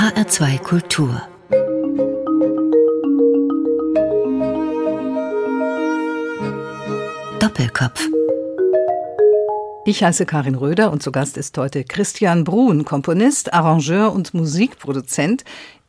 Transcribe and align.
HR2 0.00 0.58
Kultur 0.60 1.20
Doppelkopf 7.38 8.08
ich 9.84 10.04
heiße 10.04 10.24
Karin 10.24 10.54
Röder 10.54 10.92
und 10.92 11.02
zu 11.02 11.10
Gast 11.10 11.36
ist 11.36 11.58
heute 11.58 11.84
Christian 11.84 12.44
Bruhn, 12.44 12.84
Komponist, 12.84 13.52
Arrangeur 13.52 14.12
und 14.12 14.34
Musikproduzent. 14.34 15.42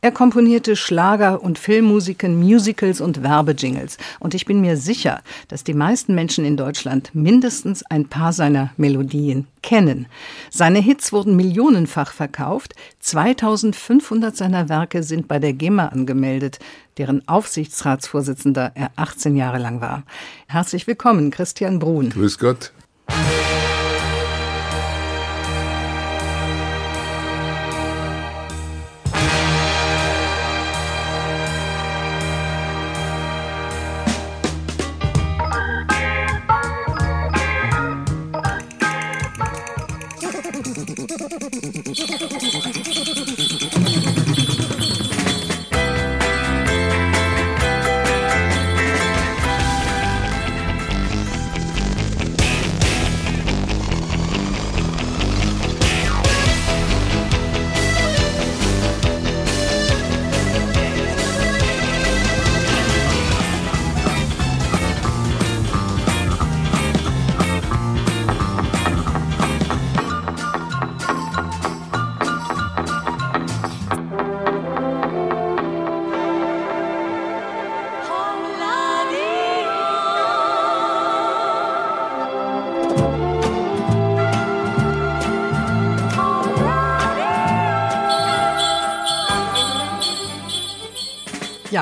Er 0.04 0.10
komponierte 0.10 0.74
Schlager 0.74 1.44
und 1.44 1.60
Filmmusiken, 1.60 2.36
Musicals 2.36 3.00
und 3.00 3.22
Werbejingles. 3.22 3.98
Und 4.18 4.34
ich 4.34 4.46
bin 4.46 4.60
mir 4.60 4.76
sicher, 4.76 5.22
dass 5.46 5.62
die 5.62 5.74
meisten 5.74 6.16
Menschen 6.16 6.44
in 6.44 6.56
Deutschland 6.56 7.14
mindestens 7.14 7.84
ein 7.84 8.08
paar 8.08 8.32
seiner 8.32 8.72
Melodien 8.76 9.46
kennen. 9.62 10.06
Seine 10.50 10.80
Hits 10.80 11.12
wurden 11.12 11.36
millionenfach 11.36 12.12
verkauft. 12.12 12.74
2500 12.98 14.36
seiner 14.36 14.68
Werke 14.68 15.04
sind 15.04 15.28
bei 15.28 15.38
der 15.38 15.52
GEMA 15.52 15.86
angemeldet, 15.86 16.58
deren 16.98 17.28
Aufsichtsratsvorsitzender 17.28 18.72
er 18.74 18.90
18 18.96 19.36
Jahre 19.36 19.58
lang 19.58 19.80
war. 19.80 20.02
Herzlich 20.48 20.88
willkommen, 20.88 21.30
Christian 21.30 21.78
Bruhn. 21.78 22.10
Grüß 22.10 22.40
Gott. 22.40 22.72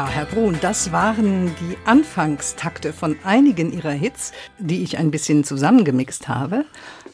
Ja, 0.00 0.08
Herr 0.08 0.24
Brun, 0.24 0.56
das 0.62 0.92
waren 0.92 1.54
die 1.60 1.76
Anfangstakte 1.84 2.94
von 2.94 3.16
einigen 3.22 3.70
Ihrer 3.70 3.90
Hits, 3.90 4.32
die 4.58 4.82
ich 4.82 4.96
ein 4.96 5.10
bisschen 5.10 5.44
zusammengemixt 5.44 6.26
habe. 6.26 6.64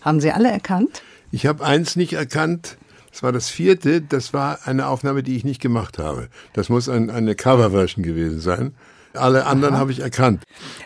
Haben 0.02 0.20
Sie 0.20 0.30
alle 0.30 0.52
erkannt? 0.52 1.02
Ich 1.32 1.46
habe 1.46 1.64
eins 1.64 1.96
nicht 1.96 2.12
erkannt. 2.12 2.78
Das 3.10 3.24
war 3.24 3.32
das 3.32 3.48
vierte. 3.50 4.02
Das 4.02 4.32
war 4.32 4.60
eine 4.66 4.86
Aufnahme, 4.86 5.24
die 5.24 5.34
ich 5.34 5.42
nicht 5.42 5.60
gemacht 5.60 5.98
habe. 5.98 6.28
Das 6.52 6.68
muss 6.68 6.88
ein, 6.88 7.10
eine 7.10 7.34
Coverversion 7.34 8.04
gewesen 8.04 8.38
sein. 8.38 8.72
Alle 9.16 9.46
anderen 9.46 9.76
habe 9.76 9.92
ich 9.92 10.00
erkannt. 10.00 10.42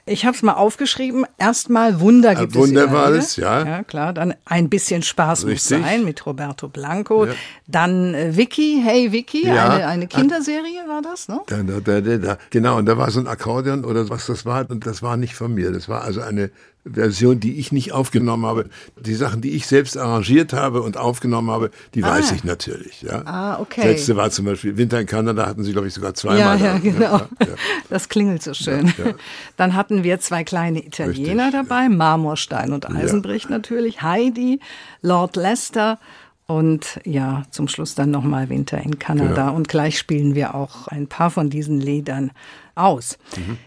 Ich 0.07 0.25
habe 0.25 0.37
es 0.37 0.43
mal 0.43 0.55
aufgeschrieben. 0.55 1.27
Erstmal 1.39 2.01
Wunder 2.01 2.35
gibt 2.35 2.55
Wunder 2.55 2.85
es. 2.85 2.91
Wunder 2.91 2.93
war 2.93 3.11
es, 3.11 3.37
ja. 3.37 3.65
Ja, 3.65 3.83
klar. 3.83 4.13
Dann 4.13 4.35
ein 4.45 4.69
bisschen 4.69 5.03
Spaß 5.03 5.47
Richtig. 5.47 5.79
muss 5.79 5.87
sein 5.87 6.05
mit 6.05 6.25
Roberto 6.27 6.69
Blanco. 6.69 7.27
Ja. 7.27 7.33
Dann 7.67 8.15
äh, 8.15 8.37
Vicky, 8.37 8.81
Hey 8.85 9.13
Vicky, 9.13 9.47
ja. 9.47 9.69
eine, 9.69 9.87
eine 9.87 10.07
Kinderserie 10.07 10.87
war 10.89 11.03
das, 11.03 11.29
ne? 11.29 11.41
Da, 11.47 11.63
da, 11.63 12.01
da, 12.01 12.19
da, 12.19 12.39
Genau, 12.51 12.79
und 12.79 12.87
da 12.87 12.97
war 12.99 13.11
so 13.11 13.21
ein 13.21 13.27
Akkordeon 13.27 13.85
oder 13.85 14.09
was 14.09 14.27
das 14.27 14.47
war. 14.47 14.69
Und 14.71 14.87
das 14.87 15.03
war 15.03 15.17
nicht 15.17 15.35
von 15.35 15.55
mir. 15.55 15.71
Das 15.73 15.89
war 15.89 16.03
also 16.03 16.21
eine 16.21 16.51
Version, 16.85 17.41
die 17.41 17.59
ich 17.59 17.73
nicht 17.73 17.93
aufgenommen 17.93 18.47
habe. 18.47 18.71
Die 18.99 19.15
Sachen, 19.15 19.43
die 19.43 19.51
ich 19.51 19.67
selbst 19.67 19.99
arrangiert 19.99 20.53
habe 20.53 20.81
und 20.83 20.97
aufgenommen 20.97 21.51
habe, 21.51 21.71
die 21.95 22.03
ah. 22.03 22.11
weiß 22.11 22.33
ich 22.33 22.45
natürlich. 22.45 23.03
Ja. 23.03 23.23
Ah, 23.27 23.61
okay. 23.61 23.83
Das 23.83 23.91
letzte 23.91 24.17
war 24.17 24.31
zum 24.31 24.47
Beispiel 24.47 24.77
Winter 24.77 25.01
in 25.01 25.07
Kanada, 25.07 25.47
hatten 25.47 25.63
sie, 25.63 25.73
glaube 25.73 25.89
ich, 25.89 25.95
sogar 25.95 26.15
zweimal. 26.15 26.59
Ja, 26.59 26.73
ja, 26.75 26.79
genau. 26.79 27.01
Ja, 27.01 27.29
ja. 27.41 27.47
Das 27.91 28.09
klingelt 28.09 28.43
so 28.43 28.55
schön. 28.55 28.87
Ja, 28.99 29.13
Dann 29.57 29.75
hatten 29.75 30.05
wir 30.05 30.21
zwei 30.21 30.43
kleine 30.45 30.85
Italiener 30.85 31.47
Richtig, 31.47 31.69
dabei, 31.69 31.89
Marmorstein 31.89 32.73
und 32.73 32.89
Eisenbrich 32.89 33.49
natürlich, 33.49 34.03
Heidi, 34.03 34.61
Lord 35.03 35.37
Lester 35.37 35.99
und 36.47 36.99
ja, 37.05 37.45
zum 37.51 37.69
Schluss 37.69 37.95
dann 37.95 38.11
nochmal 38.11 38.49
Winter 38.49 38.79
in 38.79 38.99
Kanada. 38.99 39.47
Genau. 39.47 39.55
Und 39.55 39.69
gleich 39.69 39.99
spielen 39.99 40.35
wir 40.35 40.55
auch 40.55 40.89
ein 40.89 41.07
paar 41.07 41.31
von 41.31 41.51
diesen 41.51 41.81
Liedern 41.81 42.33
aus. 42.75 43.19
Mhm. 43.37 43.59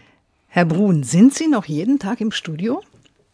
Herr 0.48 0.66
Brun, 0.66 1.02
sind 1.02 1.34
Sie 1.34 1.48
noch 1.48 1.64
jeden 1.64 1.98
Tag 1.98 2.20
im 2.20 2.30
Studio? 2.30 2.82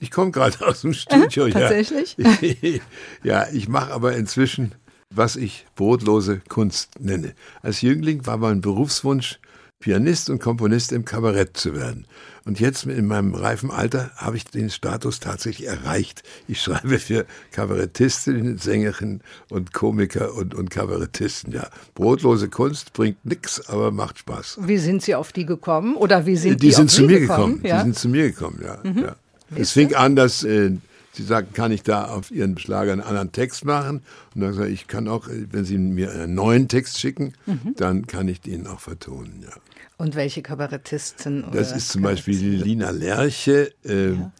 Ich 0.01 0.11
komme 0.11 0.33
gerade 0.33 0.67
aus 0.67 0.81
dem 0.81 0.95
Studio. 0.95 1.47
Äh, 1.47 1.51
tatsächlich? 1.53 2.17
Ja, 2.19 2.81
ja 3.23 3.47
ich 3.53 3.69
mache 3.69 3.93
aber 3.93 4.17
inzwischen, 4.17 4.75
was 5.15 5.37
ich 5.37 5.67
brotlose 5.77 6.41
Kunst 6.49 6.99
nenne. 6.99 7.35
Als 7.63 7.83
Jüngling 7.83 8.27
war 8.27 8.39
mein 8.39 8.61
Berufswunsch, 8.61 9.39
Pianist 9.79 10.29
und 10.29 10.41
Komponist 10.41 10.93
im 10.93 11.07
Kabarett 11.07 11.57
zu 11.57 11.75
werden. 11.75 12.07
Und 12.45 12.61
jetzt 12.61 12.85
in 12.85 13.07
meinem 13.07 13.35
reifen 13.35 13.71
Alter 13.71 14.11
habe 14.17 14.37
ich 14.37 14.45
den 14.45 14.71
Status 14.71 15.21
tatsächlich 15.21 15.69
erreicht. 15.69 16.23
Ich 16.49 16.61
schreibe 16.61 16.99
für 16.99 17.27
Kabarettistinnen, 17.53 18.59
Sängerinnen 18.59 19.23
und 19.49 19.73
Komiker 19.73 20.35
und, 20.35 20.55
und 20.55 20.71
Kabarettisten. 20.71 21.53
Ja, 21.53 21.69
brotlose 21.95 22.49
Kunst 22.49 22.93
bringt 22.93 23.25
nichts, 23.25 23.69
aber 23.69 23.91
macht 23.91 24.19
Spaß. 24.19 24.59
Wie 24.63 24.79
sind 24.79 25.03
Sie 25.03 25.15
auf 25.15 25.33
die 25.33 25.47
gekommen? 25.47 25.97
Oder 25.97 26.27
wie 26.27 26.37
sind 26.37 26.63
die, 26.63 26.69
die 26.69 26.73
sind 26.73 26.91
zu 26.91 27.05
mir 27.05 27.21
gekommen? 27.21 27.63
gekommen? 27.63 27.67
Ja? 27.67 27.79
Die 27.79 27.85
sind 27.85 27.99
zu 27.99 28.09
mir 28.09 28.31
gekommen, 28.31 28.61
ja. 28.63 28.79
Mhm. 28.83 28.99
ja. 28.99 29.17
Es 29.57 29.73
fing 29.73 29.95
an, 29.95 30.17
dass 30.17 30.45
äh, 30.45 30.73
sie 31.13 31.23
sagten, 31.23 31.55
kann 31.55 31.73
ich 31.73 31.83
da 31.83 32.05
auf 32.05 32.31
ihren 32.31 32.59
Schlager 32.59 32.93
einen 32.93 33.01
anderen 33.01 33.33
Text 33.33 33.65
machen? 33.65 34.03
Und 34.35 34.41
dann 34.41 34.55
sage 34.55 34.69
ich, 34.69 34.83
ich 34.83 34.87
kann 34.87 35.09
auch, 35.09 35.29
äh, 35.29 35.47
wenn 35.51 35.65
sie 35.65 35.79
mir 35.79 36.13
einen 36.13 36.35
neuen 36.35 36.69
Text 36.69 36.99
schicken, 36.99 37.35
mhm. 37.47 37.75
dann 37.77 38.07
kann 38.07 38.29
ich 38.29 38.41
den 38.41 38.67
auch 38.67 38.81
vertonen, 38.81 39.43
ja. 39.43 39.55
Und 39.97 40.15
welche 40.15 40.41
Kabarettisten? 40.41 41.45
das 41.53 41.73
ist 41.73 41.91
zum 41.91 42.01
Beispiel 42.01 42.39
Lina 42.39 42.91
Lerche, 42.91 43.71
äh, 43.85 44.13
ja. 44.13 44.33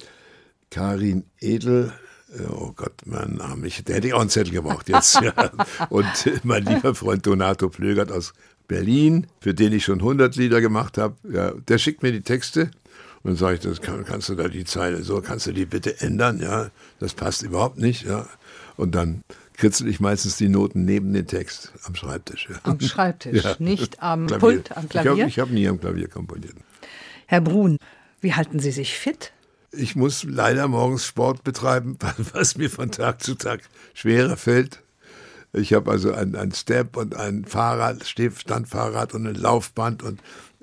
Karin 0.71 1.25
Edel, 1.39 1.93
äh, 2.33 2.45
oh 2.51 2.73
Gott, 2.75 2.95
mein 3.05 3.35
Name, 3.35 3.67
ich, 3.67 3.85
der 3.85 3.97
hätte 3.97 4.07
ich 4.07 4.15
auch 4.15 4.21
einen 4.21 4.31
Zettel 4.31 4.55
gebraucht 4.55 4.89
jetzt. 4.89 5.21
ja. 5.21 5.33
Und 5.91 6.27
äh, 6.27 6.39
mein 6.45 6.65
lieber 6.65 6.95
Freund 6.95 7.27
Donato 7.27 7.69
Plögert 7.69 8.11
aus 8.11 8.33
Berlin, 8.69 9.27
für 9.41 9.53
den 9.53 9.73
ich 9.73 9.85
schon 9.85 9.99
100 9.99 10.37
Lieder 10.37 10.61
gemacht 10.61 10.97
habe, 10.97 11.17
ja, 11.31 11.53
der 11.53 11.79
schickt 11.79 12.03
mir 12.03 12.13
die 12.13 12.23
Texte 12.23 12.71
und 13.23 13.33
dann 13.33 13.37
sage 13.37 13.55
ich, 13.55 13.61
das 13.61 13.83
kann, 13.83 14.05
kannst 14.05 14.29
du 14.31 14.35
da 14.35 14.49
die 14.49 14.65
Zeile 14.65 15.03
so, 15.03 15.21
kannst 15.21 15.47
du 15.47 15.53
die 15.53 15.67
bitte 15.67 16.01
ändern, 16.01 16.41
ja, 16.41 16.71
das 17.01 17.13
passt 17.15 17.43
überhaupt 17.43 17.79
nicht, 17.79 18.07
ja. 18.07 18.27
Und 18.77 18.95
dann 18.95 19.23
kritzel 19.57 19.89
ich 19.89 20.01
meistens 20.01 20.37
die 20.37 20.49
Noten 20.49 20.87
neben 20.87 21.13
den 21.13 21.27
Text 21.27 21.73
am 21.85 21.95
Schreibtisch. 21.95 22.49
Ja. 22.49 22.57
Am 22.63 22.81
Schreibtisch, 22.81 23.45
ja. 23.45 23.57
nicht 23.59 24.03
am 24.03 24.27
Klavier. 24.27 24.41
Pult, 24.41 24.77
am 24.77 24.89
Klavier? 24.89 25.27
Ich 25.27 25.39
habe 25.39 25.51
hab 25.51 25.55
nie 25.55 25.69
am 25.69 25.79
Klavier 25.79 26.09
komponiert. 26.09 26.55
Herr 27.27 27.43
Brun, 27.43 27.77
wie 28.23 28.33
halten 28.33 28.59
Sie 28.59 28.71
sich 28.71 28.99
fit? 28.99 29.33
Ich 29.71 29.97
muss 29.97 30.25
leider 30.25 30.67
morgens 30.67 31.05
Sport 31.05 31.45
betreiben, 31.45 31.99
was 32.33 32.57
mir 32.57 32.71
von 32.71 32.91
Tag 32.91 33.23
zu 33.23 33.35
Tag 33.35 33.61
schwerer 33.93 34.39
fällt. 34.39 34.81
Ich 35.53 35.75
habe 35.75 35.91
also 35.91 36.15
ein, 36.15 36.37
ein 36.37 36.53
Step 36.53 36.97
und 36.97 37.15
ein 37.17 37.45
Fahrrad, 37.45 38.07
Standfahrrad 38.07 39.15
und 39.15 39.27
ein 39.27 39.35
Laufband 39.35 40.03
und 40.03 40.21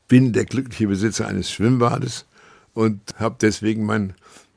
bin 0.07 0.33
der 0.33 0.45
glückliche 0.45 0.87
Besitzer 0.87 1.27
eines 1.27 1.51
Schwimmbades 1.51 2.25
und 2.77 3.01
habe 3.17 3.37
deswegen 3.41 3.85
mein 3.85 4.13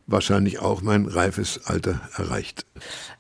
wahrscheinlich 0.07 0.59
auch 0.59 0.83
mein 0.83 1.07
reifes 1.07 1.67
Alter 1.67 2.01
erreicht. 2.17 2.67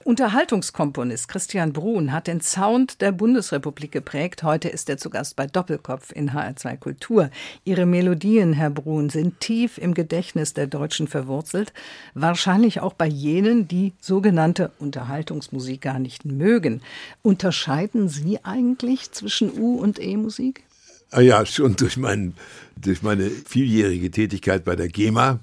Unterhaltungskomponist 0.04 1.28
Christian 1.28 1.72
Brun 1.72 2.12
hat 2.12 2.26
den 2.26 2.40
Sound 2.40 3.00
der 3.00 3.12
Bundesrepublik 3.12 3.92
geprägt. 3.92 4.42
Heute 4.42 4.68
ist 4.68 4.90
er 4.90 4.98
zu 4.98 5.08
Gast 5.08 5.36
bei 5.36 5.46
Doppelkopf 5.46 6.10
in 6.12 6.32
HR2 6.32 6.76
Kultur. 6.76 7.30
Ihre 7.64 7.86
Melodien, 7.86 8.52
Herr 8.52 8.70
Brun, 8.70 9.08
sind 9.08 9.40
tief 9.40 9.78
im 9.78 9.94
Gedächtnis 9.94 10.52
der 10.52 10.66
Deutschen 10.66 11.06
verwurzelt. 11.06 11.72
Wahrscheinlich 12.14 12.80
auch 12.80 12.94
bei 12.94 13.06
jenen, 13.06 13.68
die 13.68 13.92
sogenannte 14.00 14.72
Unterhaltungsmusik 14.80 15.80
gar 15.80 15.98
nicht 15.98 16.24
mögen. 16.26 16.82
Unterscheiden 17.22 18.08
Sie 18.08 18.44
eigentlich 18.44 19.12
zwischen 19.12 19.56
U- 19.58 19.78
und 19.78 19.98
E-Musik? 19.98 20.64
Ah 21.10 21.20
ja, 21.20 21.44
schon 21.44 21.76
durch, 21.76 21.96
mein, 21.96 22.34
durch 22.76 23.02
meine 23.02 23.30
vieljährige 23.30 24.10
Tätigkeit 24.10 24.64
bei 24.64 24.76
der 24.76 24.88
GEMA. 24.88 25.40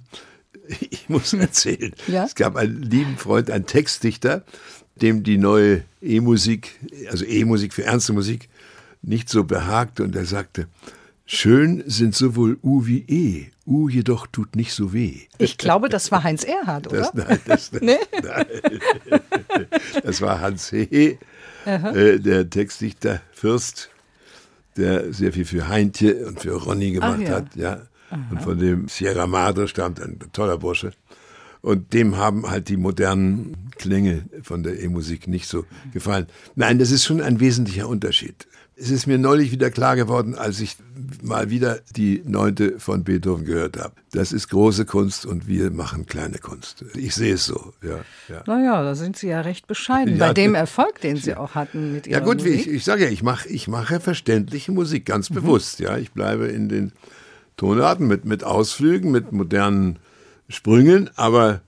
Ich 0.89 1.07
muss 1.07 1.33
erzählen, 1.33 1.93
ja? 2.07 2.25
es 2.25 2.35
gab 2.35 2.57
einen 2.57 2.81
lieben 2.81 3.17
Freund, 3.17 3.49
einen 3.49 3.65
Textdichter, 3.65 4.43
dem 4.95 5.23
die 5.23 5.37
neue 5.37 5.83
E-Musik, 6.01 6.79
also 7.09 7.25
E-Musik 7.25 7.73
für 7.73 7.85
ernste 7.85 8.11
Musik, 8.13 8.49
nicht 9.01 9.29
so 9.29 9.43
behagte 9.43 10.03
und 10.03 10.15
er 10.15 10.25
sagte, 10.25 10.67
schön 11.25 11.83
sind 11.87 12.15
sowohl 12.15 12.57
U 12.63 12.85
wie 12.85 13.05
E, 13.07 13.47
U 13.65 13.89
jedoch 13.89 14.27
tut 14.27 14.55
nicht 14.55 14.73
so 14.73 14.93
weh. 14.93 15.21
Ich 15.37 15.57
glaube, 15.57 15.89
das 15.89 16.11
war 16.11 16.23
Heinz 16.23 16.43
Erhard, 16.43 16.87
oder? 16.87 17.11
Das, 17.13 17.13
nein, 17.13 17.39
das, 17.45 17.71
nee? 17.81 17.97
nein. 18.23 18.45
das 20.03 20.21
war 20.21 20.41
Hans 20.41 20.69
He, 20.69 21.17
äh, 21.65 22.19
der 22.19 22.49
Textdichter 22.49 23.21
Fürst, 23.31 23.89
der 24.77 25.13
sehr 25.13 25.33
viel 25.33 25.45
für 25.45 25.67
Heintje 25.67 26.27
und 26.27 26.39
für 26.39 26.53
Ronny 26.53 26.91
gemacht 26.91 27.21
ja. 27.21 27.29
hat, 27.29 27.55
ja. 27.55 27.81
Und 28.31 28.41
von 28.41 28.57
dem 28.57 28.87
Sierra 28.87 29.27
Madre 29.27 29.67
stammt 29.67 30.01
ein 30.01 30.19
toller 30.31 30.57
Bursche. 30.57 30.91
Und 31.61 31.93
dem 31.93 32.15
haben 32.15 32.49
halt 32.49 32.69
die 32.69 32.77
modernen 32.77 33.69
Klänge 33.77 34.25
von 34.43 34.63
der 34.63 34.81
E-Musik 34.81 35.27
nicht 35.27 35.47
so 35.47 35.65
gefallen. 35.91 36.27
Nein, 36.55 36.79
das 36.79 36.91
ist 36.91 37.03
schon 37.03 37.19
ein 37.19 37.39
wesentlicher 37.39 37.89
Unterschied. 37.89 38.47
Es 38.79 38.91
ist 38.91 39.07
mir 39.07 39.17
neulich 39.17 39.51
wieder 39.51 39.71
klar 39.71 39.95
geworden, 39.95 40.35
als 40.35 40.59
ich 40.59 40.77
mal 41.23 41.49
wieder 41.49 41.79
die 41.95 42.21
neunte 42.25 42.79
von 42.79 43.03
Beethoven 43.03 43.45
gehört 43.45 43.77
habe. 43.77 43.93
Das 44.11 44.31
ist 44.31 44.49
große 44.49 44.85
Kunst 44.85 45.25
und 45.25 45.47
wir 45.47 45.71
machen 45.71 46.05
kleine 46.05 46.37
Kunst. 46.37 46.85
Ich 46.95 47.15
sehe 47.15 47.33
es 47.33 47.45
so, 47.45 47.73
ja. 47.81 47.99
ja. 48.29 48.43
Naja, 48.45 48.83
da 48.83 48.93
sind 48.93 49.17
Sie 49.17 49.27
ja 49.27 49.41
recht 49.41 49.65
bescheiden 49.67 50.17
ja, 50.17 50.27
bei 50.27 50.33
dem 50.33 50.53
Erfolg, 50.53 51.01
den 51.01 51.17
Sie 51.17 51.35
auch 51.35 51.55
hatten 51.55 51.93
mit 51.93 52.07
Ihrer 52.07 52.19
Ja 52.19 52.23
gut, 52.23 52.37
Musik. 52.37 52.53
ich, 52.53 52.67
ich 52.67 52.83
sage 52.83 53.05
ja, 53.05 53.09
ich 53.09 53.23
mache 53.23 53.49
ich 53.49 53.67
mache 53.67 53.99
verständliche 53.99 54.71
Musik, 54.71 55.05
ganz 55.05 55.29
mhm. 55.29 55.35
bewusst. 55.35 55.79
Ja, 55.79 55.97
Ich 55.97 56.11
bleibe 56.11 56.47
in 56.47 56.69
den 56.69 56.91
Tonarten 57.55 58.07
mit, 58.07 58.25
mit 58.25 58.43
Ausflügen, 58.43 59.11
mit 59.11 59.31
modernen 59.31 59.97
Sprüngen, 60.49 61.09
aber 61.15 61.61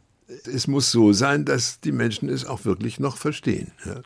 es 0.45 0.67
muss 0.67 0.91
so 0.91 1.11
sein, 1.11 1.43
dass 1.45 1.79
die 1.79 1.91
Menschen 1.91 2.29
es 2.29 2.45
auch 2.45 2.65
wirklich 2.65 2.99
noch 2.99 3.17
verstehen. 3.17 3.71
Ja. 3.83 4.01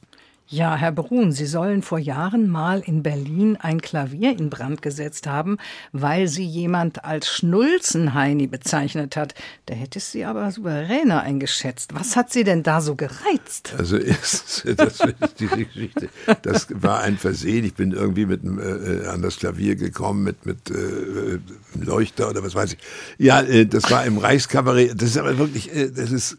Ja, 0.53 0.75
Herr 0.75 0.91
Brun, 0.91 1.31
Sie 1.31 1.47
sollen 1.47 1.81
vor 1.81 1.97
Jahren 1.97 2.47
mal 2.47 2.83
in 2.85 3.01
Berlin 3.01 3.57
ein 3.59 3.81
Klavier 3.81 4.37
in 4.37 4.51
Brand 4.51 4.83
gesetzt 4.83 5.25
haben, 5.25 5.57
weil 5.93 6.27
Sie 6.27 6.45
jemand 6.45 7.03
als 7.03 7.27
Schnulzenheini 7.27 8.45
bezeichnet 8.45 9.15
hat. 9.15 9.33
Da 9.65 9.73
hätte 9.73 9.99
Sie 9.99 10.25
aber 10.25 10.51
souveräner 10.51 11.21
eingeschätzt. 11.21 11.95
Was 11.95 12.15
hat 12.15 12.31
Sie 12.31 12.43
denn 12.43 12.61
da 12.61 12.81
so 12.81 12.93
gereizt? 12.93 13.73
Also 13.79 13.97
erstens, 13.97 14.61
das 14.77 14.99
ist 14.99 15.39
diese 15.39 15.57
Geschichte. 15.57 16.09
Das 16.43 16.67
war 16.69 16.99
ein 16.99 17.17
Versehen. 17.17 17.65
Ich 17.65 17.73
bin 17.73 17.91
irgendwie 17.91 18.27
mit 18.27 18.43
äh, 18.43 19.07
an 19.07 19.23
das 19.23 19.37
Klavier 19.37 19.75
gekommen 19.75 20.21
mit 20.21 20.45
mit 20.45 20.69
äh, 20.69 21.39
Leuchter 21.83 22.29
oder 22.29 22.43
was 22.43 22.53
weiß 22.53 22.73
ich. 22.73 22.79
Ja, 23.17 23.41
äh, 23.41 23.65
das 23.65 23.89
war 23.89 24.05
im 24.05 24.19
Reichskabarett. 24.19 25.01
Das 25.01 25.09
ist 25.09 25.17
aber 25.17 25.39
wirklich, 25.39 25.75
äh, 25.75 25.89
das 25.89 26.11
ist 26.11 26.37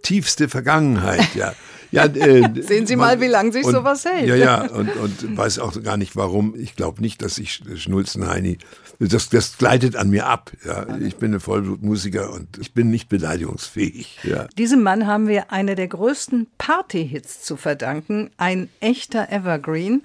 tiefste 0.00 0.48
Vergangenheit, 0.48 1.34
ja. 1.34 1.52
Ja, 1.92 2.06
äh, 2.06 2.48
Sehen 2.62 2.86
Sie 2.86 2.96
mal, 2.96 3.20
wie 3.20 3.26
lange 3.26 3.52
sich 3.52 3.64
und, 3.64 3.74
sowas 3.74 4.04
hält. 4.04 4.26
Ja, 4.26 4.34
ja, 4.34 4.62
und, 4.62 4.96
und 4.96 5.36
weiß 5.36 5.58
auch 5.60 5.80
gar 5.82 5.96
nicht 5.96 6.16
warum. 6.16 6.54
Ich 6.56 6.74
glaube 6.74 7.00
nicht, 7.02 7.22
dass 7.22 7.38
ich 7.38 7.62
Schnulzenheini, 7.76 8.58
das, 8.98 9.28
das 9.28 9.58
gleitet 9.58 9.94
an 9.94 10.10
mir 10.10 10.26
ab. 10.26 10.52
Ja. 10.64 10.96
Ich 10.96 11.16
bin 11.16 11.34
ein 11.34 11.40
Vollblutmusiker 11.40 12.32
und 12.32 12.58
ich 12.58 12.72
bin 12.72 12.90
nicht 12.90 13.08
beleidigungsfähig. 13.08 14.20
Ja. 14.24 14.46
Diesem 14.58 14.82
Mann 14.82 15.06
haben 15.06 15.28
wir 15.28 15.52
eine 15.52 15.74
der 15.74 15.88
größten 15.88 16.46
Party-Hits 16.58 17.42
zu 17.42 17.56
verdanken. 17.56 18.30
Ein 18.38 18.68
echter 18.80 19.30
Evergreen 19.30 20.02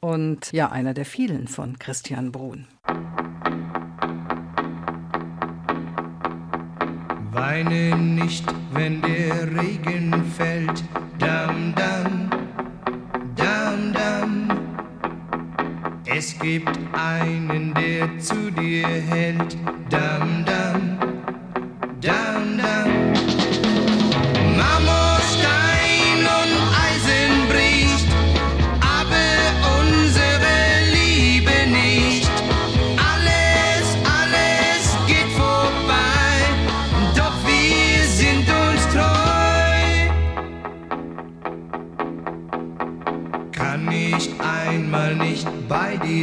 und 0.00 0.52
ja, 0.52 0.70
einer 0.70 0.92
der 0.92 1.06
vielen 1.06 1.48
von 1.48 1.78
Christian 1.78 2.32
Brun. 2.32 2.66
Weine 7.34 7.96
nicht, 7.96 8.44
wenn 8.72 9.02
der 9.02 9.48
Regen 9.60 10.24
fällt, 10.36 10.84
dam 11.18 11.74
dam, 11.74 12.30
dam 13.34 13.92
dam. 13.92 14.48
Es 16.04 16.38
gibt 16.38 16.78
einen, 16.92 17.74
der 17.74 18.16
zu 18.20 18.52
dir 18.52 18.86
hält, 18.86 19.56
dam 19.90 20.44
dam, 20.44 20.98
dam. 22.00 22.33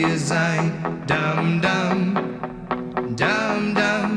Dir 0.01 0.17
sein. 0.17 0.71
Dam, 1.07 1.61
dam, 1.61 2.15
dam, 3.15 3.75
dam. 3.75 4.11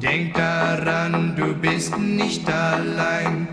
Denk 0.00 0.34
daran, 0.34 1.34
du 1.36 1.54
bist 1.54 1.96
nicht 1.98 2.48
allein. 2.50 3.47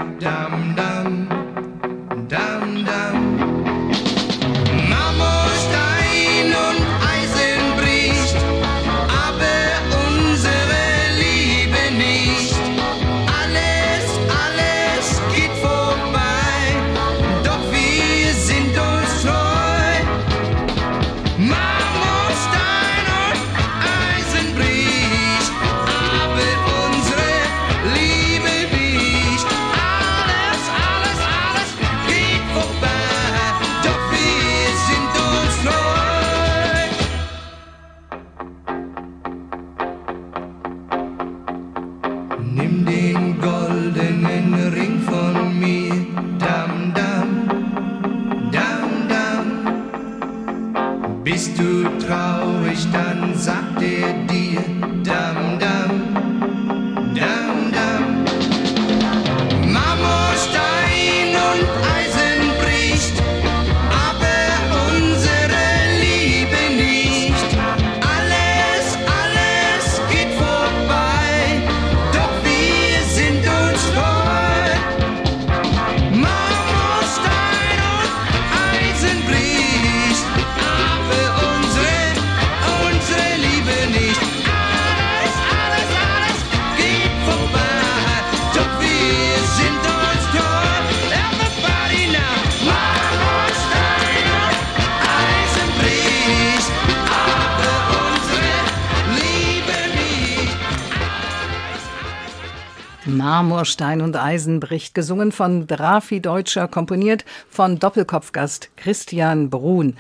Marmorstein 103.65 104.01
und 104.01 104.15
Eisen 104.15 104.59
bricht, 104.59 104.93
gesungen 104.93 105.31
von 105.31 105.65
Drafi 105.65 106.19
Deutscher, 106.21 106.67
komponiert 106.67 107.25
von 107.49 107.79
Doppelkopfgast 107.79 108.69
Christian 108.77 109.49
Brun. 109.49 109.95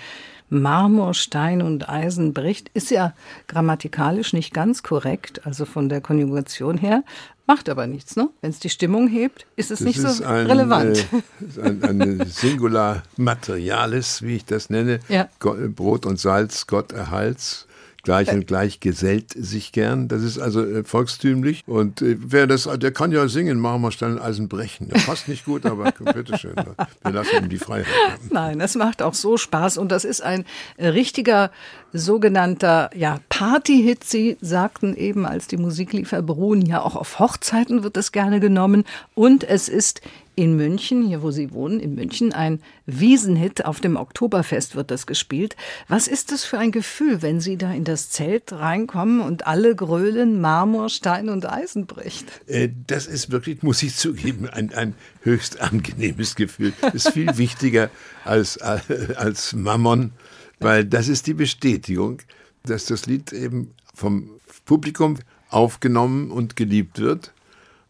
Marmorstein 0.49 1.63
und 1.63 1.89
Eisen 1.89 2.31
bricht 2.31 2.69
ist 2.75 2.91
ja 2.91 3.15
grammatikalisch 3.47 4.33
nicht 4.33 4.53
ganz 4.53 4.83
korrekt, 4.83 5.47
also 5.47 5.65
von 5.65 5.89
der 5.89 5.99
Konjugation 5.99 6.77
her, 6.77 7.03
macht 7.47 7.67
aber 7.67 7.87
nichts, 7.87 8.15
ne? 8.15 8.29
Wenn 8.41 8.51
es 8.51 8.59
die 8.59 8.69
Stimmung 8.69 9.07
hebt, 9.07 9.47
ist 9.55 9.71
es 9.71 9.79
das 9.79 9.87
nicht 9.87 9.97
ist 9.97 10.17
so 10.17 10.23
ein, 10.25 10.45
relevant. 10.45 11.07
Äh, 11.57 11.61
ein, 11.67 11.83
ein 11.83 12.25
Singular 12.27 13.01
Materialis, 13.17 14.21
wie 14.21 14.35
ich 14.35 14.45
das 14.45 14.69
nenne. 14.69 14.99
Ja. 15.09 15.27
Brot 15.39 16.05
und 16.05 16.19
Salz, 16.19 16.67
Gott 16.67 16.91
erhalts. 16.91 17.65
Gleich 18.05 18.31
und 18.31 18.45
gleich 18.45 18.79
gesellt 18.79 19.33
sich 19.35 19.71
gern. 19.71 20.07
Das 20.07 20.21
ist 20.21 20.37
also 20.37 20.63
äh, 20.63 20.83
volkstümlich. 20.83 21.63
Und 21.65 22.01
äh, 22.01 22.15
wer 22.19 22.47
das, 22.47 22.69
der 22.77 22.91
kann 22.91 23.11
ja 23.11 23.27
singen, 23.27 23.59
Marmorstein 23.59 24.19
Eisen 24.19 24.47
brechen. 24.47 24.89
Der 24.89 24.99
passt 24.99 25.27
nicht 25.27 25.45
gut, 25.45 25.65
aber 25.65 25.91
bitteschön. 26.13 26.55
Wir 26.55 27.11
lassen 27.11 27.43
ihm 27.43 27.49
die 27.49 27.57
Freiheit. 27.57 27.87
Nein, 28.29 28.61
es 28.61 28.75
macht 28.75 29.01
auch 29.01 29.15
so 29.15 29.37
Spaß 29.37 29.77
und 29.77 29.91
das 29.91 30.05
ist 30.05 30.21
ein 30.21 30.45
äh, 30.77 30.87
richtiger 30.87 31.51
sogenannter 31.93 32.91
ja, 32.95 33.19
Party-Hit. 33.29 34.03
Sie 34.03 34.37
sagten 34.39 34.95
eben, 34.95 35.25
als 35.25 35.47
die 35.47 35.57
Musik 35.57 35.91
lief, 35.91 36.11
Herr 36.11 36.21
Brun, 36.21 36.61
ja 36.61 36.81
auch 36.81 36.95
auf 36.95 37.19
Hochzeiten 37.19 37.83
wird 37.83 37.97
es 37.97 38.11
gerne 38.11 38.39
genommen 38.39 38.83
und 39.15 39.43
es 39.43 39.67
ist 39.67 40.01
in 40.35 40.55
München, 40.55 41.05
hier 41.05 41.21
wo 41.21 41.31
Sie 41.31 41.51
wohnen, 41.51 41.79
in 41.79 41.95
München, 41.95 42.33
ein 42.33 42.61
Wiesenhit. 42.85 43.65
Auf 43.65 43.79
dem 43.79 43.95
Oktoberfest 43.95 44.75
wird 44.75 44.91
das 44.91 45.07
gespielt. 45.07 45.55
Was 45.87 46.07
ist 46.07 46.31
das 46.31 46.43
für 46.43 46.57
ein 46.57 46.71
Gefühl, 46.71 47.21
wenn 47.21 47.39
Sie 47.39 47.57
da 47.57 47.71
in 47.71 47.83
das 47.83 48.09
Zelt 48.09 48.51
reinkommen 48.51 49.21
und 49.21 49.47
alle 49.47 49.75
grölen 49.75 50.41
Marmor, 50.41 50.89
Stein 50.89 51.29
und 51.29 51.49
Eisen 51.49 51.85
bricht? 51.85 52.25
Äh, 52.47 52.69
das 52.87 53.07
ist 53.07 53.31
wirklich, 53.31 53.63
muss 53.63 53.83
ich 53.83 53.95
zugeben, 53.95 54.49
ein, 54.49 54.73
ein 54.73 54.95
höchst 55.21 55.61
angenehmes 55.61 56.35
Gefühl. 56.35 56.73
Ist 56.93 57.09
viel 57.09 57.37
wichtiger 57.37 57.89
als, 58.23 58.57
als 58.59 59.53
Mammon, 59.53 60.11
weil 60.59 60.85
das 60.85 61.07
ist 61.07 61.27
die 61.27 61.33
Bestätigung, 61.33 62.21
dass 62.63 62.85
das 62.85 63.05
Lied 63.05 63.31
eben 63.33 63.73
vom 63.93 64.31
Publikum 64.65 65.17
aufgenommen 65.49 66.31
und 66.31 66.55
geliebt 66.55 66.99
wird 66.99 67.34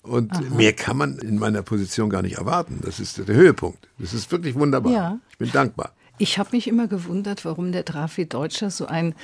und 0.06 0.32
Aha. 0.32 0.42
mehr 0.56 0.74
kann 0.74 0.98
man 0.98 1.18
in 1.20 1.38
meiner 1.38 1.62
Position 1.62 2.10
gar 2.10 2.22
nicht 2.22 2.38
erwarten. 2.38 2.80
Das 2.84 3.00
ist 3.00 3.18
der 3.18 3.36
Höhepunkt. 3.36 3.88
Das 4.00 4.14
ist 4.14 4.32
wirklich 4.32 4.56
wunderbar. 4.56 4.92
Ja. 4.92 5.20
Ich 5.32 5.38
bin 5.38 5.52
dankbar. 5.52 5.92
Ich 6.18 6.38
habe 6.38 6.50
mich 6.54 6.68
immer 6.68 6.88
gewundert, 6.88 7.44
warum 7.44 7.72
der 7.72 7.84
Trafi 7.84 8.26
Deutscher 8.26 8.70
so 8.70 8.86
ein 8.86 9.16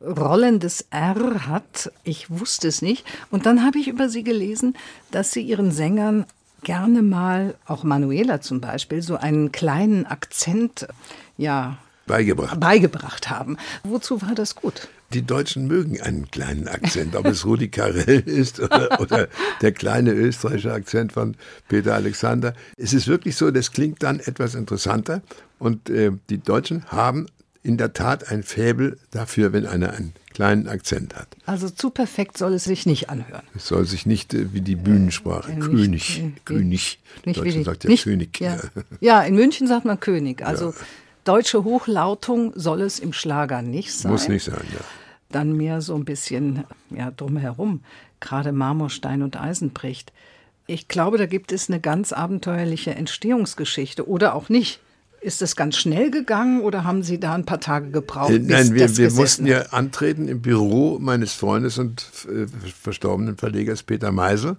rollendes 0.00 0.86
R 0.90 1.46
hat. 1.46 1.90
Ich 2.04 2.30
wusste 2.30 2.68
es 2.68 2.82
nicht. 2.82 3.04
Und 3.30 3.46
dann 3.46 3.64
habe 3.64 3.78
ich 3.78 3.88
über 3.88 4.08
sie 4.08 4.22
gelesen, 4.22 4.76
dass 5.10 5.32
sie 5.32 5.42
ihren 5.42 5.72
Sängern 5.72 6.26
gerne 6.62 7.02
mal, 7.02 7.54
auch 7.66 7.84
Manuela 7.84 8.40
zum 8.40 8.60
Beispiel, 8.60 9.02
so 9.02 9.16
einen 9.16 9.52
kleinen 9.52 10.06
Akzent, 10.06 10.86
ja, 11.36 11.78
beigebracht. 12.06 12.58
beigebracht 12.58 13.30
haben. 13.30 13.56
Wozu 13.84 14.20
war 14.22 14.34
das 14.34 14.54
gut? 14.54 14.88
Die 15.14 15.22
Deutschen 15.22 15.66
mögen 15.66 16.00
einen 16.00 16.30
kleinen 16.30 16.68
Akzent, 16.68 17.16
ob 17.16 17.24
es 17.26 17.46
Rudi 17.46 17.68
Carell 17.68 18.20
ist 18.20 18.60
oder, 18.60 19.00
oder, 19.00 19.28
der 19.62 19.72
kleine 19.72 20.12
österreichische 20.12 20.72
Akzent 20.72 21.12
von 21.12 21.34
Peter 21.68 21.94
Alexander. 21.94 22.52
Es 22.76 22.92
ist 22.92 23.08
wirklich 23.08 23.36
so, 23.36 23.50
das 23.50 23.72
klingt 23.72 24.02
dann 24.02 24.20
etwas 24.20 24.54
interessanter 24.54 25.22
und 25.58 25.88
äh, 25.88 26.12
die 26.28 26.38
Deutschen 26.38 26.84
haben 26.86 27.26
in 27.62 27.76
der 27.76 27.92
Tat 27.92 28.30
ein 28.30 28.42
Fäbel 28.42 28.98
dafür, 29.10 29.52
wenn 29.52 29.66
einer 29.66 29.92
einen 29.92 30.12
kleinen 30.32 30.68
Akzent 30.68 31.16
hat. 31.16 31.28
Also 31.46 31.68
zu 31.68 31.90
perfekt 31.90 32.38
soll 32.38 32.54
es 32.54 32.64
sich 32.64 32.86
nicht 32.86 33.10
anhören. 33.10 33.42
Es 33.56 33.66
soll 33.66 33.84
sich 33.86 34.06
nicht 34.06 34.34
äh, 34.34 34.52
wie 34.52 34.60
die 34.60 34.76
Bühnensprache, 34.76 35.52
äh, 35.52 35.56
König, 35.56 36.22
nicht, 36.22 36.46
König. 36.46 36.98
Nicht 37.24 37.38
Deutschland 37.38 37.64
sagt 37.64 37.84
ja 37.84 37.90
nicht, 37.90 38.04
König. 38.04 38.40
Ja. 38.40 38.58
ja. 39.00 39.22
in 39.22 39.34
München 39.34 39.66
sagt 39.66 39.84
man 39.84 39.98
König. 40.00 40.42
Also 40.42 40.70
ja. 40.70 40.76
Deutsche 41.28 41.64
Hochlautung 41.64 42.52
soll 42.54 42.80
es 42.80 42.98
im 42.98 43.12
Schlager 43.12 43.62
nicht 43.62 43.92
sein. 43.92 44.12
Muss 44.12 44.28
nicht 44.28 44.44
sein, 44.44 44.64
ja 44.72 44.80
dann 45.30 45.56
mehr 45.56 45.80
so 45.80 45.94
ein 45.94 46.04
bisschen 46.04 46.64
ja, 46.90 47.10
drumherum, 47.10 47.80
gerade 48.20 48.52
Marmorstein 48.52 49.22
und 49.22 49.40
Eisenbricht. 49.40 50.12
Ich 50.66 50.88
glaube, 50.88 51.18
da 51.18 51.26
gibt 51.26 51.52
es 51.52 51.68
eine 51.68 51.80
ganz 51.80 52.12
abenteuerliche 52.12 52.94
Entstehungsgeschichte 52.94 54.08
oder 54.08 54.34
auch 54.34 54.48
nicht. 54.48 54.80
Ist 55.20 55.42
das 55.42 55.56
ganz 55.56 55.76
schnell 55.76 56.10
gegangen 56.10 56.60
oder 56.60 56.84
haben 56.84 57.02
Sie 57.02 57.18
da 57.18 57.34
ein 57.34 57.44
paar 57.44 57.60
Tage 57.60 57.90
gebraucht? 57.90 58.30
Äh, 58.30 58.38
nein, 58.38 58.74
wir, 58.74 58.96
wir 58.96 59.10
mussten 59.10 59.46
ja 59.46 59.62
antreten 59.70 60.28
im 60.28 60.42
Büro 60.42 60.98
meines 61.00 61.32
Freundes 61.32 61.78
und 61.78 62.06
äh, 62.28 62.46
verstorbenen 62.80 63.36
Verlegers 63.36 63.82
Peter 63.82 64.12
Meisel. 64.12 64.56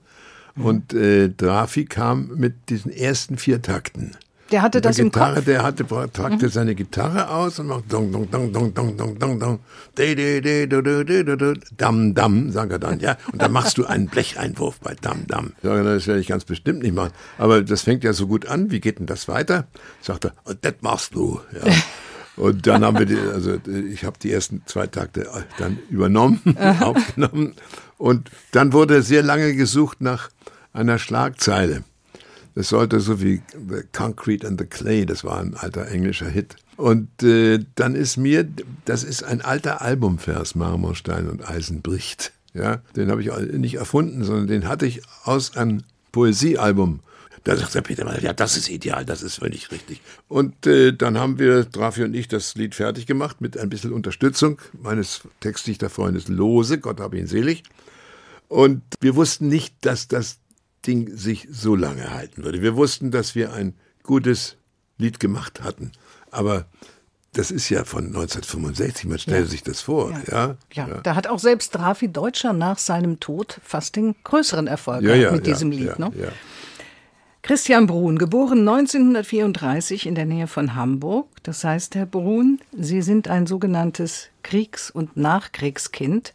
Und 0.55 0.93
äh, 0.93 1.29
Drafi 1.29 1.85
kam 1.85 2.31
mit 2.35 2.69
diesen 2.69 2.91
ersten 2.91 3.37
vier 3.37 3.61
Takten. 3.61 4.17
Der 4.51 4.61
hatte 4.61 4.81
das 4.81 4.97
Gitarre, 4.97 5.29
im 5.29 5.35
Kopf? 5.35 5.45
Der 5.45 5.63
hatte, 5.63 5.83
packte 5.83 6.45
mhm. 6.45 6.49
seine 6.49 6.75
Gitarre 6.75 7.29
aus 7.29 7.59
und 7.59 7.67
macht 7.67 7.91
dong, 7.91 8.11
dong, 8.11 8.29
dong, 8.29 8.51
dong, 8.51 8.73
dong, 8.73 8.97
dong, 8.97 9.19
dong, 9.19 9.39
dong, 9.39 9.59
de, 9.97 10.15
de, 10.15 10.41
de, 10.41 10.67
de, 10.67 10.81
de, 10.81 11.05
de, 11.05 11.23
de, 11.23 11.37
de, 11.37 11.53
dam, 11.77 12.13
dam, 12.13 12.51
sagt 12.51 12.71
er 12.71 12.79
dann, 12.79 12.99
ja. 12.99 13.17
Und 13.31 13.41
dann 13.41 13.51
machst 13.51 13.77
du 13.77 13.85
einen 13.85 14.07
Blecheinwurf 14.07 14.79
bei 14.79 14.95
dam, 14.99 15.27
dam. 15.27 15.53
Ich 15.57 15.63
sage, 15.63 15.83
das 15.83 16.07
werde 16.07 16.21
ich 16.21 16.27
ganz 16.27 16.45
bestimmt 16.45 16.81
nicht 16.81 16.95
machen. 16.95 17.11
Aber 17.37 17.61
das 17.61 17.83
fängt 17.83 18.03
ja 18.03 18.13
so 18.13 18.27
gut 18.27 18.47
an, 18.47 18.71
wie 18.71 18.79
geht 18.79 18.99
denn 18.99 19.05
das 19.05 19.27
weiter? 19.27 19.67
Sagt 20.01 20.25
er, 20.25 20.33
und 20.45 20.63
das 20.65 20.75
machst 20.81 21.15
du, 21.15 21.39
ja. 21.53 21.71
Und 22.39 22.67
dann 22.67 22.85
haben 22.85 22.97
wir, 22.97 23.05
die, 23.05 23.17
also 23.17 23.57
ich 23.67 24.05
habe 24.05 24.17
die 24.17 24.31
ersten 24.31 24.61
zwei 24.65 24.87
Takte 24.87 25.27
dann 25.57 25.77
übernommen, 25.89 26.41
aufgenommen. 26.79 27.55
Und 27.97 28.31
dann 28.51 28.71
wurde 28.71 29.01
sehr 29.01 29.23
lange 29.23 29.53
gesucht 29.55 29.99
nach 29.99 30.29
einer 30.71 30.99
Schlagzeile. 30.99 31.83
Das 32.59 32.67
sollte 32.67 32.99
so 32.99 33.21
wie 33.21 33.41
The 33.53 33.83
Concrete 33.93 34.45
and 34.45 34.59
the 34.59 34.67
Clay, 34.67 35.05
das 35.05 35.23
war 35.23 35.39
ein 35.39 35.55
alter 35.55 35.87
englischer 35.87 36.27
Hit. 36.27 36.57
Und 36.75 37.23
äh, 37.23 37.59
dann 37.75 37.95
ist 37.95 38.17
mir, 38.17 38.45
das 38.83 39.05
ist 39.05 39.23
ein 39.23 39.39
alter 39.39 39.81
Albumvers, 39.81 40.55
Marmorstein 40.55 41.29
und 41.29 41.49
Eisen 41.49 41.81
bricht. 41.81 42.33
Ja, 42.53 42.81
den 42.97 43.11
habe 43.11 43.21
ich 43.21 43.31
nicht 43.53 43.75
erfunden, 43.75 44.25
sondern 44.25 44.47
den 44.47 44.67
hatte 44.67 44.85
ich 44.85 45.03
aus 45.23 45.55
einem 45.55 45.83
Poesiealbum. 46.11 46.99
Da 47.45 47.55
sagt 47.55 47.75
der 47.75 47.81
Peter 47.81 48.03
mal, 48.03 48.21
ja, 48.21 48.33
das 48.33 48.57
ist 48.57 48.69
ideal, 48.69 49.05
das 49.05 49.21
ist 49.21 49.35
völlig 49.35 49.71
richtig. 49.71 50.01
Und 50.27 50.67
äh, 50.67 50.91
dann 50.91 51.17
haben 51.17 51.39
wir, 51.39 51.63
Drafi 51.63 52.03
und 52.03 52.13
ich, 52.13 52.27
das 52.27 52.55
Lied 52.55 52.75
fertig 52.75 53.05
gemacht 53.05 53.39
mit 53.39 53.57
ein 53.57 53.69
bisschen 53.69 53.93
Unterstützung 53.93 54.59
meines 54.73 55.21
Textdichterfreundes 55.39 56.27
Lose, 56.27 56.77
Gott 56.79 56.99
habe 56.99 57.19
ihn 57.19 57.27
selig. 57.27 57.63
Und 58.49 58.81
wir 58.99 59.15
wussten 59.15 59.47
nicht, 59.47 59.73
dass 59.85 60.09
das 60.09 60.39
Ding 60.85 61.15
sich 61.15 61.47
so 61.51 61.75
lange 61.75 62.11
halten 62.11 62.43
würde. 62.43 62.61
Wir 62.61 62.75
wussten, 62.75 63.11
dass 63.11 63.35
wir 63.35 63.53
ein 63.53 63.73
gutes 64.03 64.57
Lied 64.97 65.19
gemacht 65.19 65.61
hatten, 65.61 65.91
aber 66.31 66.65
das 67.33 67.51
ist 67.51 67.69
ja 67.69 67.83
von 67.83 68.07
1965, 68.07 69.05
man 69.05 69.19
stellt 69.19 69.45
ja. 69.45 69.51
sich 69.51 69.63
das 69.63 69.81
vor. 69.81 70.11
Ja. 70.31 70.55
Ja. 70.73 70.87
ja. 70.87 71.01
da 71.01 71.15
hat 71.15 71.27
auch 71.27 71.39
selbst 71.39 71.75
Drafi 71.75 72.11
Deutscher 72.11 72.53
nach 72.53 72.79
seinem 72.79 73.19
Tod 73.19 73.59
fast 73.63 73.95
den 73.95 74.15
größeren 74.23 74.67
Erfolg 74.67 75.03
mit 75.03 75.45
diesem 75.45 75.71
Lied. 75.71 75.99
Ne? 75.99 76.11
Christian 77.41 77.87
Brun, 77.87 78.17
geboren 78.17 78.67
1934 78.67 80.05
in 80.05 80.15
der 80.15 80.25
Nähe 80.25 80.47
von 80.47 80.75
Hamburg. 80.75 81.27
Das 81.43 81.63
heißt, 81.63 81.95
Herr 81.95 82.05
Brun, 82.05 82.59
Sie 82.77 83.01
sind 83.01 83.27
ein 83.27 83.47
sogenanntes 83.47 84.27
Kriegs- 84.43 84.91
und 84.91 85.15
Nachkriegskind. 85.15 86.33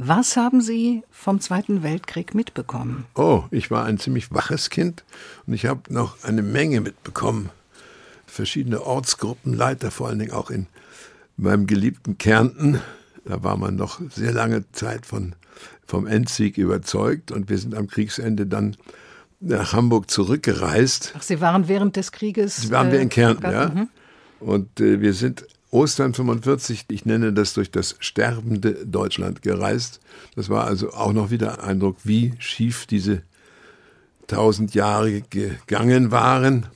Was 0.00 0.36
haben 0.36 0.60
Sie 0.60 1.02
vom 1.10 1.40
Zweiten 1.40 1.82
Weltkrieg 1.82 2.32
mitbekommen? 2.32 3.04
Oh, 3.16 3.42
ich 3.50 3.68
war 3.72 3.84
ein 3.84 3.98
ziemlich 3.98 4.32
waches 4.32 4.70
Kind 4.70 5.02
und 5.44 5.54
ich 5.54 5.66
habe 5.66 5.92
noch 5.92 6.22
eine 6.22 6.42
Menge 6.42 6.80
mitbekommen. 6.80 7.50
Verschiedene 8.24 8.86
Ortsgruppenleiter, 8.86 9.90
vor 9.90 10.06
allen 10.06 10.20
Dingen 10.20 10.30
auch 10.30 10.50
in 10.50 10.68
meinem 11.36 11.66
geliebten 11.66 12.16
Kärnten. 12.16 12.80
Da 13.24 13.42
war 13.42 13.56
man 13.56 13.74
noch 13.74 14.00
sehr 14.14 14.32
lange 14.32 14.70
Zeit 14.70 15.04
von, 15.04 15.34
vom 15.84 16.06
Endsieg 16.06 16.58
überzeugt 16.58 17.32
und 17.32 17.50
wir 17.50 17.58
sind 17.58 17.74
am 17.74 17.88
Kriegsende 17.88 18.46
dann 18.46 18.76
nach 19.40 19.72
Hamburg 19.72 20.12
zurückgereist. 20.12 21.14
Ach, 21.18 21.22
Sie 21.22 21.40
waren 21.40 21.66
während 21.66 21.96
des 21.96 22.12
Krieges? 22.12 22.58
Sie 22.58 22.70
waren 22.70 22.90
äh, 22.90 22.92
wir 22.92 23.00
in 23.00 23.08
Kärnten, 23.08 23.50
ja. 23.50 23.68
Mhm. 23.70 23.88
Und 24.38 24.80
äh, 24.80 25.00
wir 25.00 25.12
sind 25.12 25.44
Ostern 25.70 26.14
45, 26.14 26.86
ich 26.90 27.04
nenne 27.04 27.32
das 27.32 27.52
durch 27.52 27.70
das 27.70 27.96
sterbende 28.00 28.86
Deutschland 28.86 29.42
gereist. 29.42 30.00
Das 30.34 30.48
war 30.48 30.64
also 30.64 30.92
auch 30.92 31.12
noch 31.12 31.30
wieder 31.30 31.62
Eindruck, 31.62 31.96
wie 32.04 32.34
schief 32.38 32.86
diese 32.86 33.22
tausend 34.26 34.74
Jahre 34.74 35.22
gegangen 35.22 36.10
waren. 36.10 36.66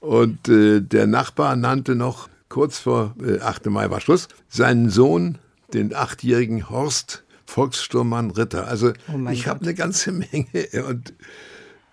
Und 0.00 0.48
äh, 0.48 0.80
der 0.80 1.06
Nachbar 1.06 1.56
nannte 1.56 1.94
noch, 1.94 2.28
kurz 2.48 2.78
vor 2.78 3.14
äh, 3.22 3.40
8. 3.40 3.66
Mai 3.66 3.90
war 3.90 4.00
Schluss, 4.00 4.28
seinen 4.48 4.88
Sohn, 4.88 5.38
den 5.74 5.94
achtjährigen 5.94 6.70
Horst 6.70 7.24
Volkssturmmann 7.44 8.30
Ritter. 8.30 8.66
Also 8.66 8.92
oh 9.12 9.28
ich 9.30 9.46
habe 9.46 9.62
eine 9.62 9.74
ganze 9.74 10.12
Menge 10.12 10.68
und 10.88 11.12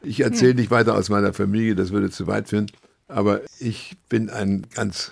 ich 0.02 0.22
erzähle 0.22 0.52
hm. 0.52 0.58
nicht 0.58 0.72
weiter 0.72 0.96
aus 0.96 1.10
meiner 1.10 1.34
Familie, 1.34 1.76
das 1.76 1.92
würde 1.92 2.10
zu 2.10 2.28
weit 2.28 2.50
führen. 2.50 2.72
Aber 3.08 3.42
ich 3.60 3.98
bin 4.10 4.30
ein 4.30 4.66
ganz 4.74 5.12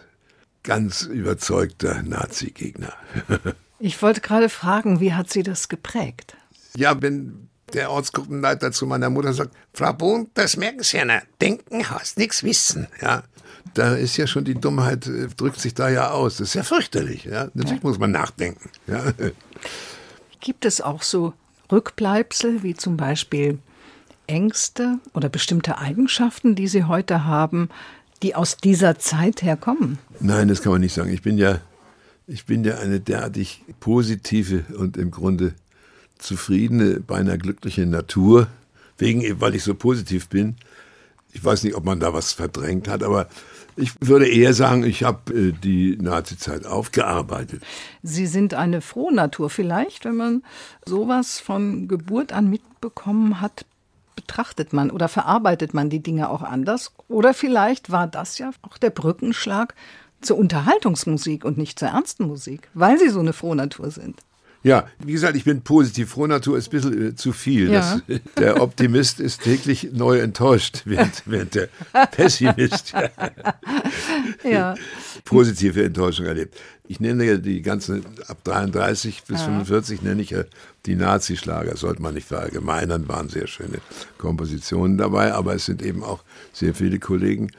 ganz 0.64 1.04
überzeugter 1.04 2.04
Nazi-Gegner. 2.04 2.94
ich 3.80 4.02
wollte 4.02 4.22
gerade 4.22 4.50
fragen, 4.50 5.00
wie 5.00 5.14
hat 5.14 5.32
Sie 5.32 5.44
das 5.44 5.70
geprägt? 5.70 6.36
Ja, 6.76 7.02
wenn 7.02 7.50
der 7.74 7.92
Ortsgruppenleiter 7.92 8.72
zu 8.72 8.86
meiner 8.86 9.10
Mutter 9.10 9.34
sagt, 9.34 9.56
Frau 9.74 9.94
Bohn, 9.94 10.30
das 10.34 10.58
merken 10.58 10.84
Sie 10.84 10.98
ja 10.98 11.06
nicht. 11.06 11.28
Denken 11.40 11.90
heißt 11.90 12.18
nichts 12.18 12.44
wissen. 12.44 12.88
Ja, 13.02 13.24
da 13.74 13.96
ist 13.96 14.18
ja 14.18 14.28
schon 14.28 14.44
die 14.44 14.56
Dummheit, 14.56 15.08
äh, 15.08 15.28
drückt 15.28 15.60
sich 15.60 15.74
da 15.74 15.90
ja 15.90 16.12
aus. 16.12 16.38
Das 16.38 16.50
ist 16.50 16.54
ja 16.56 16.64
fürchterlich. 16.64 17.26
Ja? 17.26 17.46
Natürlich 17.54 17.82
ja. 17.84 17.88
muss 17.88 18.00
man 18.00 18.12
nachdenken. 18.12 18.70
Ja? 18.88 19.14
Gibt 20.40 20.66
es 20.66 20.82
auch 20.82 21.04
so 21.04 21.34
Rückbleibsel, 21.72 22.64
wie 22.64 22.76
zum 22.76 22.98
Beispiel 22.98 23.60
Ängste 24.28 25.00
oder 25.14 25.30
bestimmte 25.30 25.78
Eigenschaften, 25.78 26.56
die 26.56 26.68
Sie 26.68 26.86
heute 26.86 27.26
haben, 27.26 27.70
die 28.24 28.36
aus 28.36 28.58
dieser 28.58 29.00
Zeit 29.00 29.42
herkommen? 29.42 29.98
Nein, 30.20 30.48
das 30.48 30.62
kann 30.62 30.72
man 30.72 30.82
nicht 30.82 30.94
sagen. 30.94 31.12
Ich 31.12 31.22
bin 31.22 31.38
ja 31.38 31.60
Ich 32.28 32.46
bin 32.46 32.64
ja 32.64 32.78
eine 32.78 33.02
derartig 33.02 33.64
positive 33.82 34.64
und 34.78 34.96
im 34.96 35.12
Grunde 35.12 35.54
zufriedene, 36.18 37.02
beinahe 37.02 37.38
glückliche 37.38 37.86
Natur, 37.86 38.48
wegen, 38.98 39.42
weil 39.42 39.56
ich 39.56 39.64
so 39.64 39.74
positiv 39.74 40.30
bin. 40.30 40.56
Ich 41.34 41.44
weiß 41.44 41.64
nicht, 41.64 41.76
ob 41.76 41.84
man 41.84 42.00
da 42.00 42.14
was 42.14 42.32
verdrängt 42.32 42.88
hat, 42.88 43.04
aber 43.04 43.28
ich 43.76 43.92
würde 44.00 44.30
eher 44.30 44.54
sagen, 44.54 44.84
ich 44.84 45.04
habe 45.04 45.34
äh, 45.34 45.52
die 45.52 45.98
Nazizeit 45.98 46.66
aufgearbeitet. 46.66 47.64
Sie 48.04 48.28
sind 48.28 48.54
eine 48.54 48.82
Frohnatur 48.82 49.50
vielleicht, 49.50 50.06
wenn 50.06 50.16
man 50.16 50.44
sowas 50.86 51.40
von 51.40 51.88
Geburt 51.88 52.32
an 52.32 52.50
mitbekommen 52.50 53.42
hat, 53.42 53.66
betrachtet 54.22 54.72
man 54.72 54.92
oder 54.92 55.08
verarbeitet 55.08 55.74
man 55.74 55.90
die 55.90 56.02
Dinge 56.02 56.30
auch 56.30 56.44
anders? 56.44 56.94
Oder 57.08 57.34
vielleicht 57.34 57.92
war 57.92 58.08
das 58.08 58.38
ja 58.38 58.52
auch 58.62 58.78
der 58.78 58.92
Brückenschlag 58.92 59.76
zur 60.22 60.38
Unterhaltungsmusik 60.38 61.44
und 61.44 61.58
nicht 61.58 61.80
zur 61.80 61.90
ernsten 61.90 62.28
Musik, 62.28 62.70
weil 62.74 62.98
Sie 63.00 63.10
so 63.10 63.20
eine 63.20 63.34
Frohnatur 63.34 63.90
sind. 63.92 64.20
Ja, 64.64 64.88
wie 65.04 65.14
gesagt, 65.14 65.36
ich 65.36 65.44
bin 65.44 65.62
positiv. 65.62 66.12
Frohnatur 66.12 66.58
ist 66.58 66.68
ein 66.68 66.72
bisschen 66.72 67.08
äh, 67.08 67.16
zu 67.16 67.34
viel. 67.34 67.72
Ja. 67.72 68.00
Das, 68.08 68.20
der 68.38 68.62
Optimist 68.62 69.20
ist 69.20 69.42
täglich 69.42 69.90
neu 69.94 70.20
enttäuscht, 70.20 70.82
während, 70.86 71.24
während 71.26 71.56
der 71.56 71.70
Pessimist 72.12 72.94
ja. 74.44 74.76
positive 75.26 75.84
Enttäuschung 75.84 76.28
erlebt. 76.28 76.58
Ich 76.88 77.00
nenne 77.00 77.24
ja 77.24 77.38
die 77.38 77.62
ganzen, 77.62 78.06
ab 78.28 78.44
33 78.44 79.24
bis 79.24 79.40
ja. 79.40 79.46
45 79.46 80.02
nenne 80.02 80.22
ich 80.22 80.32
ja 80.32 80.44
die 80.86 80.96
Nazischlager. 80.96 81.78
Sollte 81.78 82.02
man 82.02 82.14
nicht 82.14 82.28
verallgemeinern, 82.28 83.08
waren 83.08 83.30
sehr 83.30 83.48
schöne 83.48 83.80
Kompositionen 84.18 84.98
dabei, 84.98 85.34
aber 85.34 85.56
es 85.56 85.66
sind 85.66 85.82
eben 85.82 86.04
auch 86.04 86.24
sehr 86.54 86.76
viele 86.76 87.00
Kollegen 87.00 87.52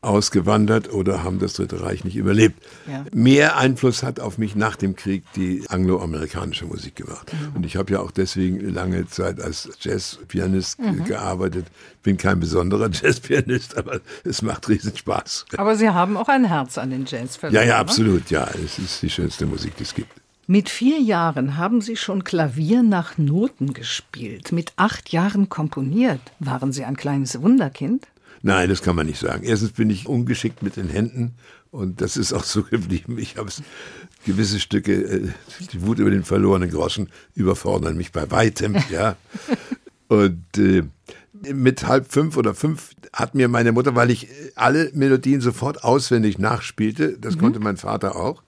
ausgewandert 0.00 0.92
oder 0.92 1.24
haben 1.24 1.40
das 1.40 1.54
Dritte 1.54 1.82
Reich 1.82 2.04
nicht 2.04 2.16
überlebt. 2.16 2.62
Ja. 2.86 3.04
Mehr 3.12 3.56
Einfluss 3.56 4.02
hat 4.02 4.20
auf 4.20 4.38
mich 4.38 4.54
nach 4.54 4.76
dem 4.76 4.94
Krieg 4.94 5.24
die 5.34 5.64
angloamerikanische 5.68 6.66
Musik 6.66 6.96
gemacht. 6.96 7.32
Mhm. 7.32 7.56
Und 7.56 7.66
ich 7.66 7.76
habe 7.76 7.92
ja 7.92 8.00
auch 8.00 8.12
deswegen 8.12 8.60
lange 8.72 9.08
Zeit 9.08 9.40
als 9.40 9.68
Jazzpianist 9.80 10.80
mhm. 10.80 11.04
gearbeitet. 11.04 11.66
Bin 12.02 12.16
kein 12.16 12.38
besonderer 12.38 12.90
Jazzpianist, 12.92 13.76
aber 13.76 14.00
es 14.24 14.42
macht 14.42 14.68
riesen 14.68 14.96
Spaß. 14.96 15.46
Aber 15.56 15.74
Sie 15.74 15.90
haben 15.90 16.16
auch 16.16 16.28
ein 16.28 16.44
Herz 16.44 16.78
an 16.78 16.90
den 16.90 17.04
Jazz 17.04 17.36
verloren. 17.36 17.62
Ja, 17.62 17.68
ja, 17.68 17.78
absolut. 17.78 18.30
Ja, 18.30 18.48
es 18.64 18.78
ist 18.78 19.02
die 19.02 19.10
schönste 19.10 19.46
Musik, 19.46 19.76
die 19.76 19.82
es 19.82 19.94
gibt. 19.94 20.12
Mit 20.46 20.70
vier 20.70 20.98
Jahren 20.98 21.58
haben 21.58 21.82
Sie 21.82 21.96
schon 21.96 22.24
Klavier 22.24 22.82
nach 22.82 23.18
Noten 23.18 23.74
gespielt. 23.74 24.50
Mit 24.50 24.72
acht 24.76 25.10
Jahren 25.10 25.50
komponiert. 25.50 26.20
Waren 26.38 26.72
Sie 26.72 26.84
ein 26.84 26.96
kleines 26.96 27.42
Wunderkind? 27.42 28.06
Nein, 28.42 28.68
das 28.68 28.82
kann 28.82 28.96
man 28.96 29.06
nicht 29.06 29.18
sagen. 29.18 29.44
Erstens 29.44 29.72
bin 29.72 29.90
ich 29.90 30.06
ungeschickt 30.06 30.62
mit 30.62 30.76
den 30.76 30.88
Händen 30.88 31.34
und 31.70 32.00
das 32.00 32.16
ist 32.16 32.32
auch 32.32 32.44
so 32.44 32.62
geblieben. 32.70 33.18
Ich 33.18 33.36
habe 33.36 33.50
gewisse 34.24 34.60
Stücke, 34.60 34.92
äh, 34.92 35.28
die 35.72 35.82
Wut 35.82 35.98
über 35.98 36.10
den 36.10 36.24
verlorenen 36.24 36.70
Groschen 36.70 37.08
überfordern 37.34 37.96
mich 37.96 38.12
bei 38.12 38.30
weitem, 38.30 38.76
ja. 38.90 39.16
Und 40.08 40.44
äh, 40.56 40.84
mit 41.52 41.86
halb 41.86 42.10
fünf 42.10 42.36
oder 42.36 42.54
fünf 42.54 42.92
hat 43.12 43.34
mir 43.34 43.48
meine 43.48 43.72
Mutter, 43.72 43.94
weil 43.94 44.10
ich 44.10 44.28
alle 44.54 44.90
Melodien 44.94 45.40
sofort 45.40 45.84
auswendig 45.84 46.38
nachspielte, 46.38 47.18
das 47.18 47.36
mhm. 47.36 47.40
konnte 47.40 47.60
mein 47.60 47.76
Vater 47.76 48.16
auch, 48.16 48.42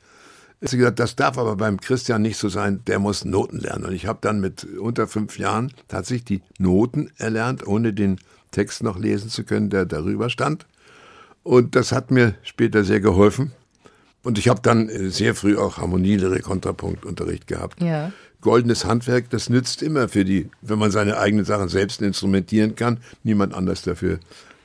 sie 0.61 0.77
gesagt, 0.77 0.99
das 0.99 1.17
darf 1.17 1.39
aber 1.39 1.57
beim 1.57 1.81
Christian 1.81 2.23
nicht 2.23 2.37
so 2.37 2.49
sein, 2.49 2.83
der 2.87 2.99
muss 2.99 3.25
Noten 3.25 3.59
lernen. 3.59 3.85
Und 3.85 3.93
ich 3.93 4.07
habe 4.07 4.19
dann 4.21 4.41
mit 4.41 4.65
unter 4.65 5.07
fünf 5.07 5.39
Jahren 5.39 5.73
tatsächlich 5.89 6.25
die 6.25 6.43
Noten 6.59 7.11
erlernt, 7.17 7.67
ohne 7.67 7.93
den 7.93 8.19
Text 8.51 8.83
noch 8.83 8.99
lesen 8.99 9.31
zu 9.31 9.45
können, 9.45 9.71
der 9.71 9.87
darüber 9.87 10.31
stand. 10.31 10.67
Und 11.43 11.75
das 11.75 11.93
hat 11.93 12.11
mir 12.11 12.35
später 12.43 12.85
sehr 12.85 13.01
geholfen. 13.01 13.53
Und 14.23 14.39
ich 14.39 14.49
habe 14.49 14.61
dann 14.63 14.89
äh, 14.89 15.09
sehr 15.09 15.35
früh 15.35 15.57
auch 15.57 15.79
Harmonielehre, 15.79 16.41
Kontrapunktunterricht 16.41 17.47
gehabt. 17.47 17.83
Ja. 17.83 18.13
Goldenes 18.43 18.85
Handwerk, 18.85 19.31
das 19.31 19.49
nützt 19.49 19.83
immer 19.83 20.09
für 20.09 20.25
die, 20.25 20.51
wenn 20.63 20.79
man 20.79 20.91
seine 20.91 21.19
eigenen 21.19 21.45
Sachen 21.45 21.69
selbst 21.69 22.01
instrumentieren 22.01 22.75
kann, 22.75 22.99
niemand 23.23 23.55
anders 23.55 23.83
dafür 23.83 24.19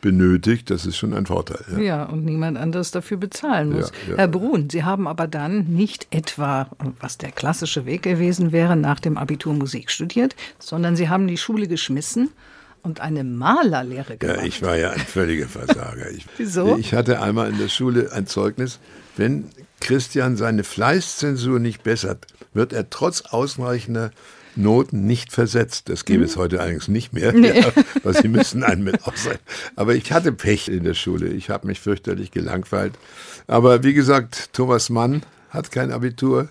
benötigt, 0.05 0.69
das 0.69 0.85
ist 0.85 0.97
schon 0.97 1.13
ein 1.13 1.25
Vorteil. 1.25 1.65
Ja, 1.71 1.79
ja 1.79 2.03
und 2.03 2.25
niemand 2.25 2.57
anders 2.57 2.91
dafür 2.91 3.17
bezahlen 3.17 3.71
muss. 3.71 3.91
Ja, 4.05 4.11
ja. 4.11 4.17
Herr 4.17 4.27
Brun, 4.27 4.69
Sie 4.69 4.83
haben 4.83 5.07
aber 5.07 5.27
dann 5.27 5.65
nicht 5.65 6.07
etwa, 6.11 6.69
was 6.99 7.17
der 7.17 7.31
klassische 7.31 7.85
Weg 7.85 8.03
gewesen 8.03 8.51
wäre, 8.51 8.75
nach 8.75 8.99
dem 8.99 9.17
Abitur 9.17 9.53
Musik 9.53 9.89
studiert, 9.89 10.35
sondern 10.59 10.95
Sie 10.95 11.09
haben 11.09 11.27
die 11.27 11.37
Schule 11.37 11.67
geschmissen 11.67 12.29
und 12.85 13.01
eine 13.01 13.23
Malerlehre 13.23 14.17
gemacht. 14.17 14.37
Ja, 14.37 14.43
ich 14.43 14.61
war 14.61 14.77
ja 14.77 14.91
ein 14.91 14.99
völliger 14.99 15.47
Versager. 15.47 16.09
Ich, 16.11 16.25
Wieso? 16.37 16.77
Ich 16.77 16.93
hatte 16.93 17.21
einmal 17.21 17.49
in 17.49 17.57
der 17.57 17.67
Schule 17.67 18.11
ein 18.13 18.27
Zeugnis, 18.27 18.79
wenn 19.17 19.49
Christian 19.79 20.37
seine 20.37 20.63
Fleißzensur 20.63 21.59
nicht 21.59 21.83
bessert, 21.83 22.27
wird 22.53 22.73
er 22.73 22.89
trotz 22.89 23.21
ausreichender 23.21 24.11
Noten 24.55 25.05
nicht 25.05 25.33
versetzt. 25.33 25.89
Das 25.89 26.05
gäbe 26.05 26.23
es 26.23 26.35
mhm. 26.35 26.41
heute 26.41 26.61
allerdings 26.61 26.87
nicht 26.87 27.11
mehr, 27.11 27.33
nee. 27.33 27.59
ja, 27.59 27.71
weil 28.03 28.13
sie 28.13 28.27
müssen 28.27 28.63
einen 28.63 28.83
mit 28.83 29.03
ausreichen. 29.05 29.41
Aber 29.75 29.95
ich 29.95 30.11
hatte 30.11 30.31
Pech 30.31 30.69
in 30.69 30.83
der 30.83 30.93
Schule. 30.93 31.27
Ich 31.27 31.49
habe 31.49 31.67
mich 31.67 31.81
fürchterlich 31.81 32.31
gelangweilt. 32.31 32.93
Aber 33.47 33.83
wie 33.83 33.93
gesagt, 33.93 34.53
Thomas 34.53 34.89
Mann 34.89 35.23
hat 35.49 35.71
kein 35.71 35.91
Abitur. 35.91 36.49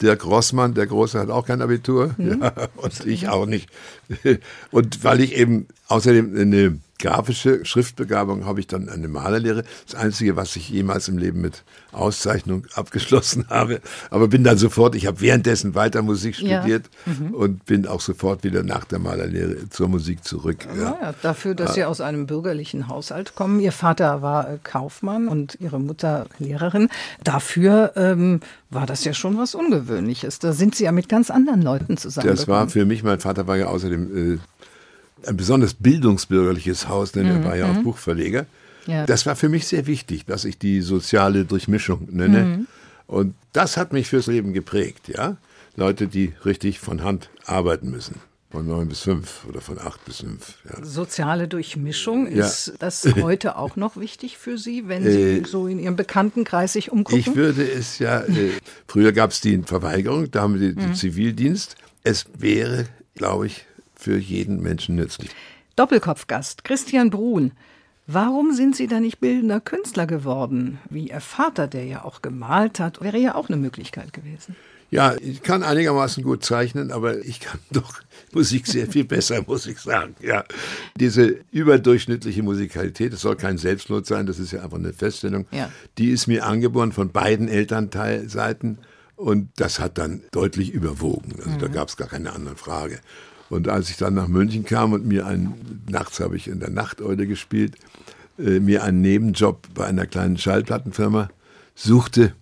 Dirk 0.00 0.24
Rossmann, 0.24 0.74
der 0.74 0.86
Große, 0.86 1.18
hat 1.18 1.30
auch 1.30 1.46
kein 1.46 1.62
Abitur. 1.62 2.14
Mhm. 2.16 2.40
Ja, 2.42 2.52
und 2.76 3.06
ich 3.06 3.28
auch 3.28 3.46
nicht. 3.46 3.68
Und 4.70 5.04
weil 5.04 5.20
ich 5.20 5.34
eben 5.34 5.66
außerdem 5.88 6.36
eine 6.36 6.78
grafische 6.98 7.64
Schriftbegabung 7.64 8.44
habe 8.44 8.60
ich 8.60 8.66
dann 8.66 8.88
eine 8.88 9.08
Malerlehre. 9.08 9.64
Das 9.86 9.94
Einzige, 9.94 10.36
was 10.36 10.56
ich 10.56 10.68
jemals 10.68 11.08
im 11.08 11.18
Leben 11.18 11.40
mit 11.40 11.64
Auszeichnung 11.92 12.66
abgeschlossen 12.74 13.46
habe. 13.48 13.80
Aber 14.10 14.28
bin 14.28 14.44
dann 14.44 14.58
sofort, 14.58 14.94
ich 14.94 15.06
habe 15.06 15.20
währenddessen 15.20 15.74
weiter 15.74 16.02
Musik 16.02 16.36
studiert 16.36 16.90
ja. 17.06 17.12
mhm. 17.12 17.34
und 17.34 17.66
bin 17.66 17.86
auch 17.86 18.00
sofort 18.00 18.44
wieder 18.44 18.62
nach 18.62 18.84
der 18.84 18.98
Malerlehre 18.98 19.68
zur 19.70 19.88
Musik 19.88 20.24
zurück. 20.24 20.66
Ja. 20.76 20.98
Ja, 21.00 21.14
dafür, 21.22 21.54
dass 21.54 21.74
Sie 21.74 21.84
aus 21.84 22.00
einem 22.00 22.26
bürgerlichen 22.26 22.88
Haushalt 22.88 23.34
kommen. 23.34 23.60
Ihr 23.60 23.72
Vater 23.72 24.22
war 24.22 24.50
äh, 24.50 24.58
Kaufmann 24.62 25.28
und 25.28 25.56
Ihre 25.60 25.78
Mutter 25.78 26.26
Lehrerin. 26.38 26.88
Dafür 27.22 27.92
ähm, 27.96 28.40
war 28.70 28.86
das 28.86 29.04
ja 29.04 29.14
schon 29.14 29.38
was 29.38 29.54
Ungewöhnliches. 29.54 30.38
Da 30.38 30.52
sind 30.52 30.74
Sie 30.74 30.84
ja 30.84 30.92
mit 30.92 31.08
ganz 31.08 31.30
anderen 31.30 31.62
Leuten 31.62 31.96
zusammen. 31.96 32.26
Das 32.26 32.48
war 32.48 32.68
für 32.68 32.84
mich, 32.84 33.02
mein 33.02 33.20
Vater 33.20 33.46
war 33.46 33.56
ja 33.56 33.66
außerdem 33.66 34.34
äh, 34.34 34.38
ein 35.26 35.36
besonders 35.36 35.74
bildungsbürgerliches 35.74 36.88
Haus, 36.88 37.12
denn 37.12 37.26
er 37.26 37.38
mhm. 37.38 37.44
war 37.44 37.56
ja 37.56 37.70
auch 37.70 37.74
mhm. 37.74 37.84
Buchverleger. 37.84 38.46
Ja. 38.86 39.04
Das 39.06 39.26
war 39.26 39.36
für 39.36 39.48
mich 39.48 39.66
sehr 39.66 39.86
wichtig, 39.86 40.24
dass 40.24 40.44
ich 40.44 40.58
die 40.58 40.80
soziale 40.80 41.44
Durchmischung 41.44 42.08
nenne. 42.10 42.44
Mhm. 42.44 42.66
Und 43.06 43.34
das 43.52 43.76
hat 43.76 43.92
mich 43.92 44.08
fürs 44.08 44.26
Leben 44.26 44.52
geprägt, 44.52 45.08
ja. 45.08 45.36
Leute, 45.76 46.08
die 46.08 46.32
richtig 46.44 46.80
von 46.80 47.02
Hand 47.04 47.30
arbeiten 47.46 47.90
müssen. 47.90 48.16
Von 48.50 48.66
neun 48.66 48.88
bis 48.88 49.00
fünf 49.00 49.44
oder 49.46 49.60
von 49.60 49.78
acht 49.78 50.02
bis 50.06 50.18
fünf. 50.20 50.54
Ja. 50.64 50.82
Soziale 50.82 51.48
Durchmischung, 51.48 52.26
ist 52.26 52.68
ja. 52.68 52.72
das 52.78 53.06
heute 53.22 53.56
auch 53.56 53.76
noch 53.76 53.98
wichtig 53.98 54.38
für 54.38 54.56
Sie, 54.56 54.88
wenn 54.88 55.02
Sie 55.04 55.38
äh, 55.38 55.44
so 55.44 55.66
in 55.66 55.78
Ihrem 55.78 55.96
Bekanntenkreis 55.96 56.72
sich 56.72 56.90
umgucken? 56.90 57.20
Ich 57.20 57.36
würde 57.36 57.62
es 57.70 57.98
ja, 57.98 58.22
äh, 58.22 58.52
früher 58.86 59.12
gab 59.12 59.32
es 59.32 59.42
die 59.42 59.58
Verweigerung, 59.58 60.30
da 60.30 60.42
haben 60.42 60.58
wir 60.58 60.72
den 60.72 60.88
mhm. 60.88 60.94
Zivildienst. 60.94 61.76
Es 62.04 62.24
wäre, 62.38 62.86
glaube 63.14 63.48
ich, 63.48 63.66
für 64.08 64.16
jeden 64.16 64.62
Menschen 64.62 64.94
nützlich. 64.94 65.28
Doppelkopfgast 65.76 66.64
Christian 66.64 67.10
Brun. 67.10 67.52
Warum 68.06 68.54
sind 68.54 68.74
Sie 68.74 68.86
da 68.86 69.00
nicht 69.00 69.20
bildender 69.20 69.60
Künstler 69.60 70.06
geworden? 70.06 70.78
Wie 70.88 71.10
Ihr 71.10 71.20
Vater, 71.20 71.66
der 71.66 71.84
ja 71.84 72.04
auch 72.06 72.22
gemalt 72.22 72.80
hat, 72.80 73.02
wäre 73.02 73.18
ja 73.18 73.34
auch 73.34 73.50
eine 73.50 73.58
Möglichkeit 73.58 74.14
gewesen. 74.14 74.56
Ja, 74.90 75.14
ich 75.20 75.42
kann 75.42 75.62
einigermaßen 75.62 76.24
gut 76.24 76.42
zeichnen, 76.42 76.90
aber 76.90 77.18
ich 77.18 77.40
kann 77.40 77.60
doch 77.70 78.00
Musik 78.32 78.66
sehr 78.66 78.86
viel 78.86 79.04
besser, 79.04 79.44
muss 79.46 79.66
ich 79.66 79.78
sagen. 79.78 80.16
Ja, 80.22 80.44
diese 80.96 81.36
überdurchschnittliche 81.50 82.42
Musikalität, 82.42 83.12
das 83.12 83.20
soll 83.20 83.36
kein 83.36 83.58
Selbstmord 83.58 84.06
sein, 84.06 84.24
das 84.24 84.38
ist 84.38 84.52
ja 84.52 84.62
einfach 84.62 84.78
eine 84.78 84.94
Feststellung. 84.94 85.44
Ja. 85.50 85.70
Die 85.98 86.12
ist 86.12 86.28
mir 86.28 86.46
angeboren 86.46 86.92
von 86.92 87.12
beiden 87.12 87.46
Elternteilseiten 87.48 88.78
und 89.16 89.50
das 89.56 89.80
hat 89.80 89.98
dann 89.98 90.22
deutlich 90.30 90.70
überwogen. 90.70 91.34
Also 91.40 91.50
mhm. 91.50 91.58
da 91.58 91.68
gab 91.68 91.88
es 91.88 91.98
gar 91.98 92.08
keine 92.08 92.32
andere 92.32 92.56
Frage. 92.56 93.00
Und 93.50 93.68
als 93.68 93.90
ich 93.90 93.96
dann 93.96 94.14
nach 94.14 94.28
München 94.28 94.64
kam 94.64 94.92
und 94.92 95.06
mir 95.06 95.26
einen, 95.26 95.82
nachts 95.88 96.20
habe 96.20 96.36
ich 96.36 96.48
in 96.48 96.60
der 96.60 96.70
Nachteule 96.70 97.26
gespielt, 97.26 97.76
äh, 98.38 98.60
mir 98.60 98.82
einen 98.84 99.00
Nebenjob 99.00 99.66
bei 99.74 99.86
einer 99.86 100.06
kleinen 100.06 100.38
Schallplattenfirma 100.38 101.28
suchte, 101.74 102.34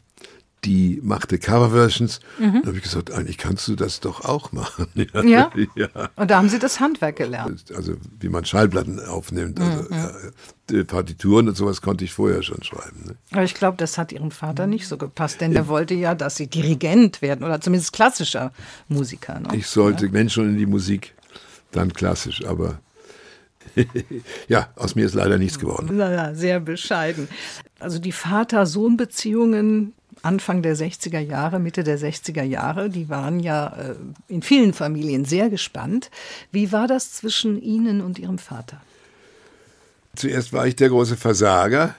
die 0.66 1.00
machte 1.02 1.38
Coverversions. 1.38 2.20
Mhm. 2.38 2.60
Da 2.62 2.68
habe 2.68 2.76
ich 2.76 2.82
gesagt, 2.82 3.12
eigentlich 3.12 3.38
kannst 3.38 3.68
du 3.68 3.76
das 3.76 4.00
doch 4.00 4.24
auch 4.24 4.52
machen. 4.52 4.88
Ja? 5.06 5.22
ja? 5.22 5.50
ja. 5.76 5.88
Und 6.16 6.30
da 6.30 6.38
haben 6.38 6.48
Sie 6.48 6.58
das 6.58 6.80
Handwerk 6.80 7.16
gelernt. 7.16 7.64
Also 7.74 7.94
wie 8.18 8.28
man 8.28 8.44
Schallplatten 8.44 8.98
aufnimmt. 9.00 9.60
Also, 9.60 9.82
mhm. 9.82 10.32
ja, 10.72 10.84
Partituren 10.84 11.48
und 11.48 11.56
sowas 11.56 11.80
konnte 11.80 12.04
ich 12.04 12.12
vorher 12.12 12.42
schon 12.42 12.62
schreiben. 12.62 13.04
Ne? 13.06 13.14
Aber 13.30 13.44
ich 13.44 13.54
glaube, 13.54 13.76
das 13.76 13.98
hat 13.98 14.12
Ihrem 14.12 14.30
Vater 14.30 14.66
nicht 14.66 14.88
so 14.88 14.96
gepasst, 14.96 15.40
denn 15.40 15.52
der 15.52 15.68
wollte 15.68 15.94
ja, 15.94 16.14
dass 16.14 16.36
Sie 16.36 16.48
Dirigent 16.48 17.22
werden 17.22 17.44
oder 17.44 17.60
zumindest 17.60 17.92
klassischer 17.92 18.52
Musiker. 18.88 19.38
Ne? 19.38 19.48
Ich 19.52 19.68
sollte, 19.68 20.12
wenn 20.12 20.28
schon 20.28 20.48
in 20.50 20.58
die 20.58 20.66
Musik, 20.66 21.14
dann 21.70 21.92
klassisch, 21.92 22.44
aber 22.44 22.80
ja, 24.48 24.68
aus 24.76 24.94
mir 24.94 25.06
ist 25.06 25.14
leider 25.14 25.38
nichts 25.38 25.58
geworden. 25.58 25.90
Na, 25.92 26.34
sehr 26.34 26.60
bescheiden. 26.60 27.28
Also 27.78 27.98
die 27.98 28.12
Vater-Sohn-Beziehungen 28.12 29.92
Anfang 30.26 30.60
der 30.62 30.76
60er 30.76 31.20
Jahre, 31.20 31.60
Mitte 31.60 31.84
der 31.84 31.98
60er 31.98 32.42
Jahre. 32.42 32.90
Die 32.90 33.08
waren 33.08 33.38
ja 33.38 33.68
äh, 33.68 33.94
in 34.28 34.42
vielen 34.42 34.72
Familien 34.72 35.24
sehr 35.24 35.48
gespannt. 35.50 36.10
Wie 36.50 36.72
war 36.72 36.88
das 36.88 37.12
zwischen 37.12 37.62
Ihnen 37.62 38.00
und 38.00 38.18
Ihrem 38.18 38.38
Vater? 38.38 38.82
Zuerst 40.16 40.52
war 40.52 40.66
ich 40.66 40.74
der 40.74 40.88
große 40.88 41.16
Versager 41.16 41.94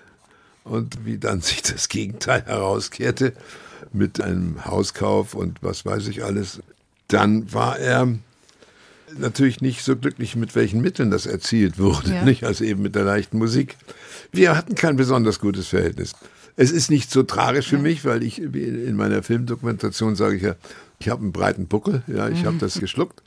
und 0.66 1.06
wie 1.06 1.18
dann 1.18 1.42
sich 1.50 1.62
das 1.62 1.88
Gegenteil 1.88 2.44
herauskehrte 2.46 3.34
mit 3.94 4.20
einem 4.22 4.66
Hauskauf 4.66 5.34
und 5.34 5.64
was 5.64 5.86
weiß 5.86 6.08
ich 6.08 6.24
alles, 6.24 6.62
dann 7.08 7.54
war 7.54 7.80
er 7.80 8.08
natürlich 9.18 9.62
nicht 9.62 9.84
so 9.84 9.96
glücklich, 9.96 10.36
mit 10.36 10.54
welchen 10.56 10.82
Mitteln 10.82 11.12
das 11.12 11.26
erzielt 11.26 11.80
wurde, 11.80 12.14
ja. 12.14 12.24
nicht 12.24 12.44
als 12.44 12.60
eben 12.60 12.82
mit 12.82 12.96
der 12.96 13.04
leichten 13.04 13.38
Musik. 13.38 13.78
Wir 14.34 14.58
hatten 14.58 14.76
kein 14.76 14.98
besonders 14.98 15.40
gutes 15.40 15.68
Verhältnis. 15.68 16.14
Es 16.58 16.72
ist 16.72 16.90
nicht 16.90 17.12
so 17.12 17.24
tragisch 17.24 17.68
für 17.68 17.78
mich, 17.78 18.04
weil 18.04 18.24
ich 18.24 18.42
in 18.42 18.96
meiner 18.96 19.22
Filmdokumentation 19.22 20.16
sage 20.16 20.36
ich 20.36 20.42
ja, 20.42 20.56
ich 21.00 21.08
habe 21.08 21.22
einen 21.22 21.32
breiten 21.32 21.68
Buckel, 21.68 22.02
ja, 22.08 22.28
ich 22.28 22.42
mhm. 22.42 22.48
habe 22.48 22.58
das 22.58 22.80
geschluckt. 22.80 23.22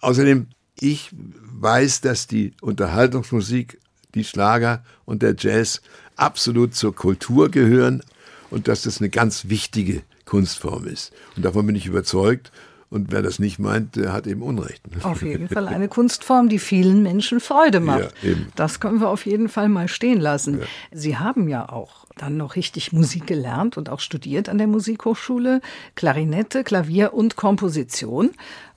Außerdem, 0.00 0.46
ich 0.78 1.10
weiß, 1.12 2.00
dass 2.00 2.28
die 2.28 2.54
Unterhaltungsmusik, 2.60 3.80
die 4.14 4.24
Schlager 4.24 4.84
und 5.04 5.22
der 5.22 5.34
Jazz 5.36 5.82
absolut 6.16 6.74
zur 6.74 6.94
Kultur 6.94 7.50
gehören 7.50 8.02
und 8.50 8.68
dass 8.68 8.82
das 8.82 9.00
eine 9.00 9.10
ganz 9.10 9.48
wichtige 9.48 10.02
Kunstform 10.24 10.86
ist. 10.86 11.12
Und 11.36 11.44
davon 11.44 11.66
bin 11.66 11.74
ich 11.74 11.86
überzeugt. 11.86 12.52
Und 12.90 13.12
wer 13.12 13.22
das 13.22 13.38
nicht 13.38 13.60
meint, 13.60 13.94
der 13.94 14.12
hat 14.12 14.26
eben 14.26 14.42
Unrecht. 14.42 14.82
Auf 15.02 15.22
jeden 15.22 15.48
Fall 15.48 15.68
eine 15.68 15.86
Kunstform, 15.86 16.48
die 16.48 16.58
vielen 16.58 17.04
Menschen 17.04 17.38
Freude 17.38 17.78
macht. 17.78 18.12
Ja, 18.22 18.34
das 18.56 18.80
können 18.80 19.00
wir 19.00 19.08
auf 19.08 19.26
jeden 19.26 19.48
Fall 19.48 19.68
mal 19.68 19.86
stehen 19.86 20.20
lassen. 20.20 20.58
Ja. 20.58 20.66
Sie 20.90 21.16
haben 21.16 21.48
ja 21.48 21.68
auch 21.68 22.06
dann 22.16 22.36
noch 22.36 22.56
richtig 22.56 22.92
Musik 22.92 23.28
gelernt 23.28 23.76
und 23.76 23.88
auch 23.88 24.00
studiert 24.00 24.48
an 24.48 24.58
der 24.58 24.66
Musikhochschule, 24.66 25.60
Klarinette, 25.94 26.64
Klavier 26.64 27.14
und 27.14 27.36
Komposition 27.36 28.30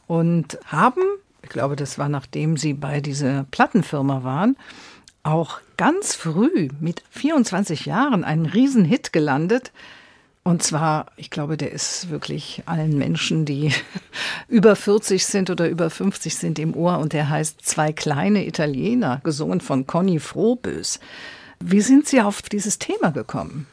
und 0.06 0.60
haben, 0.66 1.02
ich 1.42 1.50
glaube, 1.50 1.76
das 1.76 1.98
war 1.98 2.08
nachdem 2.08 2.56
Sie 2.56 2.74
bei 2.74 3.02
dieser 3.02 3.46
Plattenfirma 3.50 4.24
waren, 4.24 4.58
auch 5.24 5.60
ganz 5.78 6.16
früh 6.16 6.70
mit 6.80 7.02
24 7.10 7.86
Jahren 7.86 8.24
einen 8.24 8.46
Riesenhit 8.46 9.12
gelandet 9.12 9.72
und 10.46 10.62
zwar, 10.62 11.06
ich 11.16 11.30
glaube, 11.30 11.56
der 11.56 11.72
ist 11.72 12.10
wirklich 12.10 12.64
allen 12.66 12.98
Menschen, 12.98 13.46
die 13.46 13.72
über 14.50 14.76
40 14.76 15.26
sind 15.26 15.50
oder 15.50 15.70
über 15.70 15.90
50 15.90 16.36
sind 16.36 16.60
im 16.60 16.76
Ohr 16.76 17.00
und 17.00 17.14
der 17.14 17.30
heißt 17.30 17.62
Zwei 17.66 17.94
kleine 17.94 18.46
Italiener, 18.46 19.22
gesungen 19.24 19.62
von 19.62 19.88
Conny 19.88 20.20
Frohbös. 20.20 21.00
Wie 21.62 21.80
sind 21.80 22.08
Sie 22.08 22.20
auf 22.20 22.42
dieses 22.42 22.78
Thema 22.78 23.12
gekommen? 23.12 23.68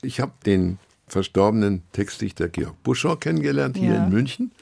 Ich 0.00 0.20
habe 0.20 0.32
den 0.46 0.78
verstorbenen 1.08 1.82
Textdichter 1.92 2.48
Georg 2.48 2.80
Buschow 2.84 3.18
kennengelernt 3.18 3.76
hier 3.76 3.94
ja. 3.94 4.04
in 4.04 4.10
München 4.10 4.52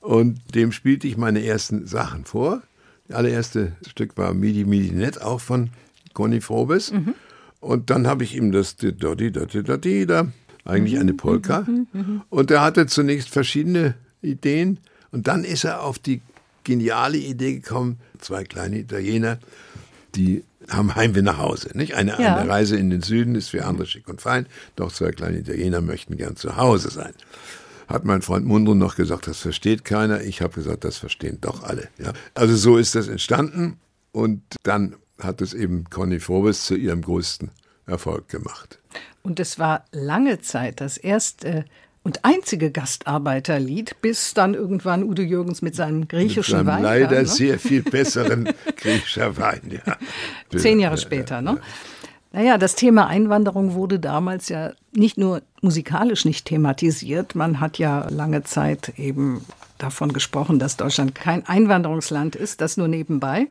und 0.00 0.38
dem 0.54 0.70
spielte 0.70 1.08
ich 1.08 1.16
meine 1.16 1.44
ersten 1.44 1.86
Sachen 1.86 2.24
vor. 2.24 2.62
Das 3.08 3.16
allererste 3.16 3.72
Stück 3.86 4.16
war 4.16 4.32
Midi 4.32 4.64
Midi 4.64 4.92
Net, 4.92 5.20
auch 5.20 5.40
von 5.40 5.70
Conny 6.14 6.40
Frobes. 6.40 6.92
Mhm. 6.92 7.14
Und 7.60 7.90
dann 7.90 8.06
habe 8.06 8.22
ich 8.22 8.36
ihm 8.36 8.52
das 8.52 8.76
Dodi 8.76 9.32
Dodi 9.32 9.62
Dodi 9.64 10.06
da 10.06 10.28
eigentlich 10.70 10.98
eine 10.98 11.14
Polka. 11.14 11.66
Und 12.28 12.50
er 12.50 12.62
hatte 12.62 12.86
zunächst 12.86 13.28
verschiedene 13.28 13.94
Ideen 14.22 14.78
und 15.10 15.28
dann 15.28 15.44
ist 15.44 15.64
er 15.64 15.82
auf 15.82 15.98
die 15.98 16.20
geniale 16.64 17.18
Idee 17.18 17.54
gekommen, 17.54 17.98
zwei 18.18 18.44
kleine 18.44 18.78
Italiener, 18.78 19.38
die 20.14 20.44
haben 20.68 20.94
Heimweh 20.94 21.22
nach 21.22 21.38
Hause. 21.38 21.70
Nicht? 21.74 21.94
Eine, 21.94 22.12
ja. 22.12 22.36
eine 22.36 22.48
Reise 22.48 22.76
in 22.76 22.90
den 22.90 23.02
Süden 23.02 23.34
ist 23.34 23.48
für 23.48 23.64
andere 23.64 23.86
schick 23.86 24.08
und 24.08 24.20
fein, 24.20 24.46
doch 24.76 24.92
zwei 24.92 25.10
kleine 25.10 25.38
Italiener 25.38 25.80
möchten 25.80 26.16
gern 26.16 26.36
zu 26.36 26.56
Hause 26.56 26.90
sein. 26.90 27.12
Hat 27.88 28.04
mein 28.04 28.22
Freund 28.22 28.46
Mundro 28.46 28.74
noch 28.74 28.94
gesagt, 28.94 29.26
das 29.26 29.38
versteht 29.40 29.84
keiner. 29.84 30.22
Ich 30.22 30.42
habe 30.42 30.54
gesagt, 30.54 30.84
das 30.84 30.98
verstehen 30.98 31.38
doch 31.40 31.64
alle. 31.64 31.88
Ja? 31.98 32.12
Also 32.34 32.54
so 32.54 32.76
ist 32.76 32.94
das 32.94 33.08
entstanden 33.08 33.78
und 34.12 34.42
dann 34.62 34.94
hat 35.18 35.40
es 35.40 35.54
eben 35.54 35.84
Conny 35.90 36.20
Forbes 36.20 36.64
zu 36.66 36.76
ihrem 36.76 37.02
größten 37.02 37.50
Erfolg 37.86 38.28
gemacht. 38.28 38.78
Und 39.22 39.40
es 39.40 39.58
war 39.58 39.84
lange 39.92 40.40
Zeit 40.40 40.80
das 40.80 40.96
erste 40.96 41.64
und 42.02 42.24
einzige 42.24 42.70
Gastarbeiterlied, 42.70 44.00
bis 44.00 44.32
dann 44.32 44.54
irgendwann 44.54 45.04
Udo 45.04 45.22
Jürgens 45.22 45.60
mit 45.60 45.74
seinem 45.74 46.08
griechischen 46.08 46.58
mit 46.58 46.66
seinem 46.66 46.66
Wein. 46.66 46.82
Leider 46.82 47.08
kam, 47.08 47.16
ne? 47.16 47.26
sehr 47.26 47.58
viel 47.58 47.82
besseren 47.82 48.48
griechischer 48.76 49.36
Wein, 49.36 49.80
ja. 49.86 49.96
Zehn 50.58 50.80
Jahre 50.80 50.96
später, 50.96 51.42
ne? 51.42 51.60
Naja, 52.32 52.58
das 52.58 52.76
Thema 52.76 53.08
Einwanderung 53.08 53.74
wurde 53.74 53.98
damals 53.98 54.48
ja 54.48 54.72
nicht 54.92 55.18
nur 55.18 55.42
musikalisch 55.62 56.24
nicht 56.24 56.46
thematisiert, 56.46 57.34
man 57.34 57.58
hat 57.58 57.78
ja 57.78 58.08
lange 58.08 58.44
Zeit 58.44 58.92
eben 58.96 59.44
davon 59.78 60.12
gesprochen, 60.12 60.58
dass 60.58 60.76
Deutschland 60.76 61.14
kein 61.14 61.44
Einwanderungsland 61.46 62.36
ist, 62.36 62.60
das 62.60 62.76
nur 62.76 62.86
nebenbei. 62.86 63.48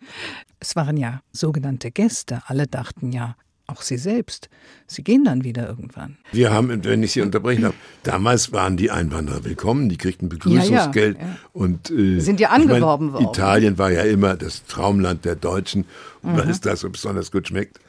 Es 0.60 0.76
waren 0.76 0.96
ja 0.96 1.22
sogenannte 1.34 1.92
Gäste, 1.92 2.42
alle 2.46 2.68
dachten 2.68 3.12
ja, 3.12 3.36
auch 3.70 3.82
Sie 3.82 3.98
selbst. 3.98 4.50
Sie 4.88 5.04
gehen 5.04 5.24
dann 5.24 5.44
wieder 5.44 5.68
irgendwann. 5.68 6.18
Wir 6.32 6.52
haben, 6.52 6.84
wenn 6.84 7.04
ich 7.04 7.12
Sie 7.12 7.22
unterbrechen 7.22 7.66
habe, 7.66 7.76
damals 8.04 8.52
waren 8.52 8.78
die 8.78 8.92
Einwanderer 8.92 9.46
willkommen, 9.46 9.90
die 9.90 9.98
kriegten 9.98 10.30
Begrüßungsgeld 10.30 11.18
ja, 11.18 11.24
ja, 11.24 11.30
ja. 11.30 11.38
und 11.54 11.92
äh, 11.92 12.20
sind 12.20 12.40
ja 12.40 12.50
angeworben 12.50 13.08
ich 13.08 13.14
mein, 13.14 13.24
worden. 13.24 13.36
Italien 13.36 13.78
war 13.78 13.92
ja 13.92 14.04
immer 14.04 14.36
das 14.36 14.66
Traumland 14.66 15.26
der 15.26 15.36
Deutschen, 15.36 15.86
mhm. 16.22 16.38
weil 16.38 16.50
es 16.50 16.62
da 16.62 16.76
so 16.76 16.90
besonders 16.90 17.32
gut 17.32 17.48
schmeckt. 17.48 17.80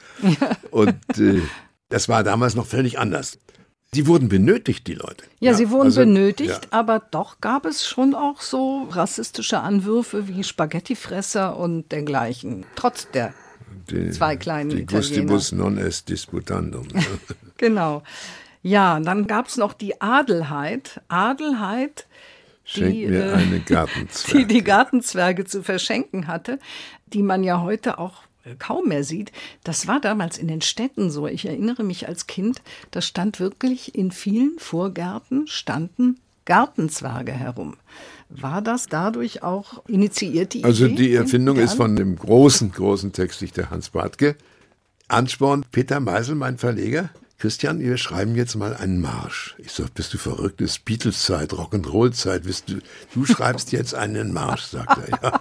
Und 0.71 0.95
äh, 1.19 1.41
das 1.89 2.09
war 2.09 2.23
damals 2.23 2.55
noch 2.55 2.67
völlig 2.67 2.99
anders. 2.99 3.39
Sie 3.93 4.07
wurden 4.07 4.29
benötigt, 4.29 4.87
die 4.87 4.95
Leute. 4.95 5.25
Ja, 5.41 5.51
ja 5.51 5.57
sie 5.57 5.71
wurden 5.71 5.87
also, 5.87 6.01
benötigt, 6.01 6.51
ja. 6.51 6.69
aber 6.71 7.01
doch 7.11 7.41
gab 7.41 7.67
es 7.67 7.85
schon 7.85 8.15
auch 8.15 8.41
so 8.41 8.87
rassistische 8.91 9.61
Anwürfe 9.61 10.29
wie 10.29 10.45
Spaghettifresser 10.45 11.57
und 11.57 11.91
dergleichen, 11.91 12.65
trotz 12.77 13.11
der 13.11 13.35
die, 13.91 14.11
zwei 14.11 14.37
kleinen 14.37 14.71
die 14.71 14.83
Italiener. 14.83 15.01
Gustibus 15.01 15.53
non 15.53 15.79
est 15.79 16.09
disputandum. 16.09 16.87
genau. 17.57 18.03
Ja, 18.63 19.01
dann 19.01 19.27
gab 19.27 19.49
es 19.49 19.57
noch 19.57 19.73
die 19.73 20.01
Adelheid. 20.01 21.01
Adelheid, 21.09 22.07
die, 22.75 23.07
mir 23.07 23.27
äh, 23.27 23.33
eine 23.33 23.61
die 24.33 24.45
die 24.45 24.65
Gartenzwerge 24.65 25.45
zu 25.45 25.63
verschenken 25.63 26.27
hatte, 26.27 26.59
die 27.07 27.23
man 27.23 27.43
ja 27.43 27.61
heute 27.63 27.99
auch 27.99 28.23
kaum 28.59 28.89
mehr 28.89 29.05
sieht. 29.05 29.33
Das 29.65 29.87
war 29.87 30.01
damals 30.01 30.39
in 30.39 30.49
den 30.49 30.61
Städten 30.61 31.11
so. 31.11 31.27
Ich 31.27 31.47
erinnere 31.47 31.85
mich 31.85 32.09
als 32.09 32.27
Kind, 32.27 32.63
da 32.91 33.01
stand 33.01 33.41
wirklich 33.41 33.95
in 33.95 34.11
vielen 34.11 34.59
Vorgärten 34.59 35.47
standen 35.47 36.19
Gartenzwerge 36.45 37.33
herum. 37.33 37.77
War 38.31 38.63
das 38.63 38.87
dadurch 38.87 39.43
auch 39.43 39.87
initiiert? 39.89 40.55
Die 40.55 40.65
also 40.65 40.87
die 40.87 41.15
Erfindung 41.15 41.57
ist 41.57 41.75
von 41.75 41.97
dem 41.97 42.17
großen, 42.17 42.71
großen 42.73 43.13
Textdichter 43.13 43.71
Hans 43.71 43.91
Bartke. 43.91 44.37
Ansporn 45.09 45.65
Peter 45.73 45.99
Meisel, 45.99 46.37
mein 46.37 46.57
Verleger. 46.57 47.11
Christian, 47.39 47.81
wir 47.81 47.97
schreiben 47.97 48.37
jetzt 48.37 48.55
mal 48.55 48.77
einen 48.77 49.01
Marsch. 49.01 49.57
Ich 49.59 49.73
sag, 49.73 49.95
bist 49.95 50.13
du 50.13 50.19
verrückt? 50.19 50.61
Das 50.61 50.73
ist 50.73 50.85
Beatles-Zeit, 50.85 51.53
Rock'n'Roll-Zeit. 51.53 52.45
Du, 52.67 52.81
du 53.15 53.25
schreibst 53.25 53.73
jetzt 53.73 53.95
einen 53.95 54.33
Marsch, 54.33 54.65
sagt 54.65 55.09
er. 55.09 55.23
Ja. 55.23 55.41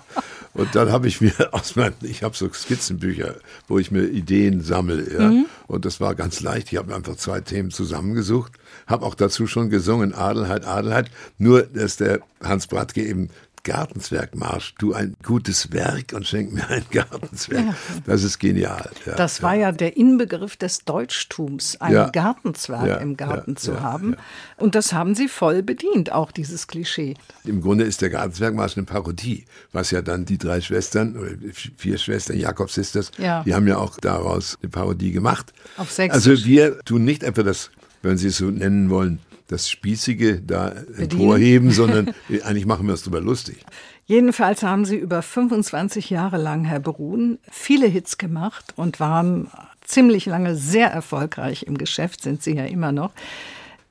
Und 0.54 0.74
dann 0.76 0.92
habe 0.92 1.08
ich 1.10 1.20
mir 1.20 1.34
aus 1.52 1.76
meinem, 1.76 1.94
ich 2.02 2.24
habe 2.24 2.36
so 2.36 2.52
Skizzenbücher, 2.52 3.36
wo 3.68 3.78
ich 3.78 3.92
mir 3.92 4.06
Ideen 4.06 4.62
sammle. 4.62 5.14
Ja. 5.14 5.30
Mhm. 5.30 5.46
Und 5.68 5.86
das 5.86 6.00
war 6.00 6.16
ganz 6.16 6.40
leicht. 6.40 6.72
Ich 6.72 6.78
habe 6.78 6.88
mir 6.90 6.96
einfach 6.96 7.18
zwei 7.18 7.42
Themen 7.42 7.70
zusammengesucht 7.70 8.54
habe 8.90 9.06
auch 9.06 9.16
dazu 9.16 9.48
schon 9.48 9.70
gesungen, 9.70 10.14
Adelheid, 10.14 10.66
Adelheid. 10.66 11.12
Nur, 11.38 11.64
dass 11.64 11.98
der 11.98 12.20
Hans 12.44 12.68
Bratke 12.68 13.04
eben 13.04 13.30
Gartenzwergmarsch, 13.64 14.76
du 14.80 14.94
ein 14.94 15.16
gutes 15.24 15.72
Werk 15.72 16.14
und 16.14 16.26
schenk 16.26 16.54
mir 16.54 16.68
ein 16.70 16.84
Gartenzwerg. 16.92 17.66
Ja. 17.66 17.76
Das 18.06 18.24
ist 18.24 18.40
genial. 18.40 18.90
Ja, 19.06 19.16
das 19.16 19.44
war 19.44 19.54
ja 19.54 19.72
der 19.72 19.98
Inbegriff 19.98 20.58
des 20.58 20.86
Deutschtums, 20.86 21.80
einen 21.80 21.96
ja. 21.96 22.10
Gartenzwerg 22.10 23.02
im 23.02 23.18
Garten 23.18 23.58
zu 23.58 23.82
haben. 23.82 24.16
Und 24.58 24.76
das 24.76 24.94
haben 24.94 25.14
sie 25.14 25.28
voll 25.28 25.62
bedient, 25.62 26.12
auch 26.12 26.32
dieses 26.32 26.68
Klischee. 26.68 27.16
Im 27.44 27.62
Grunde 27.62 27.84
ist 27.84 28.02
der 28.02 28.10
Gartenzwergmarsch 28.10 28.78
eine 28.78 28.86
Parodie, 28.86 29.46
was 29.72 29.92
ja 29.92 30.02
dann 30.02 30.26
die 30.26 30.38
drei 30.38 30.62
Schwestern, 30.62 31.16
oder 31.18 31.32
vier 31.52 31.98
Schwestern, 31.98 32.38
Jakob 32.38 32.72
Sisters, 32.72 33.12
die 33.12 33.54
haben 33.54 33.68
ja 33.68 33.78
auch 33.78 33.98
daraus 34.00 34.58
eine 34.62 34.70
Parodie 34.70 35.12
gemacht. 35.12 35.54
Auf 35.78 35.92
Sächsisch. 35.92 36.16
Also 36.16 36.46
wir 36.46 36.80
tun 36.86 37.04
nicht 37.04 37.24
einfach 37.24 37.44
das 37.44 37.72
wenn 38.02 38.18
Sie 38.18 38.28
es 38.28 38.38
so 38.38 38.50
nennen 38.50 38.90
wollen, 38.90 39.20
das 39.48 39.70
Spießige 39.70 40.42
da 40.42 40.70
emporheben, 40.98 41.72
sondern 41.72 42.14
eigentlich 42.44 42.66
machen 42.66 42.88
wir 42.88 42.94
es 42.94 43.02
darüber 43.04 43.22
lustig. 43.22 43.58
Jedenfalls 44.06 44.64
haben 44.64 44.86
Sie 44.86 44.96
über 44.96 45.22
25 45.22 46.10
Jahre 46.10 46.38
lang, 46.38 46.64
Herr 46.66 46.80
Brun, 46.80 47.38
viele 47.50 47.88
Hits 47.88 48.18
gemacht 48.18 48.74
und 48.76 49.00
waren 49.00 49.50
ziemlich 49.84 50.26
lange 50.26 50.56
sehr 50.56 50.92
erfolgreich 50.92 51.64
im 51.64 51.78
Geschäft, 51.78 52.24
sind 52.24 52.42
Sie 52.42 52.56
ja 52.56 52.66
immer 52.66 52.92
noch. 52.92 53.12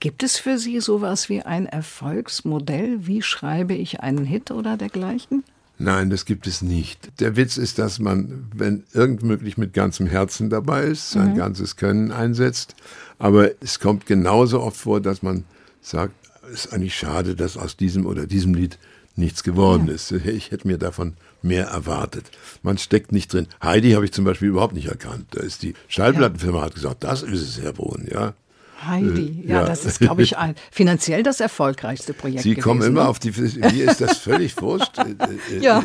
Gibt 0.00 0.22
es 0.22 0.38
für 0.38 0.58
Sie 0.58 0.80
sowas 0.80 1.28
wie 1.28 1.42
ein 1.42 1.66
Erfolgsmodell? 1.66 3.06
Wie 3.06 3.22
schreibe 3.22 3.74
ich 3.74 4.00
einen 4.00 4.24
Hit 4.24 4.52
oder 4.52 4.76
dergleichen? 4.76 5.42
Nein, 5.78 6.10
das 6.10 6.24
gibt 6.24 6.48
es 6.48 6.62
nicht. 6.62 7.20
Der 7.20 7.36
Witz 7.36 7.56
ist, 7.56 7.78
dass 7.78 8.00
man, 8.00 8.48
wenn 8.52 8.82
irgend 8.92 9.22
möglich 9.22 9.56
mit 9.56 9.72
ganzem 9.72 10.06
Herzen 10.06 10.50
dabei 10.50 10.82
ist, 10.82 11.10
sein 11.10 11.32
mhm. 11.32 11.36
ganzes 11.36 11.76
Können 11.76 12.10
einsetzt. 12.10 12.74
Aber 13.18 13.50
es 13.60 13.80
kommt 13.80 14.06
genauso 14.06 14.60
oft 14.60 14.76
vor, 14.76 15.00
dass 15.00 15.22
man 15.22 15.44
sagt, 15.80 16.14
es 16.52 16.66
ist 16.66 16.72
eigentlich 16.72 16.96
schade, 16.96 17.34
dass 17.34 17.56
aus 17.56 17.76
diesem 17.76 18.06
oder 18.06 18.26
diesem 18.26 18.54
Lied 18.54 18.78
nichts 19.16 19.42
geworden 19.42 19.88
ja. 19.88 19.94
ist. 19.94 20.12
Ich 20.12 20.50
hätte 20.50 20.66
mir 20.66 20.78
davon 20.78 21.14
mehr 21.42 21.66
erwartet. 21.66 22.30
Man 22.62 22.78
steckt 22.78 23.12
nicht 23.12 23.32
drin. 23.32 23.48
Heidi 23.62 23.92
habe 23.92 24.04
ich 24.04 24.12
zum 24.12 24.24
Beispiel 24.24 24.48
überhaupt 24.48 24.74
nicht 24.74 24.88
erkannt. 24.88 25.26
Da 25.32 25.40
ist 25.42 25.62
die 25.62 25.74
Schallplattenfirma 25.88 26.62
hat 26.62 26.74
gesagt, 26.74 27.04
das 27.04 27.22
ist 27.22 27.42
es, 27.42 27.60
Herr 27.60 27.72
Bohn, 27.72 28.06
ja. 28.10 28.34
Heidi, 28.86 29.42
äh, 29.44 29.48
ja, 29.48 29.60
ja, 29.60 29.66
das 29.66 29.84
ist, 29.84 29.98
glaube 29.98 30.22
ich, 30.22 30.36
ein, 30.38 30.54
finanziell 30.70 31.22
das 31.22 31.40
erfolgreichste 31.40 32.12
Projekt. 32.12 32.42
Sie 32.42 32.50
gewesen, 32.50 32.62
kommen 32.62 32.82
immer 32.82 33.04
ne? 33.04 33.08
auf 33.08 33.18
die, 33.18 33.30
mir 33.30 33.90
ist 33.90 34.00
das 34.00 34.18
völlig 34.18 34.60
wurscht. 34.60 34.98
Äh, 34.98 35.14
äh, 35.56 35.60
ja. 35.60 35.82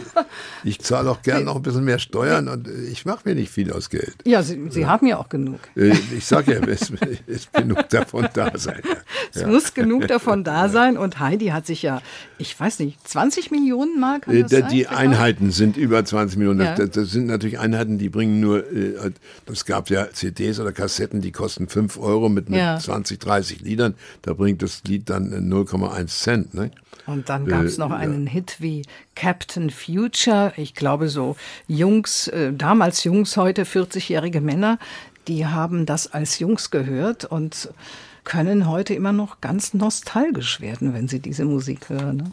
Ich 0.64 0.80
zahle 0.80 1.10
auch 1.10 1.22
gern 1.22 1.46
noch 1.46 1.56
ein 1.56 1.62
bisschen 1.62 1.84
mehr 1.84 2.00
Steuern 2.00 2.48
und 2.48 2.68
ich 2.68 3.06
mache 3.06 3.22
mir 3.26 3.36
nicht 3.36 3.52
viel 3.52 3.72
aus 3.72 3.90
Geld. 3.90 4.16
Ja, 4.26 4.44
Sie, 4.44 4.62
Sie 4.70 4.82
ja. 4.82 4.88
haben 4.88 5.08
ja 5.08 5.18
auch 5.18 5.30
genug. 5.30 5.60
Ich 5.76 6.26
sage 6.26 6.54
ja, 6.54 6.60
es 6.68 6.92
ist 7.26 7.54
genug 7.54 7.90
davon 7.90 8.28
da 8.34 8.52
sein. 8.58 8.82
Es 9.34 9.42
ja. 9.42 9.48
muss 9.48 9.74
genug 9.74 10.08
davon 10.08 10.44
da 10.44 10.70
sein 10.70 10.98
und 10.98 11.20
Heidi 11.20 11.48
hat 11.48 11.66
sich 11.66 11.82
ja, 11.82 12.02
ich 12.38 12.60
weiß 12.60 12.80
nicht, 12.80 13.08
20 13.08 13.52
Millionen 13.52 14.04
kann 14.22 14.42
das 14.42 14.70
Die 14.70 14.84
sein, 14.84 14.96
Einheiten 14.96 15.52
sind 15.52 15.78
über 15.78 16.04
20 16.04 16.38
Millionen. 16.38 16.60
Das, 16.60 16.90
das, 16.92 17.12
sind 17.12 17.28
natürlich 17.28 17.60
Einheiten, 17.60 17.98
die 17.98 18.10
bringen 18.10 18.40
nur, 18.40 18.64
es 19.52 19.66
gab 19.66 19.90
ja 19.90 20.10
CDs 20.12 20.60
oder 20.60 20.72
Kassetten, 20.72 21.22
die 21.22 21.32
kosten 21.32 21.68
5 21.68 21.98
Euro 22.00 22.30
mit, 22.30 22.50
mit 22.50 22.60
20, 22.84 23.20
30 23.20 23.62
Liedern, 23.62 23.96
da 24.22 24.34
bringt 24.34 24.62
das 24.62 24.84
Lied 24.84 25.10
dann 25.10 25.32
0,1 25.32 26.08
Cent. 26.08 26.54
Ne? 26.54 26.72
Und 27.06 27.30
dann 27.30 27.46
gab 27.46 27.64
es 27.64 27.78
äh, 27.78 27.80
noch 27.80 27.92
einen 27.92 28.28
Hit 28.28 28.58
wie 28.60 28.84
Captain 29.16 29.70
Future. 29.70 30.54
Ich 30.58 30.76
glaube, 30.76 31.10
so 31.10 31.36
Jungs, 31.68 32.28
äh, 32.28 32.54
damals 32.54 33.04
Jungs, 33.04 33.38
heute 33.38 33.64
40-jährige 33.64 34.42
Männer, 34.42 34.80
die 35.28 35.46
haben 35.46 35.86
das 35.86 36.12
als 36.14 36.40
Jungs 36.40 36.72
gehört 36.72 37.26
und 37.26 37.70
können 38.24 38.68
heute 38.68 38.94
immer 38.94 39.12
noch 39.12 39.42
ganz 39.42 39.74
nostalgisch 39.74 40.62
werden, 40.62 40.94
wenn 40.94 41.08
sie 41.08 41.20
diese 41.20 41.46
Musik 41.46 41.90
hören. 41.90 42.18
Ne? 42.18 42.32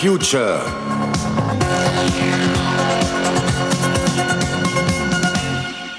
Future. 0.00 0.62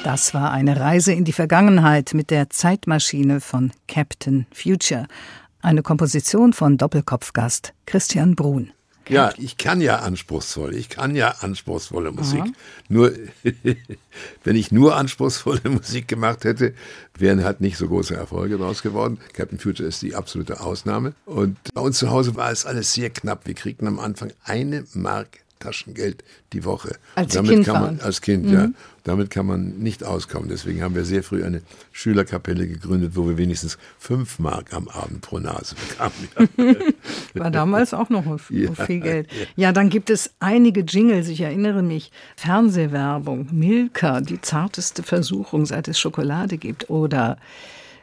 Das 0.06 0.34
war 0.34 0.52
eine 0.52 0.80
Reise 0.80 1.12
in 1.12 1.26
die 1.26 1.34
Vergangenheit 1.34 2.14
mit 2.14 2.30
der 2.30 2.50
Zeitmaschine 2.50 3.42
von 3.42 3.74
Captain 3.90 4.48
Future. 4.54 5.06
Eine 5.62 5.82
Komposition 5.82 6.54
von 6.54 6.78
Doppelkopfgast 6.78 7.74
Christian 7.86 8.36
Brun. 8.36 8.72
Ja, 9.10 9.34
ich 9.38 9.58
kann 9.58 9.82
ja 9.82 10.00
anspruchsvoll. 10.00 10.76
Ich 10.76 10.90
kann 10.90 11.16
ja 11.16 11.36
anspruchsvolle 11.40 12.12
Musik. 12.12 12.42
Aha. 12.42 12.52
Nur, 12.90 13.12
wenn 14.44 14.56
ich 14.56 14.72
nur 14.72 14.96
anspruchsvolle 14.96 15.62
Musik 15.70 16.08
gemacht 16.08 16.44
hätte, 16.44 16.74
wären 17.18 17.44
halt 17.44 17.62
nicht 17.62 17.78
so 17.78 17.88
große 17.88 18.16
Erfolge 18.16 18.58
draus 18.58 18.82
geworden. 18.82 19.20
Captain 19.34 19.60
Future 19.60 19.88
ist 19.88 20.02
die 20.02 20.16
absolute 20.16 20.62
Ausnahme. 20.62 21.14
Und 21.26 21.58
bei 21.74 21.82
uns 21.82 21.98
zu 21.98 22.10
Hause 22.10 22.36
war 22.36 22.52
es 22.52 22.66
alles 22.66 22.94
sehr 22.94 23.10
knapp. 23.10 23.46
Wir 23.48 23.56
kriegten 23.56 23.88
am 23.88 24.00
Anfang 24.00 24.32
eine 24.44 24.86
Mark 24.94 25.40
Taschengeld 25.60 26.24
die 26.54 26.64
Woche. 26.64 26.96
Als 27.16 27.34
damit 27.34 27.52
kind 27.52 27.66
kann 27.66 27.82
man, 27.82 28.00
als 28.00 28.22
Kind, 28.22 28.46
mhm. 28.46 28.54
ja. 28.54 28.70
Damit 29.04 29.30
kann 29.30 29.46
man 29.46 29.80
nicht 29.80 30.04
auskommen. 30.04 30.50
Deswegen 30.50 30.82
haben 30.82 30.94
wir 30.94 31.04
sehr 31.04 31.24
früh 31.24 31.44
eine 31.44 31.62
Schülerkapelle 31.92 32.68
gegründet, 32.68 33.14
wo 33.16 33.28
wir 33.28 33.38
wenigstens 33.38 33.78
fünf 33.98 34.40
Mark 34.40 34.74
am 34.74 34.88
Abend 34.88 35.22
pro 35.22 35.40
Nase 35.40 35.76
bekamen. 35.76 36.78
War 37.34 37.52
damals 37.52 37.94
auch 37.94 38.10
noch 38.10 38.26
ja, 38.50 38.74
viel 38.74 39.00
Geld. 39.00 39.30
Ja, 39.56 39.72
dann 39.72 39.90
gibt 39.90 40.10
es 40.10 40.32
einige 40.40 40.82
Jingles. 40.82 41.28
Ich 41.28 41.42
erinnere 41.42 41.82
mich. 41.82 42.12
Fernsehwerbung, 42.36 43.48
Milka, 43.52 44.22
die 44.22 44.42
zarteste 44.42 45.04
Versuchung, 45.04 45.66
seit 45.66 45.88
es 45.88 46.00
Schokolade 46.00 46.58
gibt. 46.58 46.90
Oder 46.90 47.38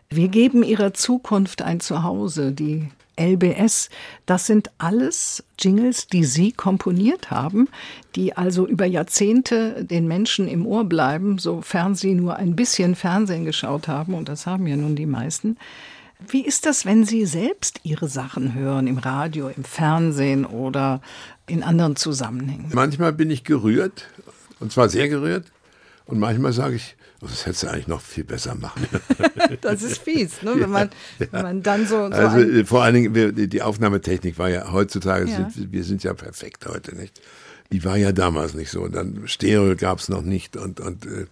wir 0.09 0.29
geben 0.29 0.63
ihrer 0.63 0.95
Zukunft 0.95 1.63
ein 1.63 1.81
Zuhause, 1.81 2.53
die 2.53 2.89
LBS. 3.19 3.89
Das 4.27 4.47
sind 4.47 4.71
alles 4.79 5.45
Jingles, 5.59 6.07
die 6.07 6.25
Sie 6.25 6.53
komponiert 6.53 7.31
haben, 7.31 7.69
die 8.15 8.37
also 8.37 8.67
über 8.67 8.87
Jahrzehnte 8.87 9.85
den 9.85 10.07
Menschen 10.07 10.49
im 10.49 10.67
Ohr 10.67 10.85
bleiben, 10.85 11.39
sofern 11.39 11.95
sie 11.95 12.15
nur 12.15 12.37
ein 12.37 12.57
bisschen 12.57 12.95
Fernsehen 12.95 13.45
geschaut 13.45 13.89
haben, 13.89 14.15
und 14.15 14.29
das 14.29 14.47
haben 14.47 14.67
ja 14.67 14.77
nun 14.77 14.97
die 14.97 15.07
meisten. 15.07 15.57
Wie 16.29 16.45
ist 16.47 16.65
das, 16.65 16.87
wenn 16.87 17.05
Sie 17.05 17.27
selbst 17.27 17.81
Ihre 17.83 18.09
Sachen 18.09 18.55
hören, 18.55 18.87
im 18.87 18.97
Radio, 18.97 19.49
im 19.49 19.65
Fernsehen 19.65 20.47
oder 20.47 21.03
in 21.47 21.63
anderen 21.63 21.97
Zusammenhängen? 21.97 22.71
Manchmal 22.73 23.13
bin 23.13 23.31
ich 23.31 23.45
gerührt, 23.45 24.09
und 24.59 24.73
zwar 24.73 24.89
sehr 24.89 25.09
gerührt, 25.09 25.45
und 26.07 26.19
manchmal 26.19 26.53
sage 26.53 26.77
ich, 26.77 26.97
das 27.27 27.47
hättest 27.47 27.65
du 27.65 27.69
eigentlich 27.69 27.89
noch 27.89 28.01
viel 28.01 28.25
besser 28.25 28.55
machen. 28.55 28.87
das 29.61 29.83
ist 29.83 29.99
fies, 29.99 30.43
ne? 30.43 30.55
wenn, 30.57 30.71
man, 30.71 30.91
ja. 31.19 31.27
wenn 31.31 31.43
man 31.43 31.63
dann 31.63 31.87
so. 31.87 32.09
so 32.09 32.13
also 32.13 32.39
äh, 32.39 32.65
vor 32.65 32.83
allen 32.83 32.95
Dingen, 32.95 33.49
die 33.51 33.63
Aufnahmetechnik 33.63 34.39
war 34.39 34.49
ja 34.49 34.73
heutzutage, 34.73 35.31
ja. 35.31 35.51
Sind, 35.51 35.73
wir 35.73 35.85
sind 35.85 36.03
ja 36.05 36.15
perfekt 36.15 36.67
heute, 36.67 36.95
nicht? 36.97 37.21
Die 37.73 37.85
war 37.85 37.97
ja 37.97 38.13
damals 38.13 38.55
nicht 38.55 38.71
so. 38.71 38.83
Und 38.83 38.95
dann 38.95 39.23
Stereo 39.27 39.75
gab 39.77 39.99
es 39.99 40.09
noch 40.09 40.23
nicht. 40.23 40.57
Und, 40.57 40.81
und 40.81 41.07
äh, 41.07 41.27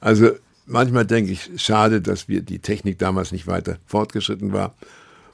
also 0.00 0.30
manchmal 0.66 1.04
denke 1.04 1.32
ich, 1.32 1.50
schade, 1.56 2.00
dass 2.00 2.28
wir 2.28 2.42
die 2.42 2.58
Technik 2.58 2.98
damals 2.98 3.32
nicht 3.32 3.46
weiter 3.46 3.78
fortgeschritten 3.86 4.52
war. 4.52 4.74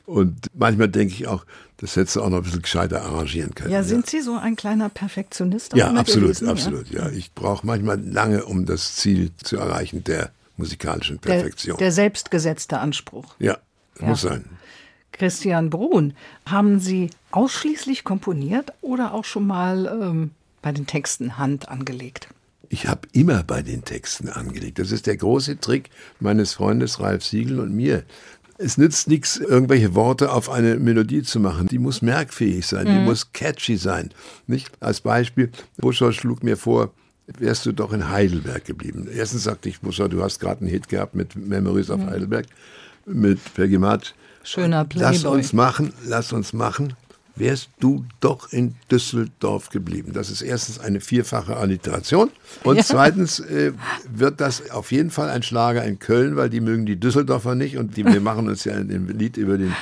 Und 0.07 0.49
manchmal 0.55 0.89
denke 0.89 1.15
ich 1.15 1.29
auch, 1.29 1.45
das 1.81 1.97
hättest 1.97 2.17
du 2.17 2.23
auch 2.23 2.29
noch 2.29 2.39
ein 2.39 2.43
bisschen 2.43 2.61
gescheiter 2.61 3.03
arrangieren 3.03 3.55
können. 3.55 3.73
Ja, 3.73 3.83
sind 3.83 4.07
Sie 4.07 4.21
so 4.21 4.37
ein 4.37 4.55
kleiner 4.55 4.91
Perfektionist? 4.91 5.75
Ja, 5.75 5.91
absolut, 5.93 6.25
gewesen? 6.25 6.49
absolut. 6.49 6.91
Ja, 6.91 7.09
ich 7.09 7.33
brauche 7.33 7.67
manchmal 7.67 7.99
lange, 7.99 8.45
um 8.45 8.67
das 8.67 8.97
Ziel 8.97 9.31
zu 9.43 9.57
erreichen 9.57 10.05
der 10.05 10.31
musikalischen 10.59 11.19
Perfektion. 11.19 11.79
Der, 11.79 11.87
der 11.87 11.93
selbstgesetzte 11.93 12.79
Anspruch. 12.79 13.35
Ja, 13.39 13.57
ja, 13.99 14.07
muss 14.07 14.21
sein. 14.21 14.45
Christian 15.13 15.71
Brun, 15.71 16.13
haben 16.45 16.81
Sie 16.81 17.09
ausschließlich 17.31 18.05
komponiert 18.05 18.75
oder 18.83 19.15
auch 19.15 19.25
schon 19.25 19.47
mal 19.47 19.87
ähm, 19.87 20.33
bei 20.61 20.73
den 20.73 20.87
Texten 20.87 21.39
Hand 21.39 21.71
angelegt? 21.71 22.29
Ich 22.69 22.87
habe 22.87 23.09
immer 23.13 23.43
bei 23.43 23.63
den 23.63 23.85
Texten 23.85 24.29
angelegt. 24.29 24.79
Das 24.79 24.93
ist 24.93 25.07
der 25.07 25.17
große 25.17 25.59
Trick 25.61 25.89
meines 26.21 26.53
Freundes 26.53 27.01
Ralf 27.01 27.25
Siegel 27.25 27.59
und 27.59 27.75
mir. 27.75 28.05
Es 28.63 28.77
nützt 28.77 29.09
nichts, 29.09 29.39
irgendwelche 29.39 29.95
Worte 29.95 30.33
auf 30.33 30.51
eine 30.51 30.77
Melodie 30.77 31.23
zu 31.23 31.41
machen. 31.41 31.67
Die 31.69 31.79
muss 31.79 32.03
merkfähig 32.03 32.67
sein, 32.67 32.87
mhm. 32.87 32.91
die 32.91 32.99
muss 33.05 33.33
catchy 33.33 33.77
sein. 33.77 34.11
Nicht? 34.47 34.71
Als 34.81 35.01
Beispiel, 35.01 35.51
Buscher 35.79 36.13
schlug 36.13 36.43
mir 36.43 36.57
vor, 36.57 36.93
wärst 37.39 37.65
du 37.65 37.73
doch 37.73 37.93
in 37.93 38.11
Heidelberg 38.11 38.65
geblieben. 38.65 39.09
Erstens 39.13 39.45
sagte 39.45 39.69
ich, 39.69 39.81
Buscher, 39.81 40.09
du 40.09 40.23
hast 40.23 40.41
gerade 40.41 40.61
einen 40.61 40.71
Hit 40.71 40.89
gehabt 40.89 41.15
mit 41.15 41.37
Memories 41.37 41.89
mhm. 41.89 41.95
of 41.95 42.07
Heidelberg, 42.11 42.47
mit 43.07 43.39
Pergimat. 43.55 44.15
Schöner 44.43 44.85
Playboy. 44.85 45.13
Lass 45.13 45.25
uns 45.25 45.53
machen, 45.53 45.93
lass 46.05 46.33
uns 46.33 46.53
machen 46.53 46.95
wärst 47.37 47.71
du 47.81 48.05
doch 48.21 48.53
in 48.53 48.75
Düsseldorf 48.91 49.71
geblieben. 49.71 50.13
Das 50.13 50.31
ist 50.31 50.43
erstens 50.43 50.79
eine 50.79 51.01
vierfache 51.01 51.57
Alliteration 51.57 52.31
und 52.65 52.77
ja. 52.77 52.83
zweitens 52.83 53.41
äh, 53.41 53.73
wird 54.13 54.41
das 54.41 54.71
auf 54.71 54.93
jeden 54.93 55.11
Fall 55.11 55.29
ein 55.31 55.43
Schlager 55.43 55.85
in 55.85 55.99
Köln, 55.99 56.37
weil 56.37 56.51
die 56.51 56.61
mögen 56.61 56.87
die 56.87 56.97
Düsseldorfer 56.97 57.55
nicht 57.55 57.77
und 57.77 57.97
die, 57.97 58.05
wir 58.05 58.21
machen 58.21 58.49
uns 58.49 58.65
ja 58.65 58.75
in 58.75 58.89
dem 58.89 59.09
Lied 59.09 59.37
über 59.37 59.59
den 59.59 59.75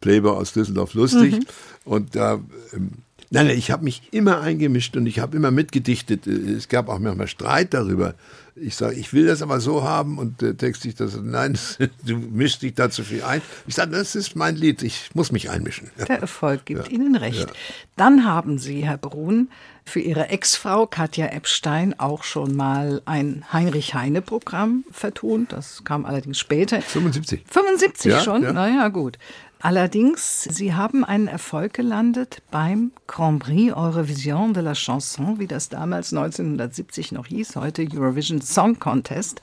Playboy 0.00 0.36
aus 0.36 0.52
Düsseldorf 0.52 0.94
lustig 0.94 1.38
mhm. 1.38 1.44
und 1.84 2.16
da 2.16 2.40
ähm, 2.72 2.90
Nein, 3.30 3.48
nein, 3.48 3.58
ich 3.58 3.72
habe 3.72 3.82
mich 3.82 4.02
immer 4.12 4.40
eingemischt 4.40 4.96
und 4.96 5.06
ich 5.06 5.18
habe 5.18 5.36
immer 5.36 5.50
mitgedichtet. 5.50 6.28
Es 6.28 6.68
gab 6.68 6.88
auch 6.88 7.00
manchmal 7.00 7.26
Streit 7.26 7.74
darüber. 7.74 8.14
Ich 8.58 8.74
sage, 8.74 8.96
ich 8.96 9.12
will 9.12 9.26
das 9.26 9.42
aber 9.42 9.60
so 9.60 9.84
haben 9.84 10.18
und 10.18 10.40
der 10.40 10.56
Text 10.56 10.82
sich 10.82 10.94
das, 10.94 11.16
nein, 11.22 11.58
du 12.06 12.16
mischst 12.16 12.62
dich 12.62 12.74
da 12.74 12.90
zu 12.90 13.04
viel 13.04 13.22
ein. 13.22 13.42
Ich 13.66 13.74
sage, 13.74 13.90
das 13.90 14.14
ist 14.14 14.34
mein 14.34 14.56
Lied, 14.56 14.82
ich 14.82 15.10
muss 15.14 15.30
mich 15.30 15.50
einmischen. 15.50 15.90
Der 16.08 16.20
Erfolg 16.20 16.64
gibt 16.64 16.86
ja. 16.86 16.92
Ihnen 16.92 17.16
recht. 17.16 17.40
Ja. 17.40 17.54
Dann 17.96 18.24
haben 18.24 18.58
Sie, 18.58 18.84
Herr 18.84 18.96
Brun, 18.96 19.50
für 19.84 20.00
Ihre 20.00 20.30
Ex-Frau 20.30 20.86
Katja 20.86 21.26
Epstein 21.26 21.98
auch 21.98 22.24
schon 22.24 22.56
mal 22.56 23.02
ein 23.04 23.44
Heinrich-Heine-Programm 23.52 24.84
vertont. 24.90 25.52
Das 25.52 25.84
kam 25.84 26.04
allerdings 26.04 26.38
später. 26.38 26.82
75. 26.82 27.44
75 27.48 28.10
ja, 28.10 28.20
schon? 28.20 28.42
Ja. 28.42 28.52
Naja, 28.52 28.88
gut. 28.88 29.18
Allerdings, 29.60 30.44
Sie 30.44 30.74
haben 30.74 31.02
einen 31.02 31.28
Erfolg 31.28 31.74
gelandet 31.74 32.42
beim 32.50 32.92
Grand 33.06 33.42
Prix 33.42 33.72
Eurovision 33.74 34.52
de 34.52 34.62
la 34.62 34.74
Chanson, 34.74 35.38
wie 35.38 35.46
das 35.46 35.68
damals 35.70 36.12
1970 36.12 37.12
noch 37.12 37.26
hieß, 37.26 37.56
heute 37.56 37.88
Eurovision 37.92 38.42
Song 38.42 38.78
Contest. 38.78 39.40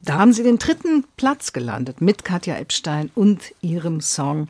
Da 0.00 0.14
haben 0.14 0.32
Sie 0.32 0.42
den 0.42 0.58
dritten 0.58 1.04
Platz 1.16 1.52
gelandet 1.52 2.00
mit 2.00 2.24
Katja 2.24 2.56
Epstein 2.56 3.10
und 3.14 3.54
ihrem 3.60 4.00
Song 4.00 4.48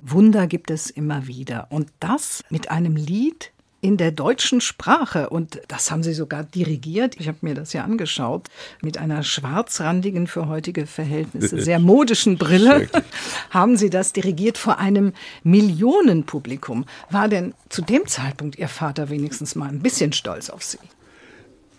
Wunder 0.00 0.46
gibt 0.46 0.70
es 0.70 0.90
immer 0.90 1.26
wieder. 1.26 1.66
Und 1.70 1.90
das 2.00 2.44
mit 2.48 2.70
einem 2.70 2.96
Lied, 2.96 3.50
in 3.80 3.96
der 3.96 4.10
deutschen 4.10 4.60
Sprache. 4.60 5.28
Und 5.30 5.60
das 5.68 5.90
haben 5.90 6.02
sie 6.02 6.14
sogar 6.14 6.44
dirigiert. 6.44 7.16
Ich 7.18 7.28
habe 7.28 7.38
mir 7.42 7.54
das 7.54 7.72
ja 7.72 7.84
angeschaut. 7.84 8.48
Mit 8.82 8.98
einer 8.98 9.22
schwarzrandigen, 9.22 10.26
für 10.26 10.48
heutige 10.48 10.86
Verhältnisse 10.86 11.60
sehr 11.62 11.78
modischen 11.78 12.38
Brille 12.38 12.88
haben 13.50 13.76
sie 13.76 13.90
das 13.90 14.12
dirigiert 14.12 14.58
vor 14.58 14.78
einem 14.78 15.12
Millionenpublikum. 15.44 16.86
War 17.10 17.28
denn 17.28 17.54
zu 17.68 17.82
dem 17.82 18.06
Zeitpunkt 18.06 18.58
Ihr 18.58 18.68
Vater 18.68 19.10
wenigstens 19.10 19.54
mal 19.54 19.68
ein 19.68 19.80
bisschen 19.80 20.12
stolz 20.12 20.50
auf 20.50 20.62
Sie? 20.62 20.78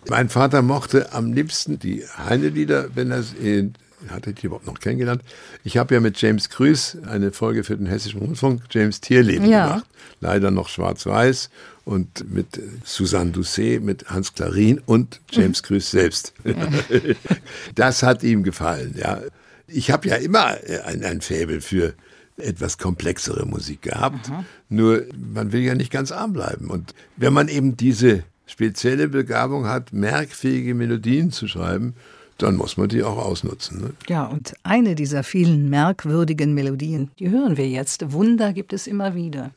Mein 0.08 0.28
Vater 0.28 0.62
mochte 0.62 1.12
am 1.12 1.32
liebsten 1.32 1.78
die 1.78 2.04
Heine-Lieder, 2.16 2.96
wenn 2.96 3.10
er 3.10 3.24
in 3.40 3.74
hatte 4.08 4.30
ich 4.30 4.44
überhaupt 4.44 4.66
noch 4.66 4.80
kennengelernt. 4.80 5.22
Ich 5.64 5.76
habe 5.76 5.94
ja 5.94 6.00
mit 6.00 6.20
James 6.20 6.48
Krüß 6.48 6.98
eine 7.06 7.32
Folge 7.32 7.64
für 7.64 7.76
den 7.76 7.86
Hessischen 7.86 8.20
Rundfunk, 8.20 8.62
James 8.70 9.00
Tierleben, 9.00 9.48
ja. 9.48 9.66
gemacht. 9.66 9.86
Leider 10.20 10.50
noch 10.50 10.68
schwarz-weiß 10.68 11.50
und 11.84 12.32
mit 12.32 12.60
Susanne 12.84 13.30
Doucet, 13.30 13.82
mit 13.82 14.10
Hans 14.10 14.34
Klarin 14.34 14.80
und 14.84 15.20
James 15.30 15.62
Krüß 15.62 15.90
selbst. 15.90 16.32
das 17.74 18.02
hat 18.02 18.22
ihm 18.22 18.42
gefallen, 18.42 18.94
ja. 18.98 19.20
Ich 19.66 19.90
habe 19.90 20.08
ja 20.08 20.16
immer 20.16 20.56
ein, 20.84 21.04
ein 21.04 21.20
Faible 21.20 21.60
für 21.60 21.94
etwas 22.38 22.78
komplexere 22.78 23.46
Musik 23.46 23.82
gehabt. 23.82 24.28
Mhm. 24.28 24.44
Nur 24.68 25.02
man 25.34 25.52
will 25.52 25.60
ja 25.60 25.74
nicht 25.74 25.90
ganz 25.90 26.12
arm 26.12 26.32
bleiben. 26.32 26.70
Und 26.70 26.94
wenn 27.16 27.32
man 27.32 27.48
eben 27.48 27.76
diese 27.76 28.22
spezielle 28.46 29.08
Begabung 29.08 29.66
hat, 29.66 29.92
merkfähige 29.92 30.74
Melodien 30.74 31.30
zu 31.32 31.48
schreiben, 31.48 31.94
dann 32.38 32.56
muss 32.56 32.76
man 32.76 32.88
die 32.88 33.02
auch 33.02 33.18
ausnutzen. 33.18 33.80
Ne? 33.82 33.90
Ja, 34.08 34.26
und 34.26 34.54
eine 34.62 34.94
dieser 34.94 35.24
vielen 35.24 35.68
merkwürdigen 35.68 36.54
Melodien, 36.54 37.10
die 37.18 37.30
hören 37.30 37.56
wir 37.56 37.68
jetzt. 37.68 38.12
Wunder 38.12 38.52
gibt 38.52 38.72
es 38.72 38.86
immer 38.86 39.14
wieder. 39.14 39.50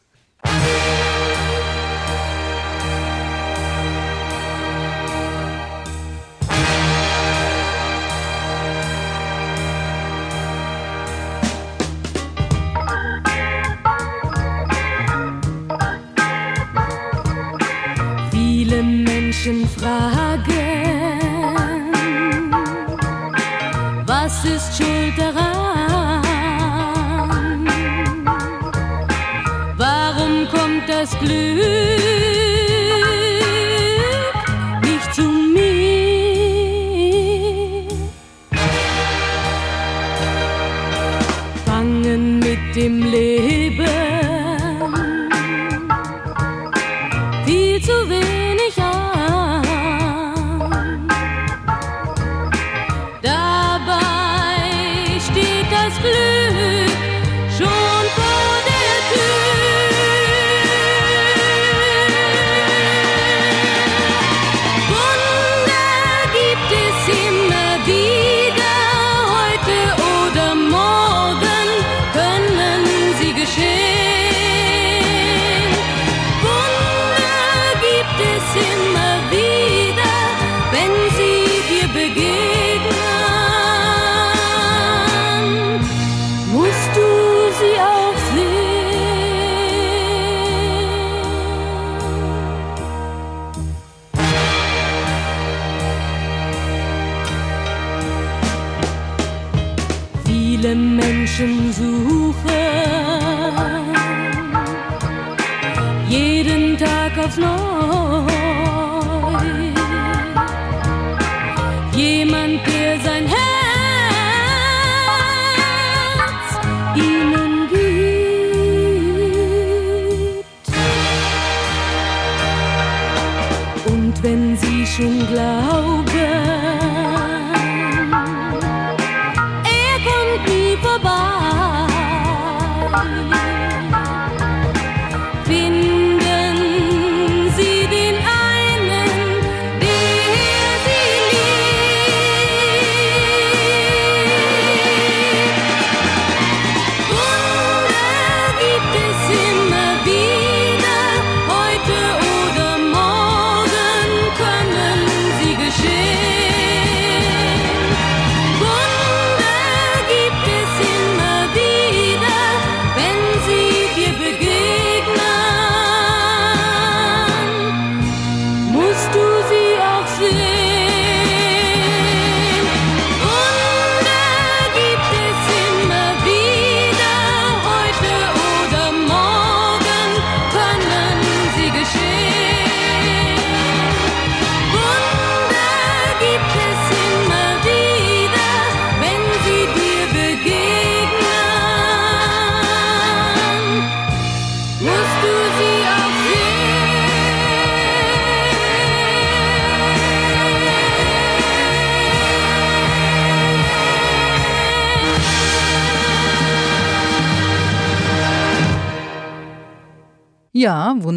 Viele 18.32 18.84
Menschen 18.84 19.68
fragen, 19.68 20.61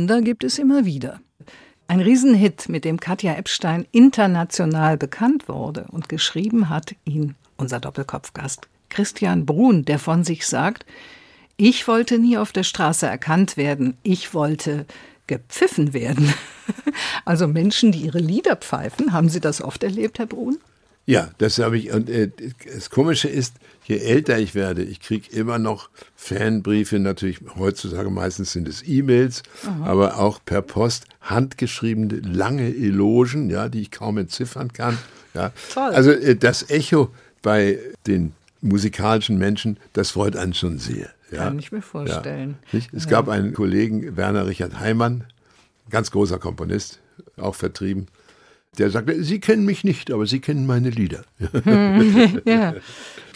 Wunder 0.04 0.20
gibt 0.20 0.44
es 0.44 0.58
immer 0.58 0.84
wieder. 0.84 1.18
Ein 1.88 2.00
Riesenhit, 2.00 2.68
mit 2.68 2.84
dem 2.84 3.00
Katja 3.00 3.36
Epstein 3.36 3.86
international 3.90 4.98
bekannt 4.98 5.48
wurde 5.48 5.86
und 5.90 6.10
geschrieben 6.10 6.68
hat 6.68 6.94
ihn 7.06 7.36
unser 7.56 7.80
Doppelkopfgast 7.80 8.68
Christian 8.90 9.46
Brun, 9.46 9.86
der 9.86 9.98
von 9.98 10.22
sich 10.22 10.46
sagt, 10.46 10.84
ich 11.56 11.88
wollte 11.88 12.18
nie 12.18 12.36
auf 12.36 12.52
der 12.52 12.64
Straße 12.64 13.06
erkannt 13.06 13.56
werden, 13.56 13.96
ich 14.02 14.34
wollte 14.34 14.84
gepfiffen 15.26 15.94
werden. 15.94 16.34
Also 17.24 17.48
Menschen, 17.48 17.90
die 17.90 18.00
ihre 18.00 18.18
Lieder 18.18 18.56
pfeifen, 18.56 19.12
haben 19.12 19.30
Sie 19.30 19.40
das 19.40 19.62
oft 19.62 19.82
erlebt, 19.82 20.18
Herr 20.18 20.26
Brun? 20.26 20.58
Ja, 21.06 21.30
das 21.38 21.58
habe 21.58 21.76
ich. 21.76 21.92
Und 21.92 22.08
äh, 22.08 22.30
das 22.72 22.90
Komische 22.90 23.28
ist, 23.28 23.54
je 23.84 23.98
älter 23.98 24.38
ich 24.38 24.54
werde, 24.54 24.82
ich 24.82 25.00
kriege 25.00 25.30
immer 25.30 25.58
noch 25.58 25.90
Fanbriefe, 26.16 26.98
natürlich 26.98 27.40
heutzutage 27.56 28.10
meistens 28.10 28.52
sind 28.52 28.66
es 28.68 28.82
E-Mails, 28.86 29.42
aber 29.82 30.18
auch 30.18 30.40
per 30.44 30.62
Post 30.62 31.06
handgeschriebene 31.20 32.20
lange 32.20 32.68
Elogen, 32.68 33.50
ja, 33.50 33.68
die 33.68 33.82
ich 33.82 33.90
kaum 33.90 34.16
entziffern 34.16 34.72
kann. 34.72 34.98
Ja. 35.34 35.52
Toll. 35.72 35.92
Also 35.92 36.10
äh, 36.10 36.36
das 36.36 36.70
Echo 36.70 37.10
bei 37.42 37.78
den 38.06 38.32
musikalischen 38.62 39.36
Menschen, 39.36 39.78
das 39.92 40.12
freut 40.12 40.36
einen 40.36 40.54
schon 40.54 40.78
sehr. 40.78 41.10
Ja. 41.30 41.44
Kann 41.44 41.58
ich 41.58 41.72
mir 41.72 41.82
vorstellen. 41.82 42.56
Ja. 42.72 42.80
Es 42.92 43.08
gab 43.08 43.28
einen 43.28 43.52
Kollegen, 43.52 44.16
Werner 44.16 44.46
Richard 44.46 44.78
Heimann, 44.78 45.24
ganz 45.90 46.10
großer 46.10 46.38
Komponist, 46.38 47.00
auch 47.36 47.54
vertrieben. 47.54 48.06
Der 48.78 48.90
sagte, 48.90 49.22
Sie 49.22 49.40
kennen 49.40 49.64
mich 49.64 49.84
nicht, 49.84 50.10
aber 50.10 50.26
Sie 50.26 50.40
kennen 50.40 50.66
meine 50.66 50.90
Lieder. 50.90 51.24
Ja. 52.44 52.74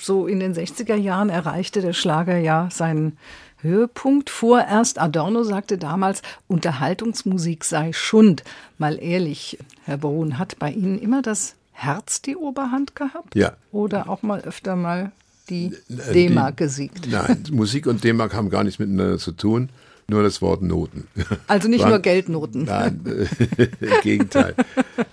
So 0.01 0.29
in 0.29 0.39
den 0.39 0.55
60er 0.55 0.95
Jahren 0.95 1.29
erreichte 1.29 1.81
der 1.81 1.93
Schlager 1.93 2.39
ja 2.39 2.69
seinen 2.71 3.19
Höhepunkt. 3.61 4.31
Vorerst 4.31 5.01
Adorno 5.01 5.43
sagte 5.43 5.77
damals, 5.77 6.23
Unterhaltungsmusik 6.47 7.65
sei 7.65 7.93
Schund. 7.93 8.45
Mal 8.79 9.03
ehrlich, 9.03 9.59
Herr 9.85 9.99
Brun, 9.99 10.39
hat 10.39 10.59
bei 10.61 10.71
Ihnen 10.71 11.01
immer 11.01 11.21
das 11.21 11.57
Herz 11.73 12.23
die 12.23 12.37
Oberhand 12.37 12.95
gehabt? 12.95 13.35
Ja. 13.35 13.55
Oder 13.73 14.09
auch 14.09 14.23
mal 14.23 14.41
öfter 14.43 14.77
mal 14.77 15.11
die 15.51 15.75
Äh, 15.89 16.13
D-Mark 16.13 16.57
gesiegt? 16.57 17.09
Nein, 17.11 17.45
Musik 17.51 17.87
und 17.87 18.05
D-Mark 18.05 18.35
haben 18.35 18.51
gar 18.51 18.63
nichts 18.65 18.79
miteinander 18.79 19.19
zu 19.19 19.33
tun, 19.33 19.69
nur 20.11 20.23
das 20.23 20.41
Wort 20.41 20.63
Noten. 20.63 21.07
Also 21.49 21.69
nicht 21.69 21.83
War- 21.83 21.91
nur 21.91 21.99
Geldnoten. 21.99 22.65
Nein, 22.65 23.01
äh, 23.07 23.65
im 23.85 24.01
Gegenteil. 24.03 24.55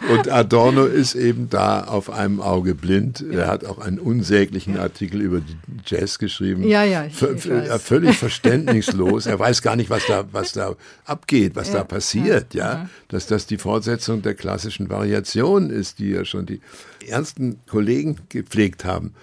Und 0.10 0.30
Adorno 0.32 0.86
ist 0.86 1.16
eben 1.16 1.50
da 1.50 1.84
auf 1.84 2.10
einem 2.10 2.40
Auge 2.40 2.76
blind. 2.76 3.22
Er 3.30 3.48
hat 3.48 3.66
auch 3.66 3.80
einen 3.80 4.00
unsäglichen 4.00 4.78
Artikel 4.80 5.20
über 5.22 5.42
Jazz 5.86 6.18
geschrieben. 6.18 6.64
Ja, 6.66 6.86
ja, 6.86 7.06
ich- 7.06 7.14
V- 7.14 7.32
ich. 7.34 7.46
Völlig 7.82 8.18
verständnislos. 8.18 9.26
Er 9.26 9.38
weiß 9.38 9.62
gar 9.62 9.76
nicht, 9.76 9.90
was 9.90 10.06
da, 10.08 10.24
was 10.32 10.54
da 10.54 10.76
abgeht, 11.04 11.58
was 11.58 11.72
da 11.74 11.84
passiert. 11.84 12.54
Ja, 12.54 12.90
dass 13.10 13.28
das 13.28 13.48
die 13.48 13.58
Fortsetzung 13.58 14.22
der 14.22 14.34
klassischen 14.34 14.90
Variation 14.90 15.72
ist, 15.72 16.00
die 16.00 16.12
ja 16.12 16.24
schon 16.24 16.46
die 16.46 16.62
ernsten 17.06 17.60
Kollegen 17.70 18.16
gepflegt 18.30 18.86
haben. 18.86 19.14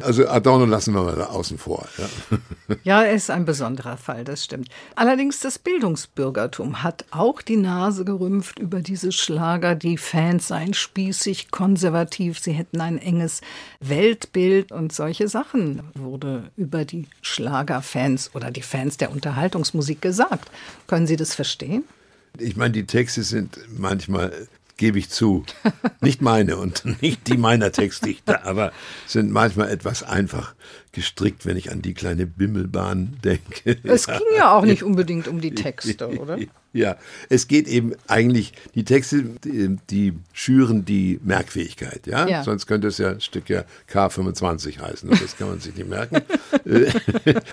Also 0.00 0.28
Adorno 0.28 0.64
lassen 0.64 0.94
wir 0.94 1.02
mal 1.02 1.16
da 1.16 1.26
außen 1.26 1.58
vor. 1.58 1.86
Ja. 1.98 2.38
Ja, 2.82 3.02
er 3.02 3.14
ist 3.14 3.30
ein 3.30 3.44
besonderer 3.44 3.96
Fall, 3.96 4.24
das 4.24 4.44
stimmt. 4.44 4.68
Allerdings 4.94 5.40
das 5.40 5.58
Bildungsbürgertum 5.58 6.82
hat 6.82 7.04
auch 7.10 7.42
die 7.42 7.56
Nase 7.56 8.04
gerümpft 8.04 8.58
über 8.58 8.80
diese 8.80 9.12
Schlager. 9.12 9.74
Die 9.74 9.96
Fans 9.96 10.48
seien 10.48 10.74
spießig, 10.74 11.50
konservativ, 11.50 12.38
sie 12.38 12.52
hätten 12.52 12.80
ein 12.80 12.98
enges 12.98 13.40
Weltbild 13.80 14.72
und 14.72 14.92
solche 14.92 15.28
Sachen 15.28 15.82
wurde 15.94 16.50
über 16.56 16.84
die 16.84 17.06
Schlagerfans 17.22 18.34
oder 18.34 18.50
die 18.50 18.62
Fans 18.62 18.96
der 18.96 19.12
Unterhaltungsmusik 19.12 20.02
gesagt. 20.02 20.50
Können 20.86 21.06
Sie 21.06 21.16
das 21.16 21.34
verstehen? 21.34 21.84
Ich 22.38 22.56
meine, 22.56 22.72
die 22.72 22.86
Texte 22.86 23.22
sind 23.22 23.58
manchmal, 23.76 24.32
gebe 24.76 24.98
ich 24.98 25.08
zu, 25.08 25.44
nicht 26.00 26.20
meine 26.20 26.56
und 26.56 26.84
nicht 27.02 27.28
die 27.28 27.36
meiner 27.36 27.72
Textdichter, 27.72 28.44
aber 28.44 28.72
sind 29.06 29.30
manchmal 29.30 29.70
etwas 29.70 30.02
einfach 30.02 30.54
gestrickt, 30.92 31.46
wenn 31.46 31.56
ich 31.56 31.70
an 31.70 31.82
die 31.82 31.94
kleine 31.94 32.26
Bimmelbahn 32.26 33.18
denke. 33.24 33.78
Es 33.86 34.06
ging 34.06 34.18
ja 34.36 34.56
auch 34.56 34.64
nicht 34.64 34.82
unbedingt 34.82 35.28
um 35.28 35.40
die 35.40 35.54
Texte, 35.54 36.08
oder? 36.20 36.38
Ja, 36.72 36.96
es 37.30 37.48
geht 37.48 37.68
eben 37.68 37.94
eigentlich, 38.06 38.52
die 38.74 38.84
Texte, 38.84 39.24
die, 39.44 39.76
die 39.88 40.12
schüren 40.32 40.84
die 40.84 41.18
Merkfähigkeit, 41.22 42.06
ja? 42.06 42.26
Ja. 42.28 42.42
Sonst 42.42 42.66
könnte 42.66 42.88
es 42.88 42.98
ja 42.98 43.12
ein 43.12 43.20
Stück 43.20 43.48
ja 43.48 43.64
K25 43.90 44.78
heißen 44.80 45.08
das 45.08 45.36
kann 45.38 45.48
man 45.48 45.60
sich 45.60 45.74
nicht 45.74 45.88
merken. 45.88 46.22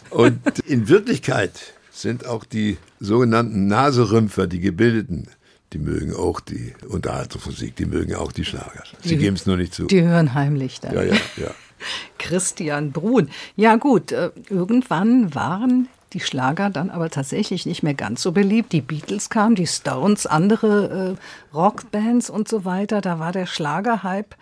Und 0.10 0.60
in 0.66 0.90
Wirklichkeit 0.90 1.74
sind 1.92 2.26
auch 2.26 2.44
die 2.44 2.78
sogenannten 3.00 3.68
Naserümpfer, 3.68 4.48
die 4.48 4.60
Gebildeten, 4.60 5.28
die 5.74 5.80
mögen 5.80 6.16
auch 6.16 6.40
die 6.40 6.74
Unterhaltungsmusik, 6.88 7.76
die 7.76 7.86
mögen 7.86 8.16
auch 8.16 8.32
die 8.32 8.46
Schlager. 8.46 8.84
Sie 9.02 9.18
geben 9.18 9.36
es 9.36 9.46
nur 9.46 9.58
nicht 9.58 9.74
zu. 9.74 9.86
Die 9.88 10.04
hören 10.04 10.34
heimlich 10.34 10.80
dann. 10.80 10.94
Ja, 10.94 11.04
ja, 11.04 11.16
ja. 11.38 11.52
Christian 12.20 12.92
Brun. 12.92 13.30
Ja 13.56 13.76
gut, 13.76 14.12
äh, 14.12 14.32
irgendwann 14.50 15.34
waren 15.34 15.90
die 16.14 16.20
Schlager 16.20 16.70
dann 16.70 16.92
aber 16.92 17.10
tatsächlich 17.10 17.66
nicht 17.66 17.82
mehr 17.82 17.96
ganz 17.96 18.22
so 18.22 18.32
beliebt. 18.32 18.72
Die 18.72 18.82
Beatles 18.82 19.30
kamen, 19.30 19.56
die 19.56 19.68
Stones, 19.68 20.28
andere 20.28 21.18
äh, 21.18 21.56
Rockbands 21.56 22.30
und 22.30 22.48
so 22.48 22.66
weiter. 22.66 23.02
Da 23.02 23.20
war 23.20 23.32
der 23.32 23.48
Schlagerhype, 23.48 24.36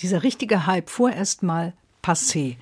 dieser 0.00 0.22
richtige 0.22 0.66
Hype 0.66 0.88
vorerst 0.88 1.42
mal 1.42 1.74
passé. 2.02 2.56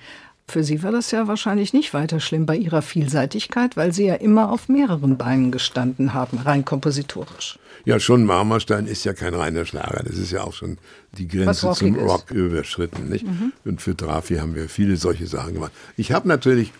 Für 0.49 0.63
Sie 0.63 0.83
war 0.83 0.91
das 0.91 1.11
ja 1.11 1.27
wahrscheinlich 1.27 1.73
nicht 1.73 1.93
weiter 1.93 2.19
schlimm 2.19 2.45
bei 2.45 2.55
Ihrer 2.55 2.81
Vielseitigkeit, 2.81 3.75
weil 3.77 3.93
Sie 3.93 4.05
ja 4.05 4.15
immer 4.15 4.51
auf 4.51 4.69
mehreren 4.69 5.17
Beinen 5.17 5.51
gestanden 5.51 6.13
haben, 6.13 6.37
rein 6.37 6.65
kompositorisch. 6.65 7.59
Ja, 7.87 8.01
schon 8.01 8.25
Marmorstein 8.25 8.85
ist 8.85 9.05
ja 9.05 9.13
kein 9.13 9.33
reiner 9.33 9.63
Schlager. 9.63 10.03
Das 10.03 10.17
ist 10.17 10.33
ja 10.33 10.43
auch 10.43 10.51
schon 10.51 10.77
die 11.17 11.25
Grenze 11.25 11.71
zum. 11.71 11.91
Mhm. 11.91 11.99
Rock 11.99 12.31
überschritten. 12.31 13.07
Nicht? 13.07 13.25
Und 13.63 13.81
für 13.81 13.95
Drafi 13.95 14.35
haben 14.35 14.55
wir 14.55 14.67
viele 14.67 14.97
solche 14.97 15.25
Sachen 15.25 15.53
gemacht. 15.53 15.71
Ich 15.95 16.11
habe 16.11 16.27
natürlich 16.27 16.73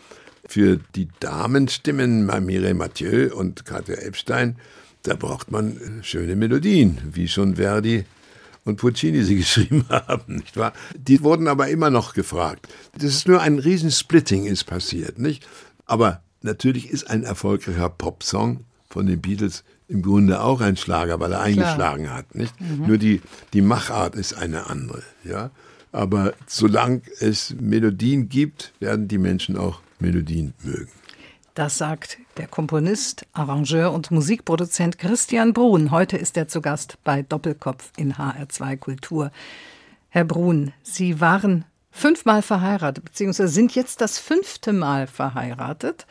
für 0.49 0.81
die 0.95 1.07
Damenstimmen 1.21 2.27
bei 2.27 2.41
Mireille 2.41 2.73
Mathieu 2.73 3.33
und 3.33 3.63
Katja 3.63 3.95
Epstein, 3.95 4.57
da 5.03 5.15
braucht 5.15 5.49
man 5.49 5.77
äh, 5.77 6.03
schöne 6.03 6.35
Melodien, 6.35 6.97
wie 7.13 7.29
schon 7.29 7.55
Verdi 7.55 8.03
und 8.65 8.75
Puccini 8.75 9.23
sie 9.23 9.35
geschrieben 9.37 9.85
haben, 9.87 10.35
nicht 10.35 10.57
wahr? 10.57 10.73
Die 10.93 11.23
wurden 11.23 11.47
aber 11.47 11.69
immer 11.69 11.89
noch 11.89 12.15
gefragt. 12.15 12.67
Das 12.95 13.05
ist 13.05 13.29
nur 13.29 13.39
ein 13.39 13.59
Riesensplitting 13.59 14.45
ist 14.45 14.65
passiert, 14.65 15.19
nicht? 15.19 15.47
Aber 15.85 16.21
natürlich 16.41 16.89
ist 16.89 17.09
ein 17.09 17.23
erfolgreicher 17.23 17.87
Popsong 17.87 18.65
von 18.89 19.05
den 19.05 19.21
Beatles 19.21 19.63
im 19.87 20.01
Grunde 20.01 20.41
auch 20.41 20.61
ein 20.61 20.77
Schlager, 20.77 21.19
weil 21.19 21.31
er 21.31 21.41
eingeschlagen 21.41 22.13
hat, 22.13 22.35
nicht? 22.35 22.53
Nur 22.59 22.97
die, 22.97 23.21
die 23.53 23.61
Machart 23.61 24.15
ist 24.15 24.33
eine 24.33 24.69
andere, 24.69 25.03
ja? 25.23 25.51
Aber 25.91 26.33
solange 26.45 27.01
es 27.19 27.55
Melodien 27.59 28.29
gibt, 28.29 28.73
werden 28.79 29.07
die 29.07 29.17
Menschen 29.17 29.57
auch 29.57 29.81
Melodien 29.99 30.53
mögen. 30.63 30.91
Das 31.55 31.77
sagt 31.77 32.19
der 32.37 32.47
Komponist, 32.47 33.25
Arrangeur 33.33 33.91
und 33.91 34.11
Musikproduzent 34.11 34.99
Christian 34.99 35.53
Brun. 35.53 35.89
Heute 35.89 36.15
ist 36.17 36.37
er 36.37 36.47
zu 36.47 36.61
Gast 36.61 36.99
bei 37.03 37.23
Doppelkopf 37.23 37.91
in 37.97 38.13
HR2 38.13 38.77
Kultur. 38.77 39.31
Herr 40.09 40.25
Brun, 40.25 40.71
Sie 40.83 41.19
waren 41.19 41.65
fünfmal 41.89 42.43
verheiratet, 42.43 43.03
beziehungsweise 43.03 43.51
sind 43.51 43.73
jetzt 43.73 44.01
das 44.01 44.19
fünfte 44.19 44.71
Mal 44.71 45.07
verheiratet. 45.07 46.05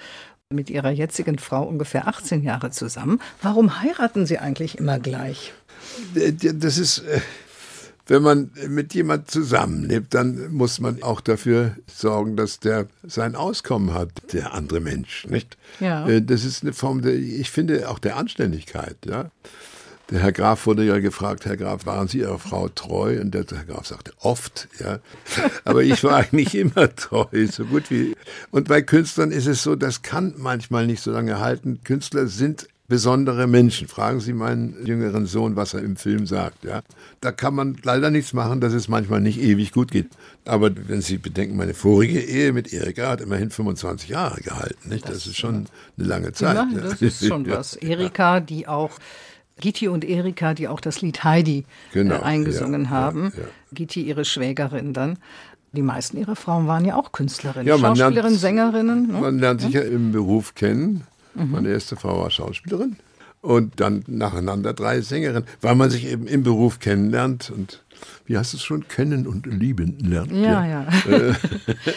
Mit 0.54 0.70
Ihrer 0.70 0.90
jetzigen 0.92 1.38
Frau 1.38 1.64
ungefähr 1.64 2.06
18 2.06 2.44
Jahre 2.44 2.70
zusammen. 2.70 3.20
Warum 3.42 3.82
heiraten 3.82 4.26
Sie 4.26 4.38
eigentlich 4.38 4.78
immer 4.78 5.00
gleich? 5.00 5.52
Äh, 6.14 6.30
Das 6.34 6.78
ist, 6.78 6.98
äh, 6.98 7.20
wenn 8.06 8.22
man 8.22 8.52
mit 8.68 8.94
jemand 8.94 9.28
zusammenlebt, 9.28 10.14
dann 10.14 10.52
muss 10.52 10.78
man 10.78 11.02
auch 11.02 11.20
dafür 11.20 11.74
sorgen, 11.88 12.36
dass 12.36 12.60
der 12.60 12.86
sein 13.02 13.34
Auskommen 13.34 13.92
hat, 13.92 14.10
der 14.32 14.54
andere 14.54 14.78
Mensch, 14.78 15.26
nicht? 15.26 15.56
Ja. 15.80 16.06
Äh, 16.06 16.22
Das 16.22 16.44
ist 16.44 16.62
eine 16.62 16.72
Form 16.72 17.02
der, 17.02 17.14
ich 17.14 17.50
finde, 17.50 17.90
auch 17.90 17.98
der 17.98 18.16
Anständigkeit, 18.16 18.98
ja. 19.04 19.32
Der 20.10 20.20
Herr 20.20 20.32
Graf 20.32 20.66
wurde 20.66 20.84
ja 20.84 21.00
gefragt, 21.00 21.46
Herr 21.46 21.56
Graf, 21.56 21.84
waren 21.84 22.06
Sie 22.06 22.18
Ihrer 22.18 22.38
Frau 22.38 22.68
treu? 22.68 23.20
Und 23.20 23.34
der 23.34 23.44
Herr 23.50 23.64
Graf 23.64 23.86
sagte, 23.86 24.12
oft, 24.20 24.68
ja. 24.78 25.00
Aber 25.64 25.82
ich 25.82 26.04
war 26.04 26.18
eigentlich 26.18 26.54
immer 26.54 26.94
treu, 26.94 27.46
so 27.50 27.64
gut 27.64 27.90
wie. 27.90 28.14
Und 28.52 28.68
bei 28.68 28.82
Künstlern 28.82 29.32
ist 29.32 29.46
es 29.46 29.64
so, 29.64 29.74
das 29.74 30.02
kann 30.02 30.34
manchmal 30.36 30.86
nicht 30.86 31.02
so 31.02 31.10
lange 31.10 31.40
halten. 31.40 31.80
Künstler 31.82 32.28
sind 32.28 32.68
besondere 32.88 33.46
Menschen. 33.46 33.88
Fragen 33.88 34.20
Sie 34.20 34.32
meinen 34.32 34.86
jüngeren 34.86 35.26
Sohn, 35.26 35.56
was 35.56 35.74
er 35.74 35.80
im 35.82 35.96
Film 35.96 36.26
sagt, 36.26 36.64
ja. 36.64 36.82
Da 37.20 37.32
kann 37.32 37.54
man 37.54 37.76
leider 37.82 38.10
nichts 38.10 38.32
machen, 38.32 38.60
dass 38.60 38.72
es 38.72 38.88
manchmal 38.88 39.20
nicht 39.20 39.40
ewig 39.40 39.72
gut 39.72 39.90
geht. 39.90 40.08
Aber 40.44 40.70
wenn 40.88 41.00
Sie 41.00 41.18
bedenken, 41.18 41.56
meine 41.56 41.74
vorige 41.74 42.20
Ehe 42.20 42.52
mit 42.52 42.72
Erika 42.72 43.08
hat 43.08 43.20
immerhin 43.20 43.50
25 43.50 44.08
Jahre 44.08 44.40
gehalten, 44.40 44.88
nicht? 44.88 45.08
Das, 45.08 45.26
ist 45.26 45.36
schon 45.36 45.66
eine 45.98 46.06
lange 46.06 46.32
Zeit. 46.32 46.54
Ja, 46.54 46.68
ja. 46.72 46.80
das 46.80 47.02
ist 47.02 47.26
schon 47.26 47.44
was. 47.50 47.74
Erika, 47.74 48.40
die 48.40 48.68
auch, 48.68 48.92
Gitti 49.60 49.88
und 49.88 50.04
Erika, 50.04 50.54
die 50.54 50.68
auch 50.68 50.80
das 50.80 51.00
Lied 51.00 51.24
Heidi 51.24 51.64
Genau, 51.92 52.16
äh, 52.16 52.22
eingesungen 52.22 52.84
ja, 52.84 52.90
haben. 52.90 53.32
ja, 53.36 53.42
ja. 53.42 53.48
Gitti, 53.72 54.02
ihre 54.02 54.24
Schwägerin 54.24 54.92
dann. 54.92 55.18
Die 55.72 55.82
meisten 55.82 56.16
ihrer 56.16 56.36
Frauen 56.36 56.66
waren 56.66 56.84
ja 56.84 56.96
auch 56.96 57.12
Künstlerinnen, 57.12 57.66
Ja, 57.66 57.76
Schauspielerinnen, 57.78 58.22
lernt- 58.22 58.40
Sängerinnen. 58.40 59.06
Ne? 59.08 59.12
Man 59.20 59.38
lernt 59.38 59.60
sich 59.60 59.72
ja 59.74 59.82
im 59.82 60.12
Beruf 60.12 60.54
kennen. 60.54 61.02
Meine 61.34 61.68
erste 61.68 61.96
Frau 61.96 62.18
war 62.20 62.30
Schauspielerin. 62.30 62.96
und 63.42 63.78
dann 63.80 64.02
nacheinander 64.06 64.72
drei 64.72 65.00
Sängerinnen, 65.02 65.44
weil 65.60 65.74
man 65.74 65.90
sich 65.90 66.06
eben 66.10 66.26
im 66.26 66.42
Beruf 66.42 66.78
kennenlernt 66.80 67.50
und 67.54 67.82
wie 68.26 68.36
heißt 68.36 68.54
es 68.54 68.62
schon, 68.62 68.88
kennen 68.88 69.26
und 69.26 69.46
lieben 69.46 69.98
lernt. 70.00 70.32
Ja, 70.32 70.66
ja. 70.66 70.86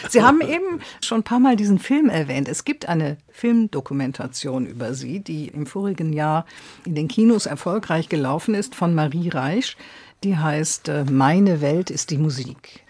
Sie 0.08 0.22
haben 0.22 0.40
eben 0.40 0.80
schon 1.02 1.20
ein 1.20 1.24
paar 1.24 1.40
Mal 1.40 1.56
diesen 1.56 1.78
Film 1.78 2.08
erwähnt. 2.08 2.48
Es 2.48 2.64
gibt 2.64 2.88
eine 2.88 3.16
Filmdokumentation 3.30 4.66
über 4.66 4.94
Sie, 4.94 5.20
die 5.20 5.48
im 5.48 5.66
vorigen 5.66 6.12
Jahr 6.12 6.46
in 6.84 6.94
den 6.94 7.08
Kinos 7.08 7.46
erfolgreich 7.46 8.08
gelaufen 8.08 8.54
ist 8.54 8.74
von 8.74 8.94
Marie 8.94 9.28
Reisch. 9.28 9.76
Die 10.22 10.36
heißt 10.36 10.88
äh, 10.88 11.04
Meine 11.10 11.60
Welt 11.60 11.90
ist 11.90 12.10
die 12.10 12.18
Musik. 12.18 12.84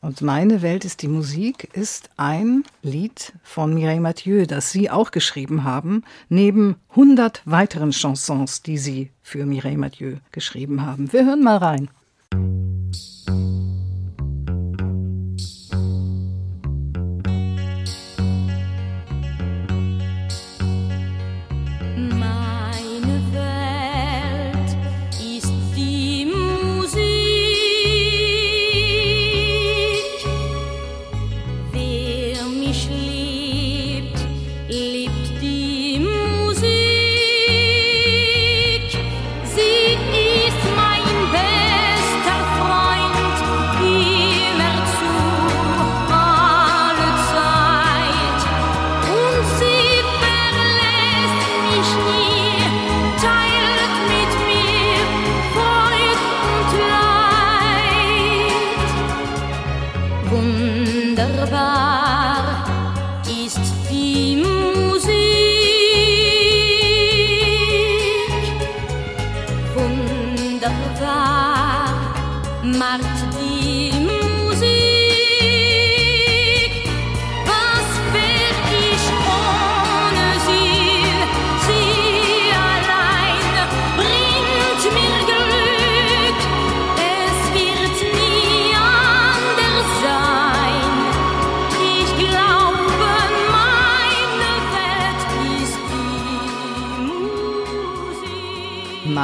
Und 0.00 0.20
Meine 0.20 0.60
Welt 0.60 0.84
ist 0.84 1.00
die 1.00 1.08
Musik 1.08 1.70
ist 1.72 2.10
ein 2.18 2.64
Lied 2.82 3.32
von 3.42 3.72
Mireille 3.72 4.02
Mathieu, 4.02 4.44
das 4.44 4.70
Sie 4.70 4.90
auch 4.90 5.12
geschrieben 5.12 5.64
haben, 5.64 6.02
neben 6.28 6.76
100 6.90 7.40
weiteren 7.46 7.90
Chansons, 7.90 8.60
die 8.60 8.76
Sie 8.76 9.10
für 9.22 9.46
Mireille 9.46 9.78
Mathieu 9.78 10.16
geschrieben 10.30 10.84
haben. 10.84 11.10
Wir 11.10 11.24
hören 11.24 11.42
mal 11.42 11.56
rein. 11.56 11.88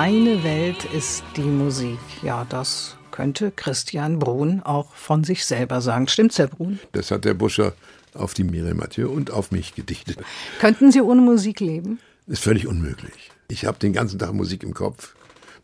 Meine 0.03 0.43
Welt 0.45 0.87
ist 0.95 1.23
die 1.37 1.43
Musik. 1.43 1.99
Ja, 2.23 2.47
das 2.49 2.97
könnte 3.11 3.53
Christian 3.55 4.19
Brun 4.19 4.63
auch 4.65 4.95
von 4.95 5.25
sich 5.25 5.45
selber 5.45 5.83
sagen. 5.83 6.09
Stimmt's, 6.09 6.39
Herr 6.39 6.47
Brun? 6.47 6.79
Das 6.93 7.11
hat 7.11 7.27
der 7.27 7.35
Buscher 7.35 7.75
auf 8.15 8.33
die 8.33 8.45
Mireille 8.45 8.73
Mathieu 8.73 9.11
und 9.11 9.31
auf 9.31 9.51
mich 9.51 9.75
gedichtet. 9.75 10.17
Könnten 10.59 10.91
Sie 10.91 11.03
ohne 11.03 11.21
Musik 11.21 11.61
leben? 11.61 11.99
Ist 12.27 12.43
völlig 12.43 12.67
unmöglich. 12.67 13.31
Ich 13.49 13.67
habe 13.67 13.79
den 13.79 13.93
ganzen 13.93 14.19
Tag 14.19 14.33
Musik 14.33 14.63
im 14.63 14.73
Kopf. 14.73 15.15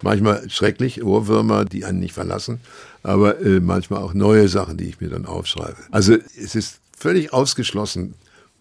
Manchmal 0.02 0.50
schrecklich, 0.50 1.02
Ohrwürmer, 1.02 1.64
die 1.64 1.86
einen 1.86 2.00
nicht 2.00 2.12
verlassen, 2.12 2.60
aber 3.02 3.40
äh, 3.40 3.60
manchmal 3.60 4.02
auch 4.02 4.12
neue 4.12 4.48
Sachen, 4.48 4.76
die 4.76 4.84
ich 4.84 5.00
mir 5.00 5.08
dann 5.08 5.24
aufschreibe. 5.24 5.78
Also 5.90 6.12
es 6.12 6.54
ist 6.54 6.80
völlig 6.94 7.32
ausgeschlossen, 7.32 8.12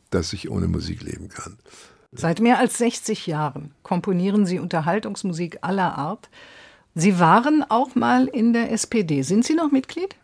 dass 0.10 0.32
ich 0.32 0.50
ohne 0.50 0.70
Musik 0.70 1.02
leben 1.02 1.28
kann. 1.28 1.58
Seit 2.18 2.40
mehr 2.40 2.60
als 2.60 2.78
60 2.78 3.28
Jahren 3.28 3.72
komponieren 3.84 4.46
Sie 4.46 4.60
Unterhaltungsmusik 4.60 5.60
aller 5.62 5.98
Art. 5.98 6.30
Sie 6.96 7.20
waren 7.20 7.64
auch 7.68 7.96
mal 7.96 8.26
in 8.28 8.54
der 8.54 8.72
SPD. 8.72 9.22
Sind 9.22 9.46
Sie 9.46 9.54
noch 9.54 9.72
Mitglied? 9.72 10.16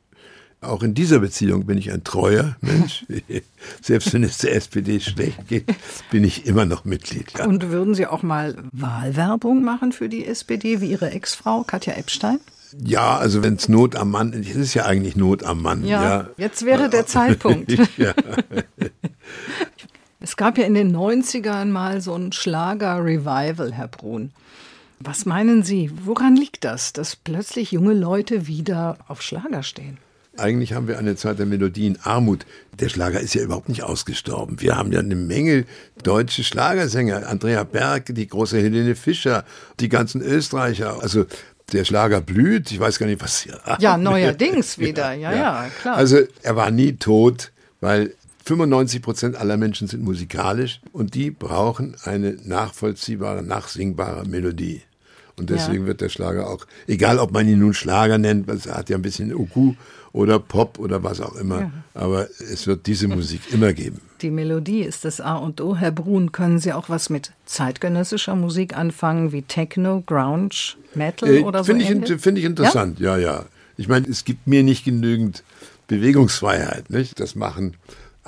Auch 0.62 0.84
in 0.84 0.94
dieser 0.94 1.20
Beziehung 1.20 1.66
bin 1.66 1.78
ich 1.80 1.92
ein 1.92 2.04
treuer 2.04 2.56
Mensch. 2.62 3.04
Selbst 3.82 4.14
wenn 4.14 4.24
es 4.24 4.38
der 4.38 4.56
SPD 4.56 5.00
schlecht 5.00 5.48
geht, 5.48 5.66
bin 6.12 6.24
ich 6.24 6.46
immer 6.46 6.66
noch 6.66 6.86
Mitglied. 6.86 7.32
Ja. 7.38 7.46
Und 7.48 7.70
würden 7.72 7.96
Sie 7.96 8.06
auch 8.06 8.22
mal 8.22 8.56
Wahlwerbung 8.72 9.64
machen 9.64 9.92
für 9.92 10.08
die 10.08 10.24
SPD, 10.26 10.80
wie 10.80 10.92
Ihre 10.92 11.10
Ex-Frau 11.12 11.64
Katja 11.64 11.94
Epstein? 11.96 12.40
Ja, 12.86 13.18
also 13.18 13.44
wenn 13.44 13.56
es 13.56 13.68
Not 13.70 13.96
am 13.96 14.12
Mann 14.12 14.32
ist, 14.34 14.52
es 14.52 14.56
ist 14.56 14.74
ja 14.76 14.86
eigentlich 14.86 15.16
Not 15.18 15.44
am 15.44 15.62
Mann. 15.64 15.84
Ja, 15.86 16.04
Ja, 16.04 16.30
jetzt 16.38 16.64
wäre 16.64 16.90
der 16.90 17.06
Zeitpunkt. 17.08 17.72
ja. 17.98 18.14
Es 20.24 20.38
gab 20.38 20.60
ja 20.60 20.66
in 20.66 20.76
den 20.76 20.96
90ern 20.96 21.66
mal 21.66 22.00
so 22.00 22.14
ein 22.14 22.32
Schlager-Revival, 22.32 23.74
Herr 23.74 23.88
Brun. 23.88 24.32
Was 25.00 25.26
meinen 25.26 25.64
Sie, 25.64 25.90
woran 26.06 26.36
liegt 26.36 26.64
das, 26.64 26.94
dass 26.94 27.16
plötzlich 27.16 27.72
junge 27.72 27.94
Leute 27.94 28.46
wieder 28.46 29.00
auf 29.08 29.24
Schlager 29.24 29.64
stehen? 29.64 29.98
Eigentlich 30.38 30.74
haben 30.74 30.88
wir 30.88 31.00
eine 31.00 31.16
Zeit 31.16 31.40
der 31.40 31.48
Melodienarmut. 31.48 32.46
Der 32.80 32.90
Schlager 32.90 33.20
ist 33.20 33.34
ja 33.34 33.42
überhaupt 33.42 33.68
nicht 33.68 33.82
ausgestorben. 33.82 34.62
Wir 34.62 34.78
haben 34.78 34.92
ja 34.92 35.00
eine 35.00 35.16
Menge 35.16 35.66
deutsche 36.04 36.44
Schlagersänger. 36.44 37.28
Andrea 37.28 37.64
Berg, 37.64 38.06
die 38.10 38.28
große 38.28 38.60
Helene 38.60 38.96
Fischer, 38.96 39.44
die 39.80 39.90
ganzen 39.90 40.22
Österreicher. 40.22 41.02
Also 41.02 41.26
der 41.74 41.84
Schlager 41.84 42.22
blüht. 42.22 42.72
Ich 42.72 42.80
weiß 42.80 43.00
gar 43.00 43.08
nicht, 43.08 43.24
was. 43.24 43.48
Ja, 43.80 43.98
neuerdings 43.98 44.78
wieder. 44.78 45.14
Ja, 45.14 45.34
ja, 45.34 45.70
klar. 45.82 45.98
Also 45.98 46.20
er 46.44 46.56
war 46.56 46.70
nie 46.70 46.94
tot, 46.94 47.52
weil 47.82 48.14
95 48.44 49.02
Prozent 49.02 49.36
aller 49.36 49.58
Menschen 49.58 49.88
sind 49.88 50.04
musikalisch 50.04 50.82
und 50.94 51.14
die 51.16 51.32
brauchen 51.32 51.96
eine 52.04 52.38
nachvollziehbare, 52.44 53.44
nachsingbare 53.44 54.26
Melodie. 54.28 54.82
Und 55.38 55.50
deswegen 55.50 55.84
Ja. 55.84 55.88
wird 55.88 56.02
der 56.02 56.10
Schlager 56.10 56.50
auch, 56.50 56.66
egal 56.88 57.18
ob 57.18 57.32
man 57.32 57.48
ihn 57.48 57.60
nun 57.60 57.74
Schlager 57.74 58.18
nennt, 58.18 58.48
weil 58.48 58.58
es 58.58 58.68
hat 58.68 58.90
ja 58.90 58.98
ein 58.98 59.02
bisschen 59.02 59.34
Uku 59.34 59.74
oder 60.12 60.40
Pop 60.40 60.78
oder 60.78 61.04
was 61.04 61.22
auch 61.22 61.36
immer, 61.36 61.72
aber 61.94 62.28
es 62.40 62.68
wird 62.68 62.86
diese 62.86 63.08
Musik 63.08 63.42
immer 63.54 63.72
geben. 63.74 64.02
Die 64.22 64.30
Melodie 64.30 64.82
ist 64.82 65.06
das 65.06 65.22
A 65.22 65.38
und 65.38 65.62
O. 65.62 65.76
Herr 65.78 65.92
Brun, 65.92 66.32
können 66.32 66.60
Sie 66.60 66.74
auch 66.74 66.90
was 66.90 67.10
mit 67.10 67.32
zeitgenössischer 67.46 68.36
Musik 68.36 68.76
anfangen, 68.78 69.32
wie 69.32 69.42
Techno, 69.42 70.04
Grunge, 70.06 70.50
Metal 70.96 71.30
Äh, 71.30 71.40
oder 71.44 71.60
so? 71.60 71.66
Finde 71.72 71.86
ich, 71.86 71.90
ähnlich? 71.92 72.12
int- 72.12 72.22
find 72.22 72.38
ich 72.38 72.44
interessant, 72.44 73.00
ja? 73.00 73.18
ja, 73.18 73.46
Ich 73.78 73.88
meine, 73.88 74.08
es 74.08 74.26
gibt 74.26 74.46
mir 74.48 74.64
nicht 74.64 74.84
genügend 74.84 75.44
Bewegungsfreiheit, 75.88 76.90
nicht? 76.90 77.20
Das 77.20 77.36
machen 77.36 77.78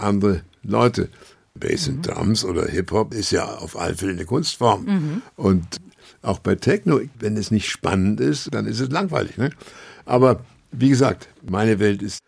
andere 0.04 0.42
Leute. 0.64 1.10
Bass 1.56 1.88
Mhm. 1.88 1.96
und 1.96 2.08
Drums 2.08 2.46
oder 2.46 2.66
Hip-Hop 2.68 3.14
ist 3.14 3.32
ja 3.32 3.46
auf 3.46 3.78
alle 3.80 3.96
Fälle 3.96 4.14
eine 4.14 4.26
Kunstform. 4.26 4.86
Mhm. 4.86 5.22
Und 5.36 5.80
auch 6.22 6.40
bei 6.40 6.56
Techno, 6.56 7.00
wenn 7.20 7.38
es 7.38 7.52
nicht 7.52 7.70
spannend 7.70 8.20
ist, 8.20 8.54
dann 8.54 8.66
ist 8.66 8.80
es 8.80 8.90
langweilig. 8.90 9.38
Ne? 9.38 9.52
Aber 10.06 10.42
wie 10.72 10.90
gesagt, 10.90 11.30
meine 11.48 11.80
Welt 11.80 12.02
ist 12.02 12.20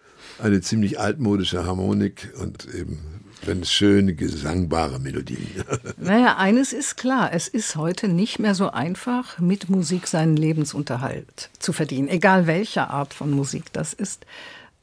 eine 0.41 0.61
ziemlich 0.61 0.99
altmodische 0.99 1.65
Harmonik 1.65 2.33
und 2.39 2.67
eben, 2.73 2.99
wenn 3.45 3.61
es 3.61 3.71
schöne, 3.71 4.13
gesangbare 4.13 4.99
Melodien. 4.99 5.47
Naja, 5.97 6.37
eines 6.37 6.73
ist 6.73 6.97
klar, 6.97 7.31
es 7.33 7.47
ist 7.47 7.75
heute 7.77 8.07
nicht 8.07 8.37
mehr 8.37 8.53
so 8.53 8.69
einfach, 8.69 9.39
mit 9.39 9.69
Musik 9.69 10.07
seinen 10.07 10.35
Lebensunterhalt 10.35 11.49
zu 11.57 11.73
verdienen, 11.73 12.09
egal 12.09 12.47
welche 12.47 12.89
Art 12.89 13.13
von 13.13 13.31
Musik 13.31 13.71
das 13.73 13.93
ist, 13.93 14.25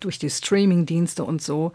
durch 0.00 0.18
die 0.18 0.30
Streamingdienste 0.30 1.22
und 1.22 1.42
so. 1.42 1.72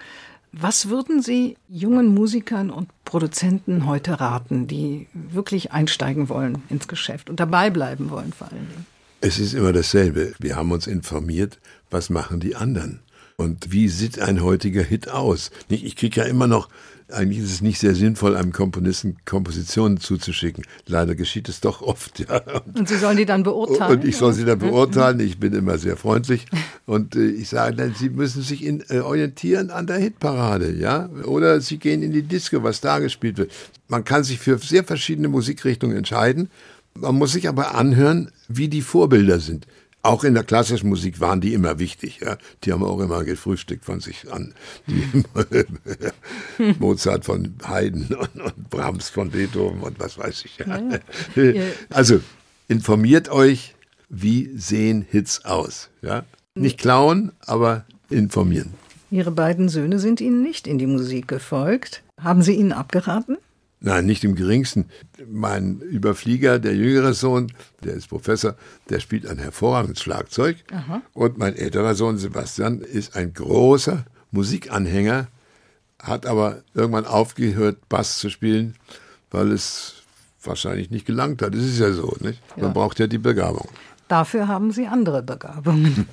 Was 0.59 0.89
würden 0.89 1.21
Sie 1.21 1.55
jungen 1.69 2.15
Musikern 2.15 2.71
und 2.71 2.89
Produzenten 3.05 3.85
heute 3.85 4.19
raten, 4.19 4.65
die 4.65 5.05
wirklich 5.13 5.71
einsteigen 5.71 6.29
wollen 6.29 6.63
ins 6.69 6.87
Geschäft 6.87 7.29
und 7.29 7.39
dabei 7.39 7.69
bleiben 7.69 8.09
wollen 8.09 8.33
vor 8.33 8.47
allen 8.47 8.67
Dingen? 8.67 8.85
Es 9.21 9.37
ist 9.37 9.53
immer 9.53 9.71
dasselbe. 9.71 10.33
Wir 10.39 10.55
haben 10.55 10.71
uns 10.71 10.87
informiert, 10.87 11.59
was 11.91 12.09
machen 12.09 12.39
die 12.39 12.55
anderen? 12.55 13.01
Und 13.35 13.71
wie 13.71 13.87
sieht 13.87 14.19
ein 14.19 14.41
heutiger 14.41 14.81
Hit 14.81 15.09
aus? 15.09 15.51
Ich 15.69 15.95
kriege 15.95 16.21
ja 16.21 16.25
immer 16.25 16.47
noch, 16.47 16.69
eigentlich 17.09 17.39
ist 17.39 17.51
es 17.51 17.61
nicht 17.61 17.79
sehr 17.79 17.95
sinnvoll, 17.95 18.35
einem 18.35 18.51
Komponisten 18.51 19.17
Kompositionen 19.25 19.99
zuzuschicken. 19.99 20.65
Leider 20.85 21.15
geschieht 21.15 21.47
es 21.47 21.61
doch 21.61 21.81
oft, 21.81 22.19
ja. 22.19 22.41
Und 22.73 22.89
Sie 22.89 22.97
sollen 22.97 23.17
die 23.17 23.25
dann 23.25 23.43
beurteilen? 23.43 23.99
Und 23.99 24.05
ich 24.05 24.17
soll 24.17 24.33
sie 24.33 24.43
dann 24.43 24.59
beurteilen. 24.59 25.19
Ich 25.21 25.39
bin 25.39 25.53
immer 25.53 25.77
sehr 25.77 25.95
freundlich. 25.95 26.45
Und 26.85 27.15
äh, 27.15 27.27
ich 27.27 27.49
sage 27.49 27.75
dann, 27.75 27.93
sie 27.95 28.09
müssen 28.09 28.41
sich 28.41 28.63
in, 28.63 28.83
äh, 28.89 28.99
orientieren 28.99 29.71
an 29.71 29.87
der 29.87 29.97
Hitparade, 29.97 30.73
ja. 30.73 31.09
Oder 31.23 31.61
sie 31.61 31.77
gehen 31.77 32.03
in 32.03 32.11
die 32.11 32.23
Disco, 32.23 32.63
was 32.63 32.81
da 32.81 32.99
gespielt 32.99 33.37
wird. 33.37 33.51
Man 33.87 34.03
kann 34.03 34.23
sich 34.23 34.39
für 34.39 34.57
sehr 34.57 34.83
verschiedene 34.83 35.29
Musikrichtungen 35.29 35.95
entscheiden. 35.95 36.49
Man 36.93 37.15
muss 37.15 37.31
sich 37.33 37.47
aber 37.47 37.75
anhören, 37.75 38.31
wie 38.49 38.67
die 38.67 38.81
Vorbilder 38.81 39.39
sind. 39.39 39.67
Auch 40.03 40.23
in 40.23 40.33
der 40.35 40.43
klassischen 40.43 40.89
Musik 40.89 41.19
waren 41.19 41.41
die 41.41 41.53
immer 41.53 41.79
wichtig. 41.79 42.19
Ja? 42.21 42.37
Die 42.63 42.71
haben 42.71 42.83
auch 42.83 42.99
immer 42.99 43.23
gefrühstückt 43.23 43.83
von 43.83 43.99
sich 43.99 44.31
an. 44.31 44.53
Die 44.87 45.03
Mozart 46.79 47.25
von 47.25 47.55
Haydn 47.67 48.15
und, 48.15 48.41
und, 48.41 48.69
Brahms 48.69 49.09
von 49.09 49.31
Beethoven 49.31 49.81
und 49.81 49.99
was 49.99 50.17
weiß 50.17 50.45
ich. 50.45 50.57
Ja. 50.57 50.81
Ja. 51.35 51.63
Also 51.89 52.21
informiert 52.67 53.29
euch, 53.29 53.75
wie 54.09 54.51
sehen 54.55 55.05
Hits 55.09 55.43
aus. 55.45 55.89
Ja? 56.01 56.23
Nicht 56.55 56.77
klauen, 56.77 57.31
aber 57.45 57.85
informieren. 58.09 58.73
Ihre 59.09 59.31
beiden 59.31 59.69
Söhne 59.69 59.99
sind 59.99 60.21
Ihnen 60.21 60.41
nicht 60.41 60.67
in 60.67 60.77
die 60.77 60.87
Musik 60.87 61.27
gefolgt. 61.27 62.03
Haben 62.21 62.41
Sie 62.41 62.53
ihnen 62.53 62.73
abgeraten? 62.73 63.37
Nein, 63.79 64.05
nicht 64.07 64.23
im 64.23 64.35
geringsten. 64.35 64.85
Mein 65.29 65.79
Überflieger, 65.79 66.57
der 66.57 66.75
jüngere 66.75 67.13
Sohn, 67.13 67.51
der 67.83 67.93
ist 67.93 68.07
Professor, 68.09 68.55
der 68.89 68.99
spielt 68.99 69.27
ein 69.27 69.37
hervorragendes 69.37 70.01
Schlagzeug. 70.01 70.57
Aha. 70.71 71.01
Und 71.13 71.37
mein 71.37 71.55
älterer 71.55 71.93
Sohn 71.93 72.17
Sebastian 72.17 72.79
ist 72.79 73.15
ein 73.15 73.33
großer 73.33 74.05
Musikanhänger, 74.31 75.27
hat 75.99 76.25
aber 76.25 76.63
irgendwann 76.73 77.05
aufgehört, 77.05 77.87
Bass 77.87 78.17
zu 78.17 78.29
spielen, 78.29 78.75
weil 79.29 79.51
es 79.51 80.03
wahrscheinlich 80.41 80.89
nicht 80.89 81.05
gelangt 81.05 81.41
hat. 81.43 81.53
Das 81.53 81.61
ist 81.61 81.79
ja 81.79 81.91
so, 81.91 82.15
nicht? 82.21 82.41
Man 82.55 82.67
ja. 82.67 82.71
braucht 82.71 82.99
ja 82.99 83.05
die 83.05 83.17
Begabung. 83.19 83.69
Dafür 84.07 84.47
haben 84.47 84.71
Sie 84.71 84.87
andere 84.87 85.21
Begabungen. 85.21 86.07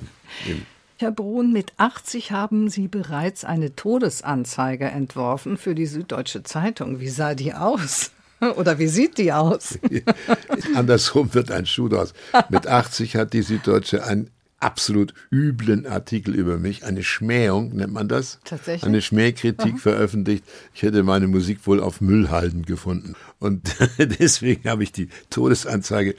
Herr 1.05 1.11
Brun, 1.11 1.53
mit 1.53 1.71
80 1.77 2.31
haben 2.31 2.67
Sie 2.67 2.87
bereits 2.87 3.45
eine 3.45 3.75
Todesanzeige 3.75 4.85
entworfen 4.85 5.55
für 5.55 5.75
die 5.75 5.85
Süddeutsche 5.85 6.41
Zeitung. 6.41 6.99
Wie 6.99 7.09
sah 7.09 7.35
die 7.35 7.53
aus? 7.53 8.09
Oder 8.55 8.79
wie 8.79 8.87
sieht 8.87 9.19
die 9.19 9.31
aus? 9.31 9.77
Andersrum 10.73 11.31
wird 11.35 11.51
ein 11.51 11.67
Schuh 11.67 11.89
draus. 11.89 12.15
Mit 12.49 12.65
80 12.65 13.17
hat 13.17 13.33
die 13.33 13.43
Süddeutsche 13.43 14.03
einen 14.03 14.31
absolut 14.59 15.13
üblen 15.31 15.85
Artikel 15.85 16.33
über 16.33 16.57
mich, 16.57 16.83
eine 16.85 17.03
Schmähung 17.03 17.75
nennt 17.75 17.93
man 17.93 18.07
das, 18.07 18.39
Tatsächlich? 18.43 18.83
eine 18.83 19.03
Schmähkritik 19.03 19.73
Aha. 19.73 19.77
veröffentlicht. 19.77 20.43
Ich 20.73 20.81
hätte 20.81 21.03
meine 21.03 21.27
Musik 21.27 21.67
wohl 21.67 21.81
auf 21.81 22.01
Müllhalden 22.01 22.63
gefunden. 22.63 23.13
Und 23.37 23.75
deswegen 24.19 24.67
habe 24.67 24.81
ich 24.81 24.91
die 24.91 25.09
Todesanzeige. 25.29 26.15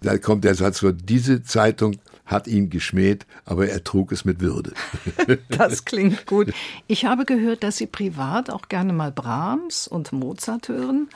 Da 0.00 0.16
kommt 0.18 0.44
der 0.44 0.54
Satz, 0.54 0.84
wo 0.84 0.92
diese 0.92 1.42
Zeitung 1.42 1.96
hat 2.28 2.46
ihn 2.46 2.70
geschmäht, 2.70 3.26
aber 3.44 3.68
er 3.68 3.82
trug 3.82 4.12
es 4.12 4.24
mit 4.24 4.40
Würde. 4.40 4.72
das 5.48 5.84
klingt 5.84 6.26
gut. 6.26 6.52
Ich 6.86 7.06
habe 7.06 7.24
gehört, 7.24 7.62
dass 7.64 7.78
Sie 7.78 7.86
privat 7.86 8.50
auch 8.50 8.68
gerne 8.68 8.92
mal 8.92 9.10
Brahms 9.10 9.88
und 9.88 10.12
Mozart 10.12 10.68
hören 10.68 11.08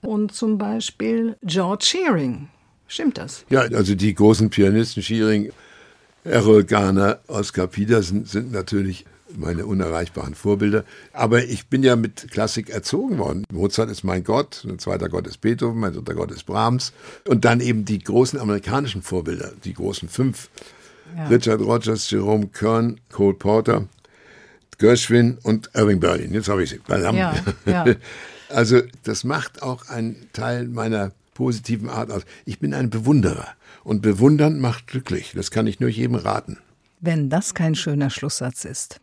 und 0.00 0.32
zum 0.32 0.56
Beispiel 0.58 1.36
George 1.42 1.84
Shearing. 1.84 2.48
Stimmt 2.86 3.18
das? 3.18 3.44
Ja, 3.50 3.60
also 3.60 3.94
die 3.94 4.14
großen 4.14 4.50
Pianisten 4.50 5.02
Shearing, 5.02 5.50
Errol 6.24 6.64
Garner, 6.64 7.18
Oscar 7.26 7.66
Peterson 7.66 8.24
sind 8.24 8.52
natürlich 8.52 9.04
meine 9.36 9.66
unerreichbaren 9.66 10.34
Vorbilder. 10.34 10.84
Aber 11.12 11.44
ich 11.44 11.66
bin 11.68 11.82
ja 11.82 11.96
mit 11.96 12.30
Klassik 12.30 12.70
erzogen 12.70 13.18
worden. 13.18 13.44
Mozart 13.52 13.90
ist 13.90 14.04
mein 14.04 14.24
Gott, 14.24 14.64
ein 14.68 14.78
zweiter 14.78 15.08
Gott 15.08 15.26
ist 15.26 15.40
Beethoven, 15.40 15.80
mein 15.80 15.92
dritter 15.92 16.14
Gott 16.14 16.30
ist 16.30 16.44
Brahms. 16.44 16.92
Und 17.26 17.44
dann 17.44 17.60
eben 17.60 17.84
die 17.84 17.98
großen 17.98 18.38
amerikanischen 18.38 19.02
Vorbilder, 19.02 19.52
die 19.64 19.74
großen 19.74 20.08
fünf. 20.08 20.50
Ja. 21.16 21.26
Richard 21.26 21.60
Rogers, 21.60 22.10
Jerome 22.10 22.48
Kern, 22.48 23.00
Cole 23.10 23.34
Porter, 23.34 23.86
Gershwin 24.78 25.38
und 25.42 25.70
Irving 25.74 26.00
Berlin. 26.00 26.32
Jetzt 26.32 26.48
habe 26.48 26.62
ich 26.62 26.70
sie. 26.70 26.80
Ja, 26.88 27.34
ja. 27.66 27.84
Also 28.48 28.82
das 29.04 29.24
macht 29.24 29.62
auch 29.62 29.88
einen 29.88 30.28
Teil 30.34 30.68
meiner 30.68 31.12
positiven 31.34 31.88
Art 31.88 32.10
aus. 32.10 32.22
Ich 32.44 32.58
bin 32.58 32.74
ein 32.74 32.90
Bewunderer. 32.90 33.48
Und 33.84 34.02
bewundern 34.02 34.60
macht 34.60 34.86
glücklich. 34.86 35.32
Das 35.34 35.50
kann 35.50 35.66
ich 35.66 35.80
nur 35.80 35.88
jedem 35.88 36.14
raten. 36.14 36.58
Wenn 37.04 37.28
das 37.28 37.52
kein 37.52 37.74
schöner 37.74 38.10
Schlusssatz 38.10 38.64
ist. 38.64 39.00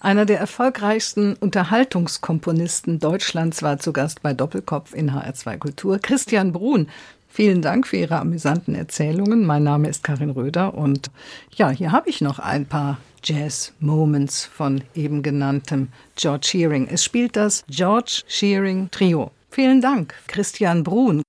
Einer 0.00 0.24
der 0.24 0.38
erfolgreichsten 0.38 1.34
Unterhaltungskomponisten 1.34 3.00
Deutschlands 3.00 3.62
war 3.62 3.78
zu 3.78 3.92
Gast 3.92 4.22
bei 4.22 4.32
Doppelkopf 4.32 4.94
in 4.94 5.10
HR2 5.10 5.58
Kultur, 5.58 5.98
Christian 5.98 6.52
Brun. 6.52 6.88
Vielen 7.28 7.60
Dank 7.60 7.86
für 7.86 7.98
Ihre 7.98 8.18
amüsanten 8.18 8.74
Erzählungen. 8.74 9.44
Mein 9.44 9.62
Name 9.62 9.90
ist 9.90 10.02
Karin 10.02 10.30
Röder 10.30 10.72
und 10.72 11.10
ja, 11.54 11.68
hier 11.68 11.92
habe 11.92 12.08
ich 12.08 12.22
noch 12.22 12.38
ein 12.38 12.64
paar 12.64 12.96
Jazz 13.22 13.74
Moments 13.78 14.46
von 14.46 14.82
eben 14.94 15.22
genanntem 15.22 15.88
George 16.16 16.46
Shearing. 16.46 16.88
Es 16.88 17.04
spielt 17.04 17.36
das 17.36 17.62
George 17.68 18.22
Shearing 18.26 18.90
Trio. 18.90 19.32
Vielen 19.50 19.82
Dank, 19.82 20.14
Christian 20.28 20.82
Brun. 20.82 21.22